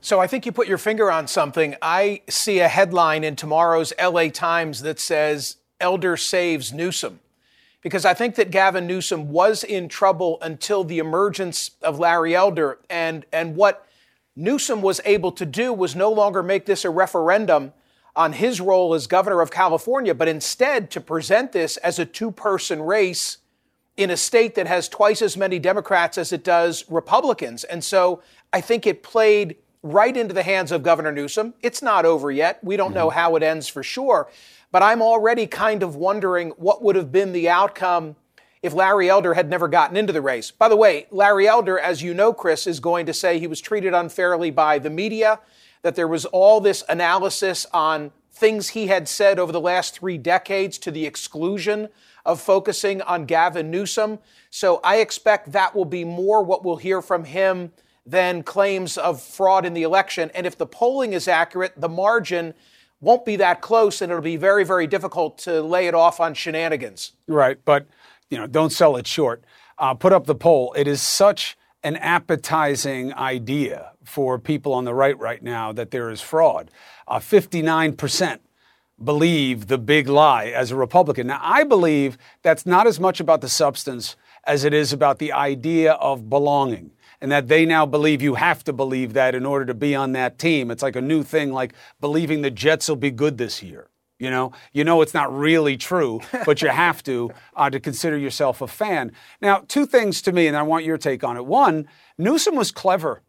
So 0.00 0.20
I 0.20 0.28
think 0.28 0.46
you 0.46 0.52
put 0.52 0.68
your 0.68 0.78
finger 0.78 1.10
on 1.10 1.26
something. 1.26 1.74
I 1.82 2.22
see 2.28 2.60
a 2.60 2.68
headline 2.68 3.24
in 3.24 3.34
tomorrow's 3.34 3.92
LA 4.00 4.28
Times 4.28 4.82
that 4.82 5.00
says 5.00 5.56
Elder 5.80 6.16
saves 6.16 6.72
Newsom. 6.72 7.18
Because 7.80 8.04
I 8.04 8.14
think 8.14 8.34
that 8.36 8.50
Gavin 8.50 8.86
Newsom 8.86 9.30
was 9.30 9.64
in 9.64 9.88
trouble 9.88 10.38
until 10.42 10.84
the 10.84 10.98
emergence 10.98 11.72
of 11.82 11.98
Larry 11.98 12.34
Elder. 12.34 12.78
And, 12.90 13.24
and 13.32 13.56
what 13.56 13.86
Newsom 14.36 14.82
was 14.82 15.00
able 15.04 15.32
to 15.32 15.46
do 15.46 15.72
was 15.72 15.96
no 15.96 16.10
longer 16.10 16.42
make 16.42 16.66
this 16.66 16.84
a 16.84 16.90
referendum 16.90 17.72
on 18.14 18.32
his 18.32 18.60
role 18.60 18.94
as 18.94 19.06
governor 19.06 19.40
of 19.40 19.50
California, 19.50 20.14
but 20.14 20.26
instead 20.26 20.90
to 20.90 21.00
present 21.00 21.52
this 21.52 21.76
as 21.78 21.98
a 21.98 22.04
two 22.04 22.32
person 22.32 22.82
race 22.82 23.38
in 23.98 24.10
a 24.10 24.16
state 24.16 24.54
that 24.54 24.68
has 24.68 24.88
twice 24.88 25.20
as 25.20 25.36
many 25.36 25.58
Democrats 25.58 26.16
as 26.16 26.32
it 26.32 26.44
does 26.44 26.84
Republicans. 26.88 27.64
And 27.64 27.82
so 27.82 28.22
I 28.52 28.60
think 28.60 28.86
it 28.86 29.02
played 29.02 29.56
right 29.82 30.16
into 30.16 30.32
the 30.32 30.44
hands 30.44 30.70
of 30.70 30.84
Governor 30.84 31.10
Newsom. 31.10 31.52
It's 31.62 31.82
not 31.82 32.06
over 32.06 32.30
yet. 32.30 32.62
We 32.62 32.76
don't 32.76 32.94
know 32.94 33.08
mm-hmm. 33.08 33.18
how 33.18 33.34
it 33.34 33.42
ends 33.42 33.66
for 33.66 33.82
sure. 33.82 34.30
But 34.70 34.84
I'm 34.84 35.02
already 35.02 35.48
kind 35.48 35.82
of 35.82 35.96
wondering 35.96 36.50
what 36.50 36.82
would 36.82 36.94
have 36.94 37.10
been 37.10 37.32
the 37.32 37.48
outcome 37.48 38.14
if 38.62 38.72
Larry 38.72 39.10
Elder 39.10 39.34
had 39.34 39.50
never 39.50 39.66
gotten 39.66 39.96
into 39.96 40.12
the 40.12 40.22
race. 40.22 40.52
By 40.52 40.68
the 40.68 40.76
way, 40.76 41.08
Larry 41.10 41.48
Elder, 41.48 41.76
as 41.76 42.00
you 42.00 42.14
know, 42.14 42.32
Chris, 42.32 42.68
is 42.68 42.78
going 42.78 43.06
to 43.06 43.12
say 43.12 43.38
he 43.38 43.46
was 43.48 43.60
treated 43.60 43.94
unfairly 43.94 44.52
by 44.52 44.78
the 44.78 44.90
media, 44.90 45.40
that 45.82 45.96
there 45.96 46.08
was 46.08 46.24
all 46.24 46.60
this 46.60 46.84
analysis 46.88 47.66
on 47.72 48.12
things 48.30 48.70
he 48.70 48.86
had 48.86 49.08
said 49.08 49.40
over 49.40 49.50
the 49.50 49.60
last 49.60 49.98
three 49.98 50.18
decades 50.18 50.78
to 50.78 50.92
the 50.92 51.04
exclusion 51.04 51.88
of 52.28 52.40
focusing 52.42 53.00
on 53.02 53.24
Gavin 53.24 53.70
Newsom. 53.70 54.18
So 54.50 54.80
I 54.84 54.96
expect 54.96 55.52
that 55.52 55.74
will 55.74 55.86
be 55.86 56.04
more 56.04 56.42
what 56.44 56.62
we'll 56.62 56.76
hear 56.76 57.00
from 57.00 57.24
him 57.24 57.72
than 58.04 58.42
claims 58.42 58.98
of 58.98 59.20
fraud 59.20 59.64
in 59.64 59.72
the 59.72 59.82
election. 59.82 60.30
And 60.34 60.46
if 60.46 60.56
the 60.56 60.66
polling 60.66 61.14
is 61.14 61.26
accurate, 61.26 61.72
the 61.76 61.88
margin 61.88 62.52
won't 63.00 63.24
be 63.24 63.36
that 63.36 63.62
close 63.62 64.02
and 64.02 64.12
it'll 64.12 64.22
be 64.22 64.36
very, 64.36 64.62
very 64.62 64.86
difficult 64.86 65.38
to 65.38 65.62
lay 65.62 65.86
it 65.86 65.94
off 65.94 66.20
on 66.20 66.34
shenanigans. 66.34 67.12
Right, 67.26 67.58
but 67.64 67.86
you 68.28 68.36
know, 68.36 68.46
don't 68.46 68.70
sell 68.70 68.96
it 68.96 69.06
short. 69.06 69.42
Uh, 69.78 69.94
put 69.94 70.12
up 70.12 70.26
the 70.26 70.34
poll. 70.34 70.74
It 70.76 70.86
is 70.86 71.00
such 71.00 71.56
an 71.82 71.96
appetizing 71.96 73.14
idea 73.14 73.92
for 74.04 74.38
people 74.38 74.74
on 74.74 74.84
the 74.84 74.94
right 74.94 75.18
right 75.18 75.42
now 75.42 75.72
that 75.72 75.92
there 75.92 76.10
is 76.10 76.20
fraud. 76.20 76.70
Uh, 77.06 77.20
59% 77.20 78.40
believe 79.02 79.66
the 79.66 79.78
big 79.78 80.08
lie 80.08 80.46
as 80.46 80.70
a 80.70 80.76
Republican. 80.76 81.26
Now, 81.26 81.40
I 81.42 81.64
believe 81.64 82.18
that's 82.42 82.66
not 82.66 82.86
as 82.86 82.98
much 82.98 83.20
about 83.20 83.40
the 83.40 83.48
substance 83.48 84.16
as 84.44 84.64
it 84.64 84.74
is 84.74 84.92
about 84.92 85.18
the 85.18 85.32
idea 85.32 85.92
of 85.92 86.28
belonging. 86.28 86.92
And 87.20 87.32
that 87.32 87.48
they 87.48 87.66
now 87.66 87.84
believe 87.84 88.22
you 88.22 88.36
have 88.36 88.62
to 88.64 88.72
believe 88.72 89.12
that 89.14 89.34
in 89.34 89.44
order 89.44 89.66
to 89.66 89.74
be 89.74 89.94
on 89.94 90.12
that 90.12 90.38
team. 90.38 90.70
It's 90.70 90.84
like 90.84 90.94
a 90.94 91.00
new 91.00 91.24
thing, 91.24 91.52
like 91.52 91.74
believing 92.00 92.42
the 92.42 92.50
Jets 92.50 92.88
will 92.88 92.96
be 92.96 93.10
good 93.10 93.38
this 93.38 93.60
year. 93.60 93.88
You 94.20 94.30
know, 94.30 94.52
you 94.72 94.84
know 94.84 95.00
it's 95.02 95.14
not 95.14 95.36
really 95.36 95.76
true, 95.76 96.20
but 96.44 96.60
you 96.62 96.68
have 96.68 97.02
to 97.04 97.30
uh, 97.56 97.70
to 97.70 97.80
consider 97.80 98.16
yourself 98.16 98.60
a 98.60 98.66
fan. 98.66 99.12
Now, 99.40 99.64
two 99.66 99.86
things 99.86 100.22
to 100.22 100.32
me, 100.32 100.46
and 100.46 100.56
I 100.56 100.62
want 100.62 100.84
your 100.84 100.98
take 100.98 101.22
on 101.22 101.36
it. 101.36 101.46
One, 101.46 101.88
Newsom 102.18 102.56
was 102.56 102.72
clever. 102.72 103.22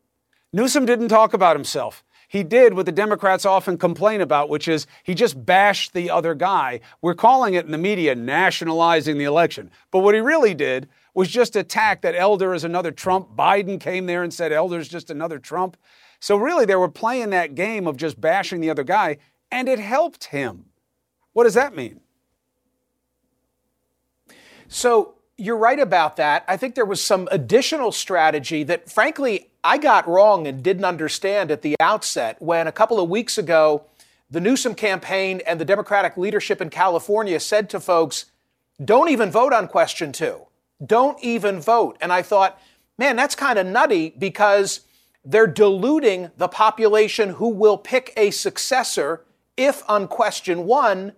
Newsom 0.52 0.86
didn't 0.86 1.10
talk 1.10 1.34
about 1.34 1.56
himself. 1.56 2.04
He 2.30 2.44
did 2.44 2.76
what 2.76 2.86
the 2.86 2.92
Democrats 2.92 3.44
often 3.44 3.80
complain 3.80 4.22
about, 4.22 4.50
which 4.50 4.68
is 4.68 4.86
he 5.02 5.16
just 5.16 5.48
bashed 5.48 5.94
the 5.94 6.12
other 6.12 6.36
guy. 6.36 6.80
We're 7.02 7.16
calling 7.16 7.56
it 7.56 7.66
in 7.66 7.72
the 7.72 7.78
media 7.80 8.14
nationalizing 8.14 9.18
the 9.18 9.24
election. 9.24 9.72
But 9.90 10.02
what 10.02 10.14
he 10.14 10.22
really 10.22 10.54
did 10.54 10.88
was 11.16 11.28
just 11.28 11.56
attack 11.56 12.04
that 12.04 12.14
Elder 12.14 12.54
is 12.54 12.64
another 12.64 12.92
Trump. 12.92 13.36
Biden 13.36 13.80
came 13.80 14.06
there 14.06 14.22
and 14.22 14.32
said 14.32 14.52
Elder's 14.52 14.88
just 14.88 15.10
another 15.10 15.40
Trump. 15.40 15.76
So 16.20 16.36
really, 16.36 16.66
they 16.66 16.76
were 16.76 16.88
playing 16.88 17.32
that 17.32 17.56
game 17.56 17.88
of 17.88 17.98
just 17.98 18.22
bashing 18.22 18.62
the 18.62 18.70
other 18.70 18.84
guy, 18.84 19.18
and 19.52 19.68
it 19.68 19.80
helped 19.80 20.26
him. 20.26 20.66
What 21.34 21.46
does 21.46 21.56
that 21.56 21.76
mean? 21.76 22.00
So 24.68 25.16
you're 25.36 25.58
right 25.58 25.80
about 25.80 26.18
that. 26.18 26.46
I 26.48 26.58
think 26.58 26.76
there 26.76 26.86
was 26.86 27.02
some 27.02 27.28
additional 27.32 27.92
strategy 27.92 28.62
that, 28.66 28.92
frankly, 28.92 29.49
I 29.64 29.78
got 29.78 30.08
wrong 30.08 30.48
and 30.48 30.64
didn't 30.64 30.86
understand 30.86 31.52
at 31.52 31.62
the 31.62 31.76
outset 31.80 32.42
when 32.42 32.68
a 32.68 32.72
couple 32.72 33.00
of 33.00 33.10
weeks 33.10 33.38
ago, 33.38 33.84
the 34.32 34.40
Newsom 34.40 34.76
campaign 34.76 35.42
and 35.46 35.60
the 35.60 35.66
Democratic 35.66 36.16
leadership 36.16 36.62
in 36.62 36.70
California 36.70 37.40
said 37.40 37.70
to 37.72 37.80
folks, 37.80 38.26
don't 38.84 39.10
even 39.10 39.32
vote 39.32 39.52
on 39.52 39.68
question 39.68 40.12
two. 40.12 40.42
Don't 40.86 41.22
even 41.22 41.60
vote. 41.60 41.98
And 42.00 42.14
I 42.14 42.22
thought, 42.22 42.62
man, 42.98 43.18
that's 43.18 43.36
kind 43.36 43.60
of 43.60 43.66
nutty 43.66 44.14
because 44.18 44.82
they're 45.26 45.48
diluting 45.48 46.32
the 46.38 46.48
population 46.48 47.32
who 47.32 47.50
will 47.50 47.78
pick 47.78 48.14
a 48.16 48.32
successor 48.32 49.26
if 49.58 49.84
on 49.90 50.08
question 50.08 50.66
one, 50.66 51.12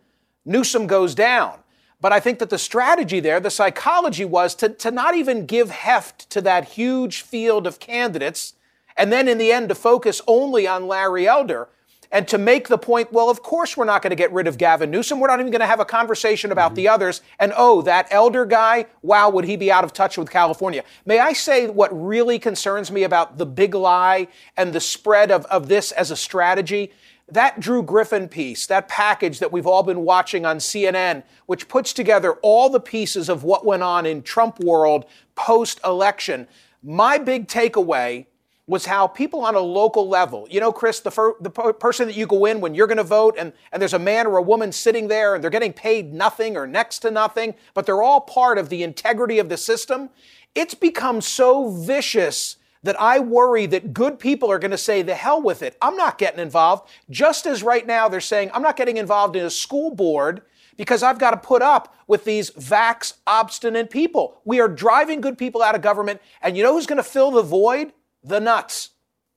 Newsom 0.43 0.88
goes 0.88 1.13
down. 1.13 1.60
But 2.02 2.12
I 2.12 2.20
think 2.20 2.40
that 2.40 2.50
the 2.50 2.58
strategy 2.58 3.20
there, 3.20 3.40
the 3.40 3.52
psychology 3.52 4.26
was 4.26 4.56
to, 4.56 4.70
to 4.70 4.92
not 4.92 5.16
even 5.16 5.46
give 5.46 5.70
heft 5.70 6.30
to 6.32 6.42
that 6.42 6.70
huge 6.70 7.22
field 7.22 7.68
of 7.68 7.80
candidates, 7.80 8.54
and 8.98 9.12
then 9.12 9.28
in 9.28 9.38
the 9.38 9.52
end 9.52 9.70
to 9.70 9.76
focus 9.76 10.22
only 10.28 10.68
on 10.68 10.88
Larry 10.88 11.28
Elder 11.28 11.70
and 12.12 12.28
to 12.28 12.38
make 12.38 12.68
the 12.68 12.78
point, 12.78 13.12
well, 13.14 13.30
of 13.30 13.42
course 13.42 13.78
we're 13.78 13.86
not 13.86 14.02
going 14.02 14.10
to 14.10 14.18
get 14.18 14.34
rid 14.34 14.48
of 14.48 14.58
Gavin 14.58 14.92
Newsom. 14.92 15.20
We're 15.20 15.30
not 15.30 15.40
even 15.40 15.52
going 15.52 15.62
to 15.62 15.68
have 15.68 15.80
a 15.80 15.86
conversation 15.86 16.52
about 16.52 16.70
mm-hmm. 16.70 16.76
the 16.76 16.88
others. 16.90 17.22
And 17.40 17.54
oh, 17.56 17.82
that 17.84 18.08
Elder 18.12 18.46
guy, 18.46 18.88
wow, 19.02 19.30
would 19.30 19.46
he 19.46 19.56
be 19.56 19.72
out 19.72 19.84
of 19.84 19.94
touch 19.94 20.18
with 20.18 20.30
California? 20.30 20.84
May 21.06 21.20
I 21.20 21.34
say 21.34 21.68
what 21.68 21.90
really 21.92 22.38
concerns 22.38 22.92
me 22.92 23.04
about 23.04 23.38
the 23.38 23.46
big 23.46 23.74
lie 23.74 24.28
and 24.58 24.74
the 24.74 24.82
spread 24.82 25.32
of, 25.32 25.46
of 25.46 25.70
this 25.70 25.92
as 25.94 26.12
a 26.12 26.18
strategy? 26.18 26.92
That 27.32 27.60
Drew 27.60 27.82
Griffin 27.82 28.28
piece, 28.28 28.67
that 28.67 28.88
package 28.88 29.39
that 29.39 29.52
we've 29.52 29.65
all 29.65 29.84
been 29.84 30.02
watching 30.02 30.46
on 30.46 30.58
CNN, 30.58 31.24
which 31.46 31.67
puts 31.67 31.94
together 31.94 32.34
all 32.41 32.70
the 32.70 32.80
pieces 32.80 33.30
of 33.30 33.44
what 33.44 33.65
went 33.65 33.84
on 33.84 34.06
in 34.06 34.22
Trump 34.22 34.60
world 34.60 35.06
post 35.36 35.80
election. 35.86 36.48
My 36.84 37.17
big 37.17 37.48
takeaway 37.48 38.26
was 38.67 38.86
how 38.86 39.08
people 39.08 39.41
on 39.41 39.56
a 39.56 39.60
local 39.60 40.08
level, 40.08 40.48
you 40.50 40.60
know, 40.60 40.72
Chris, 40.72 41.00
the, 41.00 41.12
fir- 41.12 41.36
the 41.41 41.50
person 41.50 42.08
that 42.08 42.15
you 42.15 42.26
go 42.26 42.46
in 42.46 42.62
when 42.62 42.74
you're 42.74 42.88
going 42.88 42.98
to 42.98 43.04
vote, 43.04 43.36
and, 43.38 43.52
and 43.72 43.82
there's 43.82 43.94
a 43.94 44.00
man 44.00 44.28
or 44.28 44.38
a 44.38 44.41
woman 44.41 44.72
sitting 44.72 45.08
there 45.08 45.36
and 45.36 45.44
they're 45.44 45.52
getting 45.52 45.74
paid 45.74 46.13
nothing 46.13 46.56
or 46.56 46.65
next 46.65 47.00
to 47.00 47.12
nothing, 47.12 47.54
but 47.74 47.86
they're 47.86 48.02
all 48.02 48.22
part 48.22 48.58
of 48.58 48.70
the 48.70 48.84
integrity 48.84 49.39
of 49.39 49.50
the 49.50 49.58
system. 49.58 50.10
It's 50.56 50.74
become 50.74 51.22
so 51.22 51.70
vicious 51.70 52.58
that 52.84 53.00
I 53.00 53.20
worry 53.20 53.65
that 53.67 53.94
good 53.94 54.20
people 54.20 54.52
are 54.52 54.60
going 54.60 54.72
to 54.72 54.78
say, 54.78 55.02
the 55.02 55.15
hell 55.15 55.41
with 55.41 55.62
it. 55.62 55.78
I'm 55.82 55.96
not 55.96 56.17
getting 56.17 56.39
involved. 56.39 56.89
Just 57.10 57.46
as 57.46 57.62
right 57.62 57.86
now 57.86 58.10
they're 58.10 58.20
saying, 58.20 58.52
I'm 58.54 58.63
not 58.63 58.76
getting 58.76 58.98
involved 58.98 59.36
in 59.36 59.46
a 59.46 59.52
school 59.52 59.94
board 59.94 60.41
because 60.78 61.04
I've 61.04 61.20
got 61.20 61.32
to 61.32 61.38
put 61.38 61.62
up 61.62 61.96
with 62.08 62.24
these 62.24 62.50
vax 62.52 63.13
obstinate 63.28 63.89
people. 63.91 64.41
We 64.46 64.60
are 64.60 64.67
driving 64.67 65.22
good 65.22 65.38
people 65.38 65.62
out 65.62 65.76
of 65.76 65.82
government. 65.82 66.22
And 66.41 66.58
you 66.58 66.63
know 66.63 66.74
who's 66.74 66.88
going 66.88 66.98
to 66.98 67.04
fill 67.04 67.32
the 67.32 67.44
void? 67.44 67.94
the 68.24 68.39
nuts. 68.39 68.91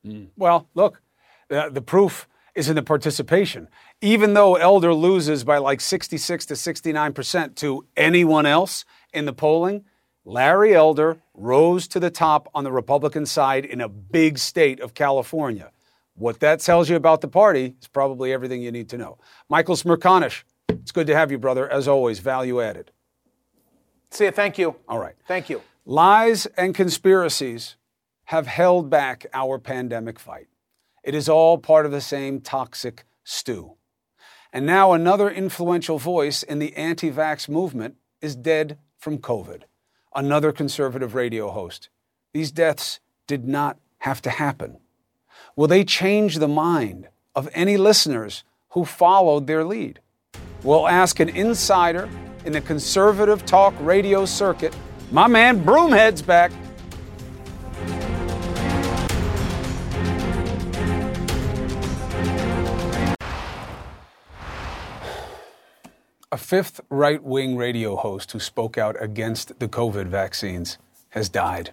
Mm. 0.07 0.29
Well, 0.37 0.69
look, 0.75 1.03
the, 1.49 1.71
the 1.71 1.83
proof 1.83 2.29
is 2.55 2.69
in 2.69 2.77
the 2.77 2.83
participation. 2.83 3.69
Even 4.01 4.35
though 4.35 4.55
Elder 4.57 4.95
loses 4.95 5.45
by 5.45 5.59
like 5.59 5.81
66 5.81 6.47
to 6.47 6.55
69% 6.55 7.55
to 7.57 7.87
anyone 7.97 8.47
else 8.47 8.85
in 9.13 9.25
the 9.25 9.33
polling, 9.33 9.85
Larry 10.25 10.75
Elder 10.75 11.19
rose 11.35 11.87
to 11.89 12.01
the 12.01 12.11
top 12.11 12.49
on 12.55 12.65
the 12.65 12.73
Republican 12.73 13.27
side 13.27 13.65
in 13.65 13.81
a 13.81 13.89
big 13.89 14.39
state 14.39 14.81
of 14.81 14.95
California. 14.95 15.71
What 16.15 16.41
that 16.41 16.61
tells 16.61 16.89
you 16.89 16.97
about 16.97 17.21
the 17.21 17.29
party 17.29 17.75
is 17.81 17.89
probably 17.89 18.33
everything 18.33 18.63
you 18.63 18.73
need 18.73 18.89
to 18.91 18.99
know. 18.99 19.19
Michael 19.49 19.75
Smerconish, 19.75 20.45
it's 20.69 20.93
good 20.93 21.07
to 21.09 21.15
have 21.15 21.31
you, 21.31 21.39
brother. 21.39 21.69
As 21.69 21.89
always, 21.89 22.21
value 22.21 22.63
added. 22.63 22.91
See 24.11 24.25
you. 24.25 24.31
Thank 24.31 24.59
you. 24.59 24.77
All 24.89 24.99
right. 24.99 25.15
Thank 25.27 25.51
you. 25.51 25.61
Lies 25.85 26.47
and 26.57 26.75
conspiracies 26.75 27.77
have 28.27 28.47
held 28.47 28.89
back 28.89 29.27
our 29.35 29.59
pandemic 29.59 30.19
fight. 30.19 30.47
It 31.03 31.15
is 31.15 31.29
all 31.29 31.59
part 31.59 31.85
of 31.85 31.93
the 31.93 32.01
same 32.01 32.41
toxic 32.41 33.05
stew. 33.25 33.75
And 34.53 34.65
now 34.65 34.93
another 34.93 35.29
influential 35.29 35.99
voice 35.99 36.43
in 36.43 36.61
the 36.61 36.75
anti 36.77 37.11
vax 37.11 37.49
movement 37.49 37.97
is 38.23 38.37
dead 38.37 38.79
from 38.97 39.19
COVID, 39.19 39.63
another 40.15 40.53
conservative 40.53 41.15
radio 41.15 41.51
host. 41.51 41.89
These 42.33 42.53
deaths 42.53 43.01
did 43.27 43.47
not 43.47 43.79
have 43.99 44.23
to 44.23 44.31
happen. 44.31 44.79
Will 45.57 45.69
they 45.69 45.85
change 45.85 46.37
the 46.37 46.49
mind 46.49 47.09
of 47.35 47.49
any 47.53 47.77
listeners 47.77 48.45
who 48.71 48.85
followed 48.85 49.47
their 49.47 49.65
lead? 49.65 50.01
We'll 50.63 50.89
ask 50.89 51.21
an 51.21 51.29
insider 51.29 52.09
in 52.45 52.53
the 52.53 52.61
conservative 52.61 53.45
talk 53.47 53.75
radio 53.81 54.25
circuit. 54.25 54.75
My 55.11 55.27
man 55.27 55.65
Broomhead's 55.65 56.23
back. 56.23 56.53
A 66.35 66.37
fifth 66.37 66.81
right 66.91 67.23
wing 67.23 67.57
radio 67.57 67.95
host 67.95 68.33
who 68.33 68.41
spoke 68.41 68.77
out 68.77 69.01
against 69.01 69.61
the 69.61 69.69
COVID 69.69 70.09
vaccines 70.09 70.79
has 71.11 71.29
died 71.29 71.71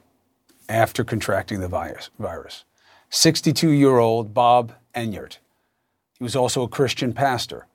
after 0.69 1.03
contracting 1.03 1.61
the 1.61 1.67
virus. 1.67 2.63
62 3.09 3.71
year 3.71 3.97
old 3.97 4.35
Bob 4.35 4.73
Enyart. 4.93 5.39
He 6.19 6.23
was 6.23 6.35
also 6.35 6.61
a 6.61 6.67
Christian 6.67 7.11
pastor. 7.11 7.65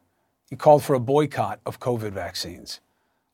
He 0.49 0.55
called 0.55 0.85
for 0.85 0.94
a 0.94 1.01
boycott 1.01 1.59
of 1.66 1.81
COVID 1.81 2.12
vaccines. 2.12 2.79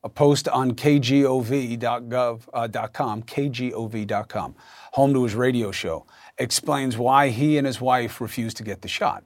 A 0.02 0.08
post 0.08 0.48
on 0.48 0.70
kgov.gov.com, 0.70 2.48
uh, 2.54 2.68
kgov.com, 3.22 4.54
home 4.92 5.12
to 5.12 5.24
his 5.24 5.34
radio 5.34 5.70
show, 5.70 6.06
explains 6.38 6.96
why 6.96 7.28
he 7.28 7.58
and 7.58 7.66
his 7.66 7.82
wife 7.82 8.18
refused 8.18 8.56
to 8.56 8.62
get 8.62 8.80
the 8.80 8.88
shot. 8.88 9.24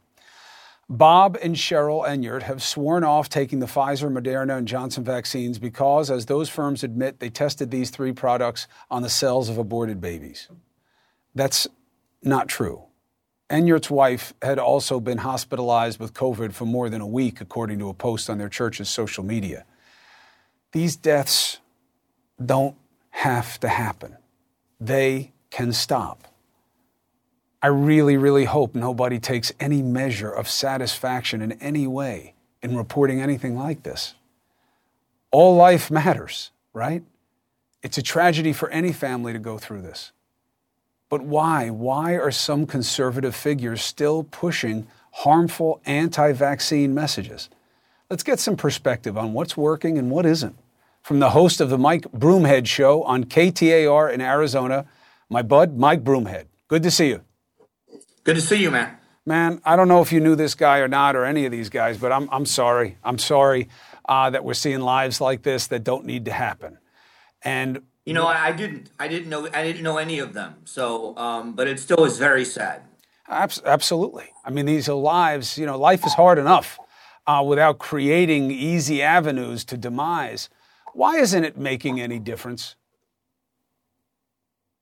Bob 0.89 1.37
and 1.43 1.57
Cheryl 1.57 2.07
Enyart 2.07 2.43
have 2.43 2.63
sworn 2.63 3.03
off 3.03 3.29
taking 3.29 3.59
the 3.59 3.67
Pfizer, 3.67 4.11
Moderna, 4.11 4.57
and 4.57 4.69
Johnson 4.69 5.03
vaccines 5.03 5.59
because, 5.59 6.11
as 6.11 6.27
those 6.27 6.49
firms 6.49 6.85
admit, 6.85 7.19
they 7.19 7.29
tested 7.29 7.73
these 7.73 7.91
three 7.91 8.13
products 8.13 8.69
on 8.89 9.03
the 9.03 9.09
cells 9.09 9.49
of 9.49 9.59
aborted 9.59 10.01
babies. 10.01 10.49
That's 11.35 11.67
not 12.23 12.49
true. 12.49 12.85
Enyart's 13.51 13.91
wife 13.91 14.33
had 14.43 14.59
also 14.59 15.01
been 15.01 15.19
hospitalized 15.19 15.99
with 15.99 16.15
COVID 16.15 16.53
for 16.53 16.67
more 16.67 16.89
than 16.89 17.01
a 17.01 17.07
week, 17.07 17.41
according 17.41 17.81
to 17.81 17.89
a 17.89 17.95
post 17.95 18.31
on 18.31 18.39
their 18.39 18.49
church's 18.49 18.89
social 18.89 19.25
media. 19.25 19.65
These 20.73 20.97
deaths 20.97 21.59
don't 22.45 22.77
have 23.11 23.59
to 23.61 23.69
happen, 23.69 24.17
they 24.81 25.33
can 25.51 25.73
stop. 25.73 26.29
I 27.63 27.69
really, 27.69 28.17
really 28.17 28.45
hope 28.45 28.75
nobody 28.75 29.19
takes 29.19 29.53
any 29.59 29.83
measure 29.83 30.31
of 30.31 30.49
satisfaction 30.49 31.41
in 31.43 31.53
any 31.53 31.87
way 31.87 32.35
in 32.63 32.77
reporting 32.77 33.21
anything 33.21 33.57
like 33.57 33.83
this. 33.83 34.15
All 35.31 35.57
life 35.57 35.91
matters, 35.91 36.51
right? 36.73 37.03
It's 37.83 37.99
a 37.99 38.03
tragedy 38.03 38.53
for 38.53 38.69
any 38.71 38.93
family 38.93 39.33
to 39.33 39.39
go 39.39 39.59
through 39.59 39.83
this. 39.83 40.13
But 41.09 41.23
why? 41.23 41.71
Why 41.71 42.13
are 42.15 42.31
some 42.31 42.67
conservative 42.67 43.35
figures 43.35 43.83
still 43.83 44.25
pushing 44.25 44.87
harmful 45.13 45.81
anti 45.87 46.33
vaccine 46.33 46.95
messages? 46.95 47.49
Let's 48.11 48.23
get 48.23 48.41
some 48.41 48.57
perspective 48.57 49.17
on 49.17 49.33
what's 49.33 49.57
working 49.57 49.99
and 49.99 50.11
what 50.11 50.27
isn't. 50.27 50.57
From 51.03 51.21
the 51.21 51.31
host 51.31 51.61
of 51.61 51.71
the 51.71 51.79
Mike 51.79 52.11
Broomhead 52.13 52.67
Show 52.67 53.03
on 53.05 53.25
KTAR 53.25 54.13
in 54.13 54.21
Arizona, 54.21 54.87
my 55.29 55.43
bud, 55.43 55.77
Mike 55.77 56.03
Broomhead. 56.03 56.47
Good 56.69 56.83
to 56.83 56.91
see 56.91 57.09
you. 57.09 57.23
Good 58.27 58.35
to 58.35 58.41
see 58.41 58.61
you, 58.61 58.73
man. 58.73 58.97
Man, 59.25 59.61
I 59.65 59.77
don't 59.77 59.87
know 59.87 60.03
if 60.03 60.11
you 60.11 60.19
knew 60.19 60.35
this 60.35 60.57
guy 60.57 60.79
or 60.79 60.89
not, 60.89 61.15
or 61.15 61.25
any 61.25 61.47
of 61.47 61.53
these 61.53 61.69
guys, 61.69 61.97
but 61.97 62.11
I'm, 62.11 62.29
I'm 62.33 62.45
sorry. 62.45 62.99
I'm 63.05 63.19
sorry 63.19 63.69
uh, 64.09 64.31
that 64.31 64.45
we're 64.45 64.55
seeing 64.55 64.81
lives 64.81 65.21
like 65.21 65.45
this 65.45 65.69
that 65.69 65.85
don't 65.85 66.05
need 66.05 66.25
to 66.25 66.33
happen. 66.33 66.79
And 67.43 67.83
you 68.05 68.15
know, 68.15 68.27
I, 68.27 68.47
I 68.47 68.53
didn't, 68.53 68.91
I 68.99 69.07
didn't 69.07 69.29
know, 69.29 69.49
I 69.55 69.63
didn't 69.63 69.85
know 69.85 69.99
any 69.99 70.19
of 70.19 70.33
them. 70.33 70.57
So, 70.65 71.17
um, 71.17 71.53
but 71.53 71.69
it 71.69 71.79
still 71.79 72.05
is 72.05 72.19
very 72.19 72.45
sad. 72.45 72.83
Absolutely. 73.29 74.33
I 74.45 74.51
mean, 74.51 74.67
these 74.67 74.89
are 74.89 74.95
lives. 74.95 75.57
You 75.57 75.67
know, 75.67 75.79
life 75.79 76.05
is 76.05 76.15
hard 76.15 76.39
enough 76.39 76.81
uh, 77.29 77.45
without 77.47 77.79
creating 77.79 78.51
easy 78.51 79.03
avenues 79.03 79.65
to 79.67 79.77
demise. 79.77 80.49
Why 80.95 81.19
isn't 81.19 81.45
it 81.45 81.57
making 81.57 82.01
any 82.01 82.19
difference? 82.19 82.75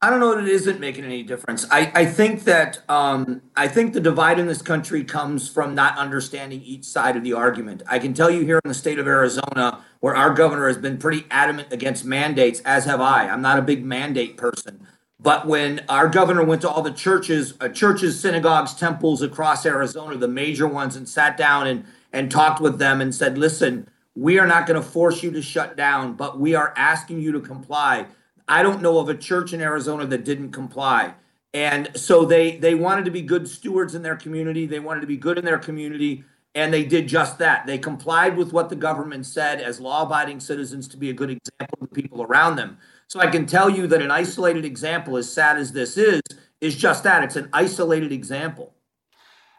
I 0.05 0.11
don't 0.11 0.21
know 0.21 0.35
that 0.35 0.45
it 0.45 0.51
isn't 0.51 0.81
making 0.81 1.07
any 1.07 1.23
difference. 1.23 1.65
I, 1.71 1.91
I 1.95 2.05
think 2.05 2.45
that 2.45 2.83
um, 2.91 3.41
I 3.57 3.69
think 3.69 3.95
the 3.95 4.01
divide 4.01 4.39
in 4.39 4.47
this 4.47 4.61
country 4.61 5.03
comes 5.03 5.49
from 5.49 5.75
not 5.75 5.97
understanding 5.97 6.61
each 6.61 6.85
side 6.85 7.17
of 7.17 7.25
the 7.25 7.33
argument. 7.33 7.83
I 7.87 7.99
can 7.99 8.13
tell 8.13 8.31
you 8.31 8.43
here 8.43 8.61
in 8.63 8.69
the 8.69 8.75
state 8.75 8.99
of 8.99 9.07
Arizona, 9.07 9.83
where 10.01 10.15
our 10.15 10.35
governor 10.35 10.69
has 10.69 10.77
been 10.77 10.99
pretty 10.99 11.25
adamant 11.31 11.73
against 11.73 12.05
mandates, 12.05 12.61
as 12.67 12.85
have 12.85 13.01
I. 13.01 13.31
I'm 13.31 13.41
not 13.41 13.59
a 13.59 13.63
big 13.63 13.83
mandate 13.83 14.37
person, 14.37 14.87
but 15.19 15.47
when 15.47 15.81
our 15.89 16.11
governor 16.11 16.45
went 16.45 16.61
to 16.61 16.69
all 16.69 16.83
the 16.83 16.93
churches, 16.93 17.55
uh, 17.63 17.71
churches, 17.71 18.21
synagogues, 18.21 18.75
temples 18.75 19.23
across 19.23 19.65
Arizona, 19.65 20.19
the 20.19 20.29
major 20.29 20.69
ones, 20.69 20.97
and 20.97 21.09
sat 21.09 21.39
down 21.39 21.67
and 21.67 21.83
and 22.13 22.31
talked 22.31 22.61
with 22.61 22.79
them 22.79 23.01
and 23.01 23.15
said, 23.15 23.39
"Listen, 23.39 23.89
we 24.15 24.39
are 24.39 24.47
not 24.47 24.67
going 24.67 24.79
to 24.79 24.87
force 24.87 25.23
you 25.23 25.31
to 25.31 25.41
shut 25.41 25.79
down, 25.79 26.13
but 26.13 26.39
we 26.39 26.55
are 26.55 26.75
asking 26.77 27.23
you 27.23 27.33
to 27.33 27.41
comply." 27.41 28.05
I 28.49 28.63
don't 28.63 28.83
know 28.83 28.99
of 28.99 29.09
a 29.09 29.15
church 29.15 29.53
in 29.53 29.61
Arizona 29.61 30.07
that 30.07 30.25
didn't 30.25 30.53
comply. 30.53 31.15
And 31.53 31.91
so 31.97 32.25
they 32.25 32.57
they 32.57 32.75
wanted 32.75 33.05
to 33.05 33.11
be 33.11 33.23
good 33.23 33.49
stewards 33.49 33.95
in 33.95 34.03
their 34.03 34.17
community. 34.17 34.67
They 34.67 34.81
wanted 34.81 35.03
to 35.03 35.07
be 35.07 35.17
good 35.17 35.39
in 35.39 35.45
their 35.45 35.59
community. 35.59 36.25
And 36.57 36.73
they 36.73 36.85
did 36.85 37.09
just 37.09 37.39
that. 37.39 37.67
They 37.67 37.79
complied 37.79 38.37
with 38.37 38.53
what 38.53 38.69
the 38.69 38.77
government 38.77 39.27
said 39.27 39.61
as 39.61 39.81
law 39.81 40.03
abiding 40.03 40.41
citizens 40.41 40.87
to 40.89 40.97
be 40.97 41.11
a 41.11 41.13
good 41.13 41.31
example 41.31 41.79
to 41.79 41.87
the 41.87 42.03
people 42.03 42.23
around 42.23 42.57
them. 42.57 42.79
So 43.09 43.21
I 43.21 43.27
can 43.27 43.47
tell 43.47 43.69
you 43.69 43.87
that 43.89 44.01
an 44.03 44.11
isolated 44.11 44.65
example, 44.65 45.17
as 45.17 45.31
sad 45.31 45.59
as 45.59 45.73
this 45.73 45.97
is, 45.97 46.21
is 46.61 46.77
just 46.77 47.03
that. 47.05 47.25
It's 47.25 47.37
an 47.37 47.49
isolated 47.53 48.13
example. 48.13 48.73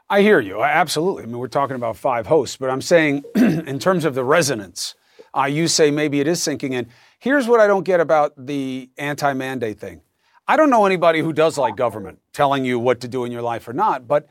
I 0.10 0.21
hear 0.21 0.39
you. 0.39 0.62
Absolutely. 0.62 1.24
I 1.24 1.26
mean, 1.26 1.38
we're 1.38 1.48
talking 1.48 1.76
about 1.76 1.98
five 1.98 2.28
hosts, 2.28 2.58
but 2.58 2.69
I'm 2.69 2.82
saying 2.82 3.24
in 3.36 3.80
terms 3.80 4.06
of 4.06 4.15
the 4.15 4.24
resonance, 4.24 4.95
uh, 5.36 5.45
you 5.45 5.67
say 5.67 5.91
maybe 5.91 6.19
it 6.19 6.28
is 6.28 6.41
sinking 6.41 6.74
in. 6.74 6.88
Here's 7.25 7.47
what 7.47 7.59
I 7.59 7.65
don't 7.65 7.81
get 7.81 8.01
about 8.01 8.33
the 8.38 8.88
anti 8.99 9.33
mandate 9.33 9.79
thing. 9.79 10.01
I 10.47 10.55
don't 10.57 10.69
know 10.69 10.85
anybody 10.85 11.21
who 11.21 11.33
does 11.33 11.57
like 11.57 11.75
government 11.75 12.19
telling 12.33 12.65
you 12.65 12.77
what 12.77 13.01
to 13.01 13.07
do 13.07 13.25
in 13.25 13.31
your 13.31 13.41
life 13.41 13.67
or 13.67 13.73
not, 13.73 14.07
but 14.07 14.27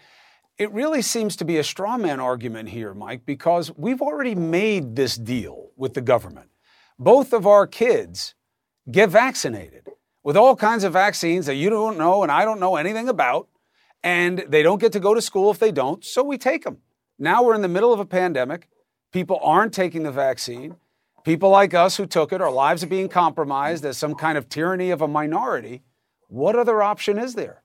it 0.59 0.71
really 0.71 1.03
seems 1.03 1.35
to 1.39 1.45
be 1.45 1.59
a 1.59 1.65
straw 1.65 1.99
man 1.99 2.21
argument 2.21 2.69
here, 2.69 2.95
Mike, 2.95 3.27
because 3.27 3.77
we've 3.77 4.01
already 4.01 4.37
made 4.37 4.95
this 4.95 5.17
deal 5.17 5.71
with 5.77 5.95
the 5.95 6.01
government. 6.01 6.51
Both 6.97 7.33
of 7.33 7.49
our 7.49 7.67
kids 7.67 8.37
get 8.89 9.11
vaccinated 9.11 9.89
with 10.23 10.37
all 10.37 10.55
kinds 10.55 10.85
of 10.85 10.93
vaccines 10.93 11.47
that 11.47 11.57
you 11.57 11.71
don't 11.71 11.99
know 11.99 12.23
and 12.23 12.31
I 12.31 12.45
don't 12.45 12.61
know 12.61 12.77
anything 12.77 13.09
about 13.09 13.49
and 14.05 14.45
they 14.47 14.63
don't 14.63 14.81
get 14.81 14.93
to 14.93 15.01
go 15.01 15.15
to 15.15 15.21
school 15.21 15.51
if 15.51 15.59
they 15.59 15.73
don't, 15.73 16.05
so 16.05 16.23
we 16.23 16.39
take 16.39 16.63
them. 16.63 16.79
Now 17.19 17.43
we're 17.43 17.57
in 17.57 17.63
the 17.63 17.67
middle 17.67 17.93
of 17.93 17.99
a 17.99 18.07
pandemic. 18.07 18.69
People 19.11 19.41
aren't 19.43 19.73
taking 19.73 20.05
the 20.05 20.13
vaccine. 20.13 20.77
People 21.25 21.49
like 21.49 21.73
us 21.73 21.97
who 21.97 22.07
took 22.07 22.33
it, 22.33 22.43
our 22.43 22.51
lives 22.51 22.85
are 22.85 22.87
being 22.87 23.09
compromised 23.09 23.85
as 23.87 23.97
some 23.97 24.15
kind 24.15 24.37
of 24.37 24.51
tyranny 24.51 24.91
of 24.91 25.01
a 25.01 25.09
minority. 25.09 25.83
What 26.29 26.55
other 26.55 26.83
option 26.83 27.19
is 27.19 27.35
there? 27.35 27.63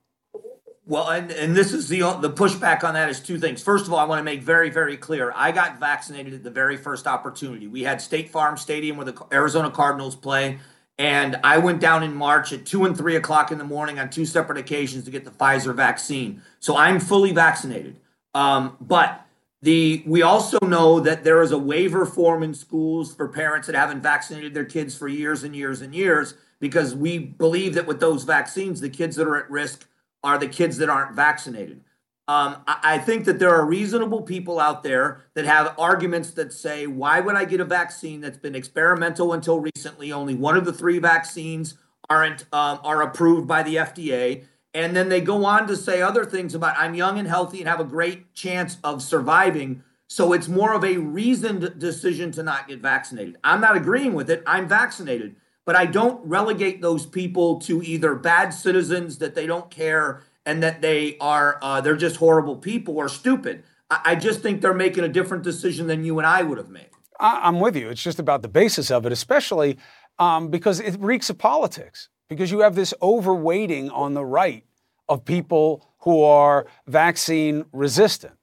Well, 0.86 1.10
and, 1.10 1.30
and 1.30 1.54
this 1.54 1.72
is 1.72 1.88
the 1.88 2.00
the 2.20 2.30
pushback 2.30 2.82
on 2.82 2.94
that 2.94 3.10
is 3.10 3.20
two 3.20 3.38
things. 3.38 3.62
First 3.62 3.86
of 3.86 3.92
all, 3.92 3.98
I 3.98 4.04
want 4.04 4.18
to 4.18 4.24
make 4.24 4.42
very, 4.42 4.70
very 4.70 4.96
clear. 4.96 5.32
I 5.36 5.52
got 5.52 5.78
vaccinated 5.78 6.32
at 6.32 6.42
the 6.42 6.50
very 6.50 6.76
first 6.78 7.06
opportunity. 7.06 7.68
We 7.68 7.82
had 7.82 8.00
State 8.00 8.30
Farm 8.30 8.56
Stadium 8.56 8.96
where 8.96 9.04
the 9.04 9.26
Arizona 9.30 9.70
Cardinals 9.70 10.16
play. 10.16 10.58
And 10.98 11.38
I 11.44 11.58
went 11.58 11.80
down 11.80 12.02
in 12.02 12.14
March 12.14 12.52
at 12.52 12.66
two 12.66 12.84
and 12.86 12.96
three 12.96 13.16
o'clock 13.16 13.52
in 13.52 13.58
the 13.58 13.64
morning 13.64 13.98
on 13.98 14.10
two 14.10 14.26
separate 14.26 14.58
occasions 14.58 15.04
to 15.04 15.10
get 15.10 15.24
the 15.24 15.30
Pfizer 15.30 15.74
vaccine. 15.74 16.42
So 16.60 16.76
I'm 16.76 16.98
fully 16.98 17.32
vaccinated. 17.32 17.98
Um, 18.34 18.76
but 18.80 19.24
the 19.62 20.02
we 20.06 20.22
also 20.22 20.58
know 20.62 21.00
that 21.00 21.22
there 21.22 21.42
is 21.42 21.52
a 21.52 21.58
waiver 21.58 22.06
form 22.06 22.42
in 22.42 22.54
schools 22.54 23.14
for 23.14 23.28
parents 23.28 23.66
that 23.66 23.76
haven't 23.76 24.00
vaccinated 24.00 24.54
their 24.54 24.64
kids 24.64 24.96
for 24.96 25.06
years 25.06 25.42
and 25.42 25.54
years 25.54 25.82
and 25.82 25.94
years 25.94 26.34
because 26.60 26.94
we 26.94 27.18
believe 27.18 27.74
that 27.74 27.86
with 27.86 28.00
those 28.00 28.24
vaccines, 28.24 28.80
the 28.80 28.88
kids 28.88 29.16
that 29.16 29.26
are 29.26 29.36
at 29.36 29.50
risk 29.50 29.86
are 30.22 30.38
the 30.38 30.48
kids 30.48 30.78
that 30.78 30.88
aren't 30.88 31.14
vaccinated. 31.14 31.82
Um, 32.28 32.58
I 32.68 32.98
think 32.98 33.24
that 33.24 33.40
there 33.40 33.52
are 33.52 33.66
reasonable 33.66 34.22
people 34.22 34.60
out 34.60 34.84
there 34.84 35.22
that 35.34 35.46
have 35.46 35.74
arguments 35.76 36.30
that 36.32 36.52
say, 36.52 36.86
why 36.86 37.18
would 37.18 37.34
I 37.34 37.44
get 37.44 37.58
a 37.58 37.64
vaccine 37.64 38.20
that's 38.20 38.38
been 38.38 38.54
experimental 38.54 39.32
until 39.32 39.58
recently? 39.58 40.12
Only 40.12 40.36
one 40.36 40.56
of 40.56 40.64
the 40.64 40.72
three 40.72 41.00
vaccines 41.00 41.74
aren't 42.08 42.42
um, 42.52 42.78
are 42.84 43.02
approved 43.02 43.48
by 43.48 43.64
the 43.64 43.76
FDA. 43.76 44.44
And 44.72 44.94
then 44.94 45.08
they 45.08 45.20
go 45.20 45.44
on 45.44 45.66
to 45.66 45.76
say 45.76 46.00
other 46.00 46.24
things 46.24 46.54
about 46.54 46.76
I'm 46.78 46.94
young 46.94 47.18
and 47.18 47.26
healthy 47.26 47.60
and 47.60 47.68
have 47.68 47.80
a 47.80 47.84
great 47.84 48.34
chance 48.34 48.78
of 48.84 49.02
surviving. 49.02 49.82
So 50.08 50.32
it's 50.32 50.48
more 50.48 50.74
of 50.74 50.84
a 50.84 50.96
reasoned 50.96 51.78
decision 51.78 52.30
to 52.32 52.42
not 52.42 52.68
get 52.68 52.80
vaccinated. 52.80 53.36
I'm 53.42 53.60
not 53.60 53.76
agreeing 53.76 54.14
with 54.14 54.30
it. 54.30 54.42
I'm 54.46 54.68
vaccinated, 54.68 55.36
but 55.64 55.76
I 55.76 55.86
don't 55.86 56.24
relegate 56.24 56.80
those 56.82 57.06
people 57.06 57.60
to 57.60 57.82
either 57.82 58.14
bad 58.14 58.50
citizens 58.50 59.18
that 59.18 59.34
they 59.34 59.46
don't 59.46 59.70
care 59.70 60.22
and 60.46 60.62
that 60.62 60.82
they 60.82 61.16
are 61.20 61.58
uh, 61.62 61.80
they're 61.80 61.96
just 61.96 62.16
horrible 62.16 62.56
people 62.56 62.96
or 62.96 63.08
stupid. 63.08 63.62
I, 63.90 64.00
I 64.04 64.14
just 64.14 64.40
think 64.40 64.62
they're 64.62 64.74
making 64.74 65.04
a 65.04 65.08
different 65.08 65.44
decision 65.44 65.86
than 65.86 66.04
you 66.04 66.18
and 66.18 66.26
I 66.26 66.42
would 66.42 66.58
have 66.58 66.70
made. 66.70 66.90
I, 67.18 67.46
am 67.48 67.60
with 67.60 67.76
you. 67.76 67.88
It's 67.88 68.02
just 68.02 68.18
about 68.18 68.42
the 68.42 68.48
basis 68.48 68.90
of 68.90 69.04
it, 69.04 69.12
especially 69.12 69.78
um, 70.18 70.48
because 70.48 70.80
it 70.80 70.98
reeks 71.00 71.30
of 71.30 71.38
politics. 71.38 72.08
Because 72.30 72.50
you 72.50 72.60
have 72.60 72.74
this 72.74 72.94
overweighting 73.02 73.90
on 73.92 74.14
the 74.14 74.24
right 74.24 74.64
of 75.08 75.24
people 75.24 75.86
who 75.98 76.22
are 76.22 76.66
vaccine 76.86 77.66
resistant. 77.72 78.34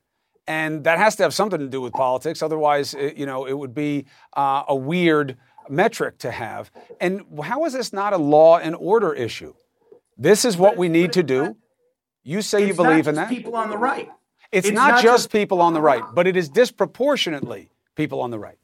And 0.45 0.83
that 0.83 0.97
has 0.97 1.15
to 1.15 1.23
have 1.23 1.33
something 1.33 1.59
to 1.59 1.67
do 1.67 1.81
with 1.81 1.93
politics. 1.93 2.41
Otherwise, 2.41 2.93
it, 2.93 3.17
you 3.17 3.25
know, 3.25 3.45
it 3.45 3.53
would 3.53 3.73
be 3.73 4.05
uh, 4.35 4.63
a 4.67 4.75
weird 4.75 5.37
metric 5.69 6.19
to 6.19 6.31
have. 6.31 6.69
And 7.01 7.21
how 7.41 7.65
is 7.65 7.73
this 7.73 7.91
not 7.91 8.13
a 8.13 8.17
law 8.17 8.57
and 8.57 8.75
order 8.75 9.13
issue? 9.13 9.53
This 10.17 10.45
is 10.45 10.57
what 10.57 10.77
we 10.77 10.89
need 10.89 11.13
to 11.13 11.23
do. 11.23 11.55
You 12.23 12.41
say 12.41 12.59
it's 12.59 12.67
you 12.67 12.73
believe 12.73 13.07
in 13.07 13.15
that? 13.15 13.29
People 13.29 13.55
on 13.55 13.69
the 13.69 13.77
right. 13.77 14.09
It's, 14.51 14.67
it's 14.67 14.75
not, 14.75 14.91
not, 14.91 15.03
just 15.03 15.31
people 15.31 15.61
on 15.61 15.73
the 15.73 15.81
right, 15.81 16.03
but 16.13 16.27
it 16.27 16.35
is 16.35 16.49
disproportionately 16.49 17.69
people 17.95 18.21
on 18.21 18.31
the 18.31 18.39
right. 18.39 18.57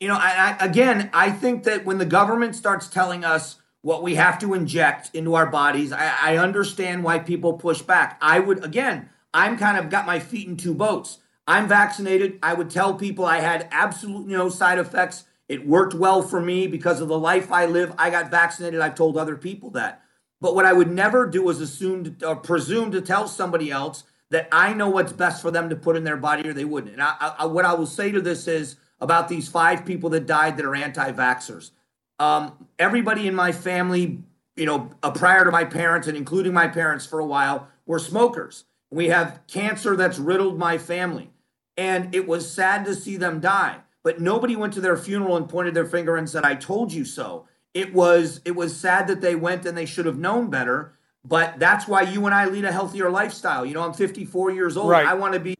You 0.00 0.08
know, 0.08 0.16
I, 0.16 0.56
I, 0.60 0.64
again, 0.64 1.10
I 1.12 1.30
think 1.30 1.64
that 1.64 1.84
when 1.84 1.98
the 1.98 2.06
government 2.06 2.54
starts 2.54 2.88
telling 2.88 3.24
us 3.24 3.56
what 3.82 4.02
we 4.02 4.14
have 4.14 4.38
to 4.40 4.54
inject 4.54 5.10
into 5.14 5.34
our 5.34 5.46
bodies, 5.46 5.92
I, 5.92 6.14
I 6.20 6.36
understand 6.36 7.02
why 7.02 7.18
people 7.18 7.54
push 7.54 7.82
back. 7.82 8.16
I 8.20 8.38
would, 8.38 8.64
again, 8.64 9.08
I'm 9.34 9.58
kind 9.58 9.76
of 9.76 9.90
got 9.90 10.06
my 10.06 10.20
feet 10.20 10.46
in 10.46 10.56
two 10.56 10.74
boats. 10.74 11.18
I'm 11.48 11.66
vaccinated. 11.66 12.38
I 12.42 12.54
would 12.54 12.70
tell 12.70 12.94
people 12.94 13.24
I 13.24 13.38
had 13.38 13.68
absolutely 13.72 14.34
no 14.34 14.48
side 14.48 14.78
effects. 14.78 15.24
It 15.48 15.66
worked 15.66 15.94
well 15.94 16.22
for 16.22 16.40
me 16.40 16.66
because 16.66 17.00
of 17.00 17.08
the 17.08 17.18
life 17.18 17.50
I 17.50 17.66
live. 17.66 17.92
I 17.98 18.10
got 18.10 18.30
vaccinated. 18.30 18.80
I've 18.80 18.94
told 18.94 19.16
other 19.16 19.36
people 19.36 19.70
that. 19.70 20.02
But 20.40 20.54
what 20.54 20.66
I 20.66 20.72
would 20.72 20.90
never 20.90 21.26
do 21.26 21.48
is 21.48 21.60
assume 21.60 22.16
or 22.22 22.28
uh, 22.28 22.34
presume 22.36 22.92
to 22.92 23.00
tell 23.00 23.26
somebody 23.26 23.70
else 23.70 24.04
that 24.30 24.48
I 24.52 24.74
know 24.74 24.90
what's 24.90 25.12
best 25.12 25.42
for 25.42 25.50
them 25.50 25.70
to 25.70 25.76
put 25.76 25.96
in 25.96 26.04
their 26.04 26.16
body 26.18 26.48
or 26.48 26.52
they 26.52 26.66
wouldn't. 26.66 26.92
And 26.92 27.02
I, 27.02 27.34
I, 27.38 27.46
what 27.46 27.64
I 27.64 27.74
will 27.74 27.86
say 27.86 28.12
to 28.12 28.20
this 28.20 28.46
is 28.46 28.76
about 29.00 29.28
these 29.28 29.48
five 29.48 29.84
people 29.84 30.10
that 30.10 30.26
died 30.26 30.56
that 30.56 30.64
are 30.64 30.74
anti 30.74 31.12
vaxxers. 31.12 31.70
Um, 32.18 32.66
everybody 32.78 33.28
in 33.28 33.34
my 33.34 33.52
family, 33.52 34.22
you 34.56 34.66
know, 34.66 34.90
uh, 35.02 35.10
prior 35.10 35.44
to 35.44 35.50
my 35.50 35.64
parents 35.64 36.08
and 36.08 36.16
including 36.16 36.52
my 36.52 36.68
parents 36.68 37.06
for 37.06 37.20
a 37.20 37.26
while, 37.26 37.68
were 37.86 37.98
smokers. 37.98 38.64
We 38.90 39.08
have 39.08 39.40
cancer 39.46 39.96
that's 39.96 40.18
riddled 40.18 40.58
my 40.58 40.78
family. 40.78 41.30
And 41.76 42.12
it 42.14 42.26
was 42.26 42.50
sad 42.50 42.84
to 42.86 42.94
see 42.94 43.16
them 43.16 43.38
die. 43.40 43.78
But 44.02 44.20
nobody 44.20 44.56
went 44.56 44.72
to 44.74 44.80
their 44.80 44.96
funeral 44.96 45.36
and 45.36 45.48
pointed 45.48 45.74
their 45.74 45.86
finger 45.86 46.16
and 46.16 46.28
said, 46.28 46.44
I 46.44 46.54
told 46.54 46.92
you 46.92 47.04
so 47.04 47.46
it 47.74 47.94
was 47.94 48.40
it 48.44 48.56
was 48.56 48.76
sad 48.76 49.06
that 49.08 49.20
they 49.20 49.34
went 49.34 49.66
and 49.66 49.76
they 49.76 49.86
should 49.86 50.06
have 50.06 50.18
known 50.18 50.50
better 50.50 50.98
but 51.24 51.58
that's 51.58 51.86
why 51.86 52.02
you 52.02 52.24
and 52.26 52.34
I 52.34 52.46
lead 52.46 52.64
a 52.64 52.72
healthier 52.72 53.10
lifestyle. 53.10 53.66
You 53.66 53.74
know, 53.74 53.82
I'm 53.82 53.92
54 53.92 54.52
years 54.52 54.76
old. 54.76 54.90
Right. 54.90 55.06
I 55.06 55.14
want 55.14 55.34
to 55.34 55.40
be 55.40 55.57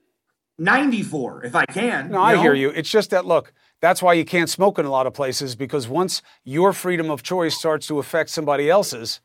94 0.58 1.44
if 1.44 1.54
I 1.54 1.64
can. 1.66 2.10
No, 2.10 2.20
I 2.20 2.34
know? 2.34 2.42
hear 2.42 2.54
you. 2.54 2.70
It's 2.70 2.90
just 2.90 3.10
that 3.10 3.24
look, 3.24 3.52
that's 3.80 4.02
why 4.02 4.14
you 4.14 4.24
can't 4.24 4.50
smoke 4.50 4.78
in 4.78 4.86
a 4.86 4.90
lot 4.90 5.06
of 5.06 5.14
places 5.14 5.54
because 5.54 5.88
once 5.88 6.22
your 6.44 6.72
freedom 6.72 7.10
of 7.10 7.22
choice 7.22 7.56
starts 7.56 7.86
to 7.88 7.98
affect 7.98 8.30
somebody 8.30 8.68
else's, 8.68 9.20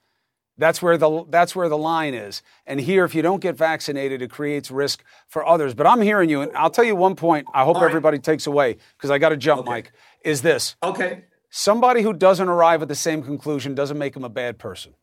that's 0.57 0.81
where 0.81 0.97
the 0.97 1.25
that's 1.29 1.55
where 1.55 1.67
the 1.67 1.77
line 1.77 2.13
is. 2.13 2.43
And 2.67 2.79
here, 2.79 3.03
if 3.05 3.15
you 3.15 3.23
don't 3.23 3.41
get 3.41 3.57
vaccinated, 3.57 4.21
it 4.21 4.29
creates 4.29 4.69
risk 4.69 5.03
for 5.27 5.45
others. 5.45 5.73
But 5.73 5.87
I'm 5.87 6.01
hearing 6.01 6.29
you, 6.29 6.41
and 6.41 6.55
I'll 6.55 6.69
tell 6.69 6.83
you 6.83 6.95
one 6.95 7.15
point. 7.15 7.47
I 7.53 7.63
hope 7.63 7.81
everybody 7.81 8.19
takes 8.19 8.45
away 8.45 8.77
because 8.97 9.09
I 9.09 9.17
got 9.17 9.29
to 9.29 9.37
jump, 9.37 9.61
okay. 9.61 9.69
Mike. 9.69 9.91
Is 10.23 10.43
this 10.43 10.75
okay? 10.83 11.23
somebody 11.49 12.03
who 12.03 12.13
doesn't 12.13 12.47
arrive 12.47 12.81
at 12.81 12.87
the 12.87 12.95
same 12.95 13.23
conclusion 13.23 13.73
doesn't 13.73 13.97
make 13.97 14.13
them 14.13 14.23
a 14.23 14.29
bad 14.29 14.59
person. 14.59 14.93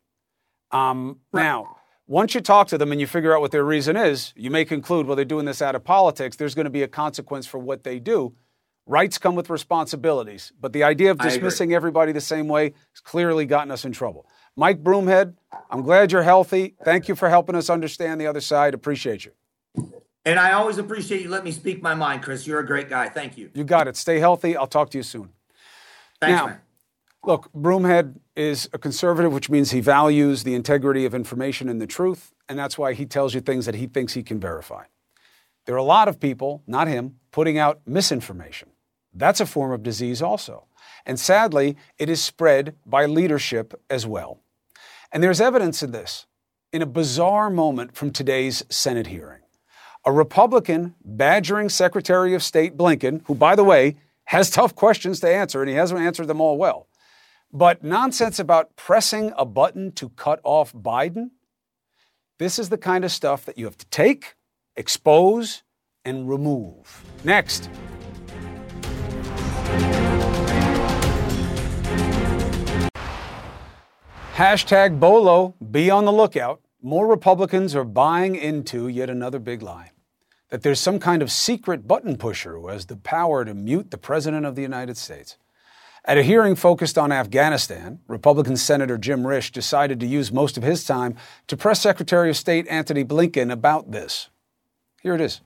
Um, 0.70 1.18
right. 1.32 1.42
Now, 1.42 1.76
once 2.10 2.34
you 2.34 2.40
talk 2.40 2.66
to 2.66 2.76
them 2.76 2.90
and 2.90 3.00
you 3.00 3.06
figure 3.06 3.32
out 3.32 3.40
what 3.40 3.52
their 3.52 3.64
reason 3.64 3.96
is, 3.96 4.32
you 4.34 4.50
may 4.50 4.64
conclude, 4.64 5.06
well, 5.06 5.14
they're 5.14 5.24
doing 5.24 5.46
this 5.46 5.62
out 5.62 5.76
of 5.76 5.84
politics. 5.84 6.36
There's 6.36 6.56
going 6.56 6.64
to 6.64 6.70
be 6.70 6.82
a 6.82 6.88
consequence 6.88 7.46
for 7.46 7.58
what 7.58 7.84
they 7.84 8.00
do. 8.00 8.34
Rights 8.84 9.16
come 9.16 9.36
with 9.36 9.48
responsibilities, 9.48 10.52
but 10.60 10.72
the 10.72 10.82
idea 10.82 11.12
of 11.12 11.18
dismissing 11.18 11.72
everybody 11.72 12.10
the 12.10 12.20
same 12.20 12.48
way 12.48 12.64
has 12.64 13.00
clearly 13.00 13.46
gotten 13.46 13.70
us 13.70 13.84
in 13.84 13.92
trouble. 13.92 14.26
Mike 14.56 14.82
Broomhead, 14.82 15.34
I'm 15.70 15.82
glad 15.82 16.10
you're 16.10 16.24
healthy. 16.24 16.74
Thank 16.84 17.06
you 17.06 17.14
for 17.14 17.28
helping 17.28 17.54
us 17.54 17.70
understand 17.70 18.20
the 18.20 18.26
other 18.26 18.40
side. 18.40 18.74
Appreciate 18.74 19.24
you. 19.24 19.30
And 20.24 20.40
I 20.40 20.52
always 20.54 20.78
appreciate 20.78 21.22
you 21.22 21.28
let 21.28 21.44
me 21.44 21.52
speak 21.52 21.80
my 21.80 21.94
mind, 21.94 22.24
Chris. 22.24 22.44
You're 22.44 22.58
a 22.58 22.66
great 22.66 22.88
guy. 22.88 23.08
Thank 23.08 23.38
you. 23.38 23.50
You 23.54 23.62
got 23.62 23.86
it. 23.86 23.96
Stay 23.96 24.18
healthy. 24.18 24.56
I'll 24.56 24.66
talk 24.66 24.90
to 24.90 24.98
you 24.98 25.04
soon. 25.04 25.30
Thanks, 26.20 26.36
now, 26.36 26.46
man. 26.46 26.60
Look, 27.22 27.52
Broomhead 27.52 28.18
is 28.34 28.70
a 28.72 28.78
conservative, 28.78 29.32
which 29.32 29.50
means 29.50 29.70
he 29.70 29.80
values 29.80 30.42
the 30.42 30.54
integrity 30.54 31.04
of 31.04 31.14
information 31.14 31.68
and 31.68 31.78
the 31.78 31.86
truth, 31.86 32.32
and 32.48 32.58
that's 32.58 32.78
why 32.78 32.94
he 32.94 33.04
tells 33.04 33.34
you 33.34 33.42
things 33.42 33.66
that 33.66 33.74
he 33.74 33.86
thinks 33.86 34.14
he 34.14 34.22
can 34.22 34.40
verify. 34.40 34.84
There 35.66 35.74
are 35.74 35.78
a 35.78 35.82
lot 35.82 36.08
of 36.08 36.18
people, 36.18 36.62
not 36.66 36.88
him, 36.88 37.16
putting 37.30 37.58
out 37.58 37.80
misinformation. 37.84 38.70
That's 39.12 39.40
a 39.40 39.46
form 39.46 39.70
of 39.70 39.82
disease 39.82 40.22
also. 40.22 40.64
And 41.04 41.20
sadly, 41.20 41.76
it 41.98 42.08
is 42.08 42.24
spread 42.24 42.76
by 42.86 43.04
leadership 43.04 43.74
as 43.90 44.06
well. 44.06 44.40
And 45.12 45.22
there's 45.22 45.42
evidence 45.42 45.82
of 45.82 45.92
this 45.92 46.26
in 46.72 46.80
a 46.80 46.86
bizarre 46.86 47.50
moment 47.50 47.96
from 47.96 48.12
today's 48.12 48.64
Senate 48.70 49.08
hearing. 49.08 49.42
A 50.06 50.12
Republican 50.12 50.94
badgering 51.04 51.68
Secretary 51.68 52.32
of 52.32 52.42
State 52.42 52.78
Blinken, 52.78 53.26
who, 53.26 53.34
by 53.34 53.54
the 53.54 53.64
way, 53.64 53.96
has 54.24 54.48
tough 54.48 54.74
questions 54.74 55.20
to 55.20 55.28
answer, 55.28 55.60
and 55.60 55.68
he 55.68 55.76
hasn't 55.76 56.00
answered 56.00 56.26
them 56.26 56.40
all 56.40 56.56
well. 56.56 56.86
But 57.52 57.82
nonsense 57.82 58.38
about 58.38 58.76
pressing 58.76 59.32
a 59.36 59.44
button 59.44 59.90
to 59.92 60.10
cut 60.10 60.38
off 60.44 60.72
Biden, 60.72 61.30
this 62.38 62.60
is 62.60 62.68
the 62.68 62.78
kind 62.78 63.04
of 63.04 63.10
stuff 63.10 63.44
that 63.44 63.58
you 63.58 63.64
have 63.64 63.76
to 63.78 63.86
take, 63.86 64.36
expose, 64.76 65.64
and 66.04 66.28
remove. 66.28 67.04
Next. 67.24 67.68
Hashtag 74.34 75.00
Bolo, 75.00 75.56
be 75.72 75.90
on 75.90 76.04
the 76.04 76.12
lookout. 76.12 76.60
More 76.80 77.08
Republicans 77.08 77.74
are 77.74 77.84
buying 77.84 78.36
into 78.36 78.86
yet 78.86 79.10
another 79.10 79.40
big 79.40 79.60
lie 79.60 79.90
that 80.50 80.62
there's 80.62 80.80
some 80.80 80.98
kind 80.98 81.20
of 81.20 81.30
secret 81.30 81.86
button 81.86 82.16
pusher 82.16 82.58
who 82.58 82.68
has 82.68 82.86
the 82.86 82.96
power 82.96 83.44
to 83.44 83.54
mute 83.54 83.90
the 83.90 83.98
President 83.98 84.46
of 84.46 84.54
the 84.54 84.62
United 84.62 84.96
States. 84.96 85.36
At 86.04 86.18
a 86.18 86.22
hearing 86.22 86.56
focused 86.56 86.96
on 86.96 87.12
Afghanistan, 87.12 88.00
Republican 88.08 88.56
Senator 88.56 88.96
Jim 88.96 89.22
Risch 89.22 89.52
decided 89.52 90.00
to 90.00 90.06
use 90.06 90.32
most 90.32 90.56
of 90.56 90.62
his 90.62 90.84
time 90.84 91.16
to 91.46 91.56
press 91.56 91.80
Secretary 91.80 92.30
of 92.30 92.36
State 92.36 92.66
Antony 92.68 93.04
Blinken 93.04 93.52
about 93.52 93.90
this. 93.90 94.28
Here 95.02 95.14
it 95.14 95.20
is. 95.20 95.40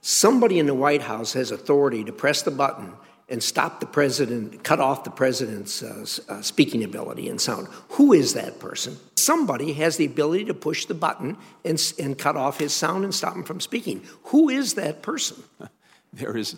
Somebody 0.00 0.58
in 0.58 0.66
the 0.66 0.74
White 0.74 1.02
House 1.02 1.34
has 1.34 1.50
authority 1.50 2.02
to 2.04 2.12
press 2.12 2.42
the 2.42 2.50
button 2.50 2.94
and 3.28 3.42
stop 3.42 3.80
the 3.80 3.86
president, 3.86 4.64
cut 4.64 4.80
off 4.80 5.04
the 5.04 5.10
president's 5.10 5.82
uh, 5.82 6.04
uh, 6.28 6.42
speaking 6.42 6.82
ability 6.82 7.28
and 7.28 7.40
sound. 7.40 7.68
Who 7.90 8.12
is 8.12 8.34
that 8.34 8.58
person? 8.58 8.98
Somebody 9.16 9.74
has 9.74 9.96
the 9.96 10.06
ability 10.06 10.46
to 10.46 10.54
push 10.54 10.86
the 10.86 10.94
button 10.94 11.36
and, 11.64 11.80
and 11.98 12.18
cut 12.18 12.36
off 12.36 12.58
his 12.58 12.72
sound 12.72 13.04
and 13.04 13.14
stop 13.14 13.36
him 13.36 13.44
from 13.44 13.60
speaking. 13.60 14.02
Who 14.24 14.48
is 14.48 14.74
that 14.74 15.02
person? 15.02 15.42
There 16.14 16.36
is. 16.36 16.56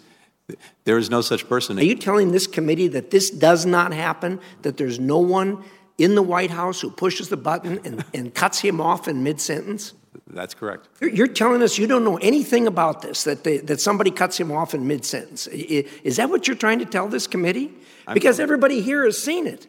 There 0.85 0.99
is 0.99 1.09
no 1.11 1.21
such 1.23 1.49
person. 1.49 1.79
Are 1.79 1.85
you 1.85 1.97
telling 1.97 2.33
this 2.33 2.47
committee 2.47 2.89
that 2.89 3.11
this 3.11 3.31
does 3.31 3.65
not 3.65 3.93
happen? 3.93 4.41
That 4.63 4.77
there's 4.77 4.99
no 4.99 5.19
one 5.19 5.65
in 5.97 6.15
the 6.15 6.23
White 6.23 6.51
House 6.51 6.81
who 6.81 6.91
pushes 6.91 7.29
the 7.29 7.37
button 7.37 7.81
and, 7.85 8.05
and 8.13 8.35
cuts 8.35 8.61
him 8.61 8.81
off 8.81 9.09
in 9.09 9.23
mid 9.23 9.41
sentence? 9.41 9.95
That's 10.27 10.55
correct. 10.55 10.89
You're 11.01 11.27
telling 11.29 11.63
us 11.63 11.79
you 11.79 11.87
don't 11.87 12.05
know 12.05 12.19
anything 12.19 12.67
about 12.67 13.03
this, 13.03 13.25
that, 13.25 13.45
they, 13.45 13.59
that 13.59 13.81
somebody 13.81 14.11
cuts 14.11 14.39
him 14.39 14.53
off 14.53 14.75
in 14.75 14.87
mid 14.87 15.05
sentence. 15.05 15.47
Is 15.47 16.17
that 16.17 16.29
what 16.29 16.47
you're 16.47 16.57
trying 16.57 16.79
to 16.81 16.85
tell 16.85 17.09
this 17.09 17.27
committee? 17.27 17.73
Because 18.13 18.39
everybody 18.39 18.81
here 18.81 19.05
has 19.05 19.21
seen 19.21 19.47
it. 19.47 19.67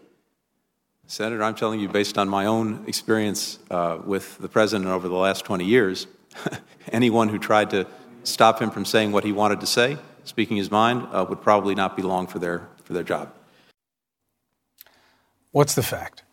Senator, 1.07 1.43
I'm 1.43 1.55
telling 1.55 1.79
you, 1.79 1.87
based 1.87 2.17
on 2.17 2.27
my 2.27 2.47
own 2.47 2.83
experience 2.87 3.59
uh, 3.69 3.99
with 4.03 4.39
the 4.39 4.49
president 4.49 4.89
over 4.89 5.07
the 5.07 5.15
last 5.15 5.45
20 5.45 5.63
years, 5.63 6.07
anyone 6.91 7.29
who 7.29 7.37
tried 7.37 7.69
to 7.69 7.85
stop 8.23 8.59
him 8.59 8.71
from 8.71 8.85
saying 8.85 9.11
what 9.11 9.23
he 9.23 9.31
wanted 9.31 9.59
to 9.59 9.67
say, 9.67 9.97
speaking 10.25 10.57
his 10.57 10.69
mind, 10.69 11.07
uh, 11.11 11.25
would 11.27 11.41
probably 11.41 11.75
not 11.75 11.95
be 11.95 12.03
long 12.03 12.27
for 12.27 12.39
their, 12.39 12.67
for 12.83 12.93
their 12.93 13.03
job. 13.03 13.33
What's 15.51 15.75
the 15.75 15.83
fact? 15.83 16.23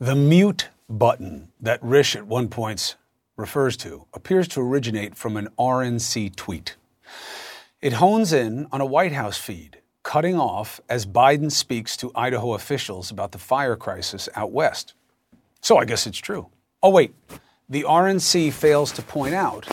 The 0.00 0.14
mute 0.14 0.68
button 0.88 1.52
that 1.60 1.80
Risch 1.82 2.16
at 2.16 2.26
one 2.26 2.48
point 2.48 2.96
refers 3.36 3.76
to 3.78 4.06
appears 4.14 4.48
to 4.48 4.60
originate 4.60 5.16
from 5.16 5.36
an 5.36 5.48
RNC 5.58 6.34
tweet. 6.36 6.76
It 7.82 7.94
hones 7.94 8.32
in 8.32 8.66
on 8.72 8.80
a 8.80 8.86
White 8.86 9.12
House 9.12 9.36
feed, 9.36 9.78
cutting 10.02 10.38
off 10.38 10.80
as 10.88 11.04
Biden 11.04 11.50
speaks 11.52 11.96
to 11.98 12.10
Idaho 12.14 12.54
officials 12.54 13.10
about 13.10 13.32
the 13.32 13.38
fire 13.38 13.76
crisis 13.76 14.28
out 14.34 14.52
west. 14.52 14.94
So 15.60 15.76
I 15.76 15.84
guess 15.84 16.06
it's 16.06 16.18
true. 16.18 16.48
Oh, 16.82 16.90
wait. 16.90 17.14
The 17.70 17.84
RNC 17.84 18.52
fails 18.52 18.92
to 18.92 19.00
point 19.00 19.34
out 19.34 19.66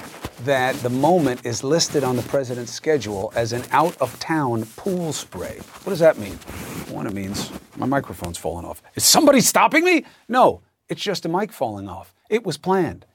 that 0.45 0.75
the 0.77 0.89
moment 0.89 1.45
is 1.45 1.61
listed 1.61 2.05
on 2.05 2.15
the 2.15 2.21
president's 2.23 2.71
schedule 2.71 3.33
as 3.35 3.51
an 3.51 3.63
out 3.71 4.01
of 4.01 4.17
town 4.17 4.65
pool 4.77 5.11
spray. 5.11 5.59
What 5.83 5.89
does 5.89 5.99
that 5.99 6.17
mean? 6.17 6.35
One, 6.87 7.05
it 7.05 7.13
means 7.13 7.51
my 7.75 7.85
microphone's 7.85 8.37
falling 8.37 8.65
off. 8.65 8.81
Is 8.95 9.03
somebody 9.03 9.41
stopping 9.41 9.83
me? 9.83 10.05
No, 10.29 10.61
it's 10.87 11.01
just 11.01 11.25
a 11.25 11.29
mic 11.29 11.51
falling 11.51 11.89
off. 11.89 12.13
It 12.29 12.45
was 12.45 12.57
planned. 12.57 13.05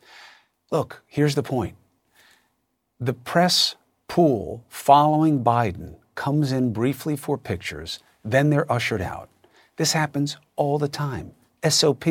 Look, 0.70 1.02
here's 1.06 1.36
the 1.36 1.42
point. 1.42 1.76
The 3.00 3.14
press 3.14 3.76
pool 4.08 4.62
following 4.68 5.42
Biden 5.42 5.96
comes 6.16 6.52
in 6.52 6.74
briefly 6.74 7.16
for 7.16 7.38
pictures, 7.38 8.00
then 8.22 8.50
they're 8.50 8.70
ushered 8.70 9.00
out. 9.02 9.30
This 9.76 9.94
happens 9.94 10.36
all 10.54 10.78
the 10.78 10.86
time. 10.86 11.32
SOP, 11.66 12.04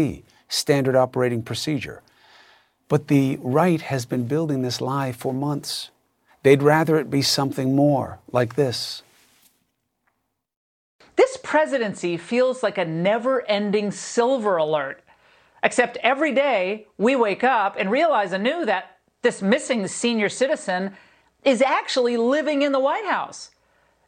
standard 0.47 0.95
operating 0.95 1.43
procedure. 1.43 2.01
But 2.87 3.07
the 3.07 3.37
right 3.41 3.81
has 3.81 4.05
been 4.05 4.27
building 4.27 4.61
this 4.61 4.79
lie 4.79 5.11
for 5.11 5.33
months. 5.33 5.89
They'd 6.43 6.61
rather 6.61 6.97
it 6.97 7.09
be 7.09 7.21
something 7.23 7.75
more 7.75 8.19
like 8.31 8.55
this. 8.55 9.01
This 11.15 11.37
presidency 11.41 12.17
feels 12.17 12.61
like 12.61 12.77
a 12.77 12.85
never 12.85 13.47
ending 13.47 13.91
silver 13.91 14.57
alert. 14.57 15.01
Except 15.63 15.97
every 16.03 16.31
day 16.31 16.85
we 16.97 17.15
wake 17.15 17.43
up 17.43 17.75
and 17.79 17.89
realize 17.89 18.31
anew 18.31 18.65
that 18.65 18.97
this 19.23 19.41
missing 19.41 19.87
senior 19.87 20.29
citizen 20.29 20.95
is 21.43 21.61
actually 21.61 22.17
living 22.17 22.61
in 22.61 22.71
the 22.71 22.79
White 22.79 23.05
House 23.05 23.49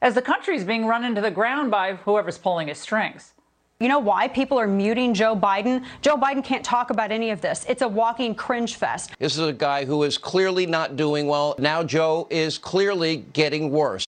as 0.01 0.13
the 0.13 0.21
country's 0.21 0.63
being 0.63 0.85
run 0.85 1.03
into 1.03 1.21
the 1.21 1.31
ground 1.31 1.71
by 1.71 1.93
whoever's 1.93 2.37
pulling 2.37 2.67
his 2.67 2.77
strings. 2.77 3.33
You 3.79 3.89
know 3.89 3.99
why 3.99 4.27
people 4.27 4.57
are 4.57 4.67
muting 4.67 5.13
Joe 5.13 5.35
Biden? 5.35 5.85
Joe 6.01 6.17
Biden 6.17 6.43
can't 6.43 6.63
talk 6.63 6.89
about 6.89 7.11
any 7.11 7.29
of 7.29 7.41
this. 7.41 7.63
It's 7.69 7.83
a 7.83 7.87
walking 7.87 8.33
cringe 8.33 8.75
fest. 8.75 9.11
This 9.19 9.37
is 9.37 9.47
a 9.47 9.53
guy 9.53 9.85
who 9.85 10.01
is 10.01 10.17
clearly 10.17 10.65
not 10.65 10.95
doing 10.95 11.27
well. 11.27 11.53
Now 11.59 11.83
Joe 11.83 12.27
is 12.31 12.57
clearly 12.57 13.17
getting 13.33 13.69
worse. 13.69 14.03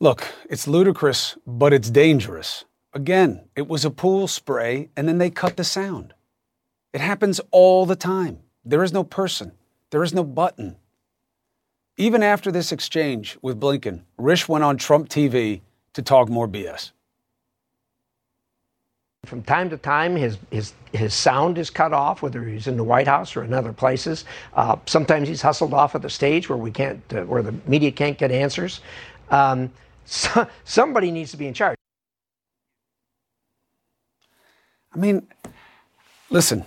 Look, 0.00 0.28
it's 0.50 0.68
ludicrous, 0.68 1.38
but 1.46 1.72
it's 1.72 1.88
dangerous. 1.88 2.66
Again, 2.92 3.48
it 3.56 3.66
was 3.66 3.86
a 3.86 3.90
pool 3.90 4.28
spray, 4.28 4.90
and 4.96 5.08
then 5.08 5.16
they 5.16 5.30
cut 5.30 5.56
the 5.56 5.64
sound. 5.64 6.12
It 6.92 7.00
happens 7.00 7.40
all 7.50 7.86
the 7.86 7.96
time. 7.96 8.40
There 8.66 8.82
is 8.82 8.92
no 8.92 9.04
person, 9.04 9.52
there 9.90 10.02
is 10.02 10.12
no 10.12 10.24
button. 10.24 10.76
Even 11.96 12.22
after 12.22 12.52
this 12.52 12.70
exchange 12.70 13.38
with 13.40 13.60
Blinken, 13.60 14.02
Risch 14.18 14.46
went 14.48 14.64
on 14.64 14.76
Trump 14.76 15.08
TV 15.08 15.62
to 15.94 16.02
talk 16.02 16.28
more 16.28 16.48
BS. 16.48 16.92
From 19.26 19.42
time 19.42 19.68
to 19.70 19.76
time, 19.76 20.16
his, 20.16 20.38
his, 20.50 20.72
his 20.92 21.12
sound 21.12 21.58
is 21.58 21.68
cut 21.68 21.92
off, 21.92 22.22
whether 22.22 22.42
he's 22.42 22.66
in 22.66 22.76
the 22.76 22.84
White 22.84 23.06
House 23.06 23.36
or 23.36 23.44
in 23.44 23.52
other 23.52 23.72
places. 23.72 24.24
Uh, 24.54 24.76
sometimes 24.86 25.28
he's 25.28 25.42
hustled 25.42 25.74
off 25.74 25.94
at 25.94 26.02
the 26.02 26.08
stage 26.08 26.48
where 26.48 26.56
we 26.56 26.70
can't, 26.70 27.02
uh, 27.12 27.22
where 27.24 27.42
the 27.42 27.52
media 27.66 27.92
can't 27.92 28.16
get 28.16 28.32
answers. 28.32 28.80
Um, 29.30 29.70
so, 30.06 30.48
somebody 30.64 31.10
needs 31.10 31.30
to 31.32 31.36
be 31.36 31.46
in 31.46 31.54
charge. 31.54 31.76
I 34.92 34.98
mean, 34.98 35.28
listen, 36.30 36.64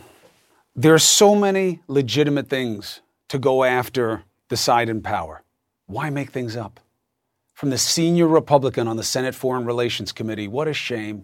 there 0.76 0.94
are 0.94 1.00
so 1.00 1.36
many 1.36 1.82
legitimate 1.88 2.50
things 2.50 3.02
to 3.30 3.40
go 3.40 3.64
after 3.64 4.24
the 4.50 4.58
side 4.58 4.90
in 4.90 5.02
power. 5.02 5.44
Why 5.88 6.10
make 6.10 6.32
things 6.32 6.56
up? 6.56 6.80
From 7.64 7.70
the 7.70 7.78
senior 7.78 8.28
Republican 8.28 8.90
on 8.90 8.98
the 8.98 9.06
Senate 9.06 9.34
Foreign 9.34 9.64
Relations 9.64 10.12
Committee, 10.12 10.50
what 10.50 10.68
a 10.68 10.74
shame. 10.74 11.24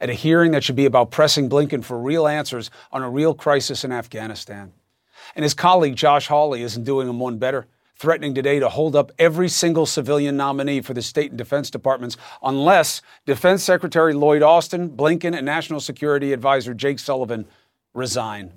At 0.00 0.08
a 0.08 0.14
hearing 0.14 0.52
that 0.52 0.64
should 0.64 0.74
be 0.74 0.86
about 0.86 1.10
pressing 1.10 1.50
Blinken 1.50 1.84
for 1.84 1.98
real 1.98 2.26
answers 2.26 2.70
on 2.90 3.02
a 3.02 3.10
real 3.10 3.34
crisis 3.34 3.84
in 3.84 3.92
Afghanistan. 3.92 4.72
And 5.34 5.42
his 5.42 5.52
colleague 5.52 5.94
Josh 5.94 6.28
Hawley 6.28 6.62
isn't 6.62 6.84
doing 6.84 7.10
him 7.10 7.18
one 7.18 7.36
better 7.36 7.66
threatening 7.94 8.34
today 8.34 8.58
to 8.58 8.70
hold 8.70 8.96
up 8.96 9.12
every 9.18 9.50
single 9.50 9.84
civilian 9.84 10.34
nominee 10.34 10.80
for 10.80 10.94
the 10.94 11.02
state 11.02 11.32
and 11.32 11.36
defense 11.36 11.68
departments 11.68 12.16
unless 12.42 13.02
Defense 13.26 13.62
Secretary 13.62 14.14
Lloyd 14.14 14.40
Austin, 14.40 14.88
Blinken, 14.88 15.36
and 15.36 15.44
National 15.44 15.80
Security 15.80 16.32
Advisor 16.32 16.72
Jake 16.72 17.00
Sullivan 17.00 17.44
resign. 17.92 18.50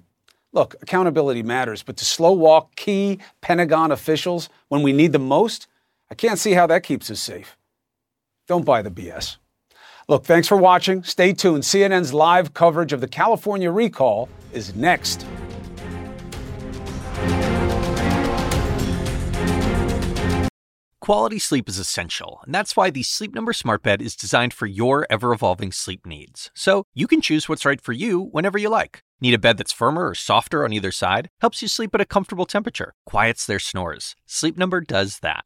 Look, 0.53 0.75
accountability 0.81 1.43
matters, 1.43 1.83
but 1.83 1.97
to 1.97 2.05
slow 2.05 2.31
walk 2.31 2.77
key 2.77 3.19
Pentagon 3.41 3.91
officials 3.91 4.47
when 4.69 4.83
we 4.83 4.93
need 4.93 5.11
them 5.11 5.27
most, 5.27 5.67
I 6.11 6.15
can't 6.15 6.39
see 6.39 6.53
how 6.53 6.65
that 6.67 6.83
keeps 6.83 7.11
us 7.11 7.19
safe. 7.19 7.55
Don't 8.47 8.65
buy 8.65 8.81
the 8.81 8.89
BS. 8.89 9.37
Look, 10.07 10.25
thanks 10.25 10.47
for 10.47 10.57
watching. 10.57 11.03
Stay 11.03 11.33
tuned. 11.33 11.63
CNN's 11.63 12.13
live 12.13 12.53
coverage 12.55 12.93
of 12.93 13.01
the 13.01 13.07
California 13.07 13.69
recall 13.69 14.27
is 14.51 14.75
next. 14.75 15.25
Quality 20.99 21.39
sleep 21.39 21.67
is 21.69 21.79
essential, 21.79 22.39
and 22.45 22.53
that's 22.53 22.75
why 22.75 22.89
the 22.91 23.01
Sleep 23.01 23.33
Number 23.33 23.51
Smart 23.53 23.81
Bed 23.81 23.99
is 23.99 24.15
designed 24.15 24.53
for 24.53 24.67
your 24.67 25.07
ever 25.09 25.31
evolving 25.31 25.71
sleep 25.71 26.05
needs. 26.05 26.51
So 26.53 26.83
you 26.93 27.07
can 27.07 27.21
choose 27.21 27.49
what's 27.49 27.65
right 27.65 27.81
for 27.81 27.93
you 27.93 28.19
whenever 28.19 28.59
you 28.59 28.69
like. 28.69 29.01
Need 29.19 29.33
a 29.33 29.39
bed 29.39 29.57
that's 29.57 29.71
firmer 29.71 30.07
or 30.09 30.15
softer 30.15 30.63
on 30.63 30.73
either 30.73 30.91
side? 30.91 31.29
Helps 31.41 31.61
you 31.63 31.67
sleep 31.67 31.95
at 31.95 32.01
a 32.01 32.05
comfortable 32.05 32.45
temperature, 32.45 32.93
quiets 33.07 33.45
their 33.45 33.59
snores. 33.59 34.15
Sleep 34.27 34.55
Number 34.55 34.81
does 34.81 35.19
that. 35.19 35.45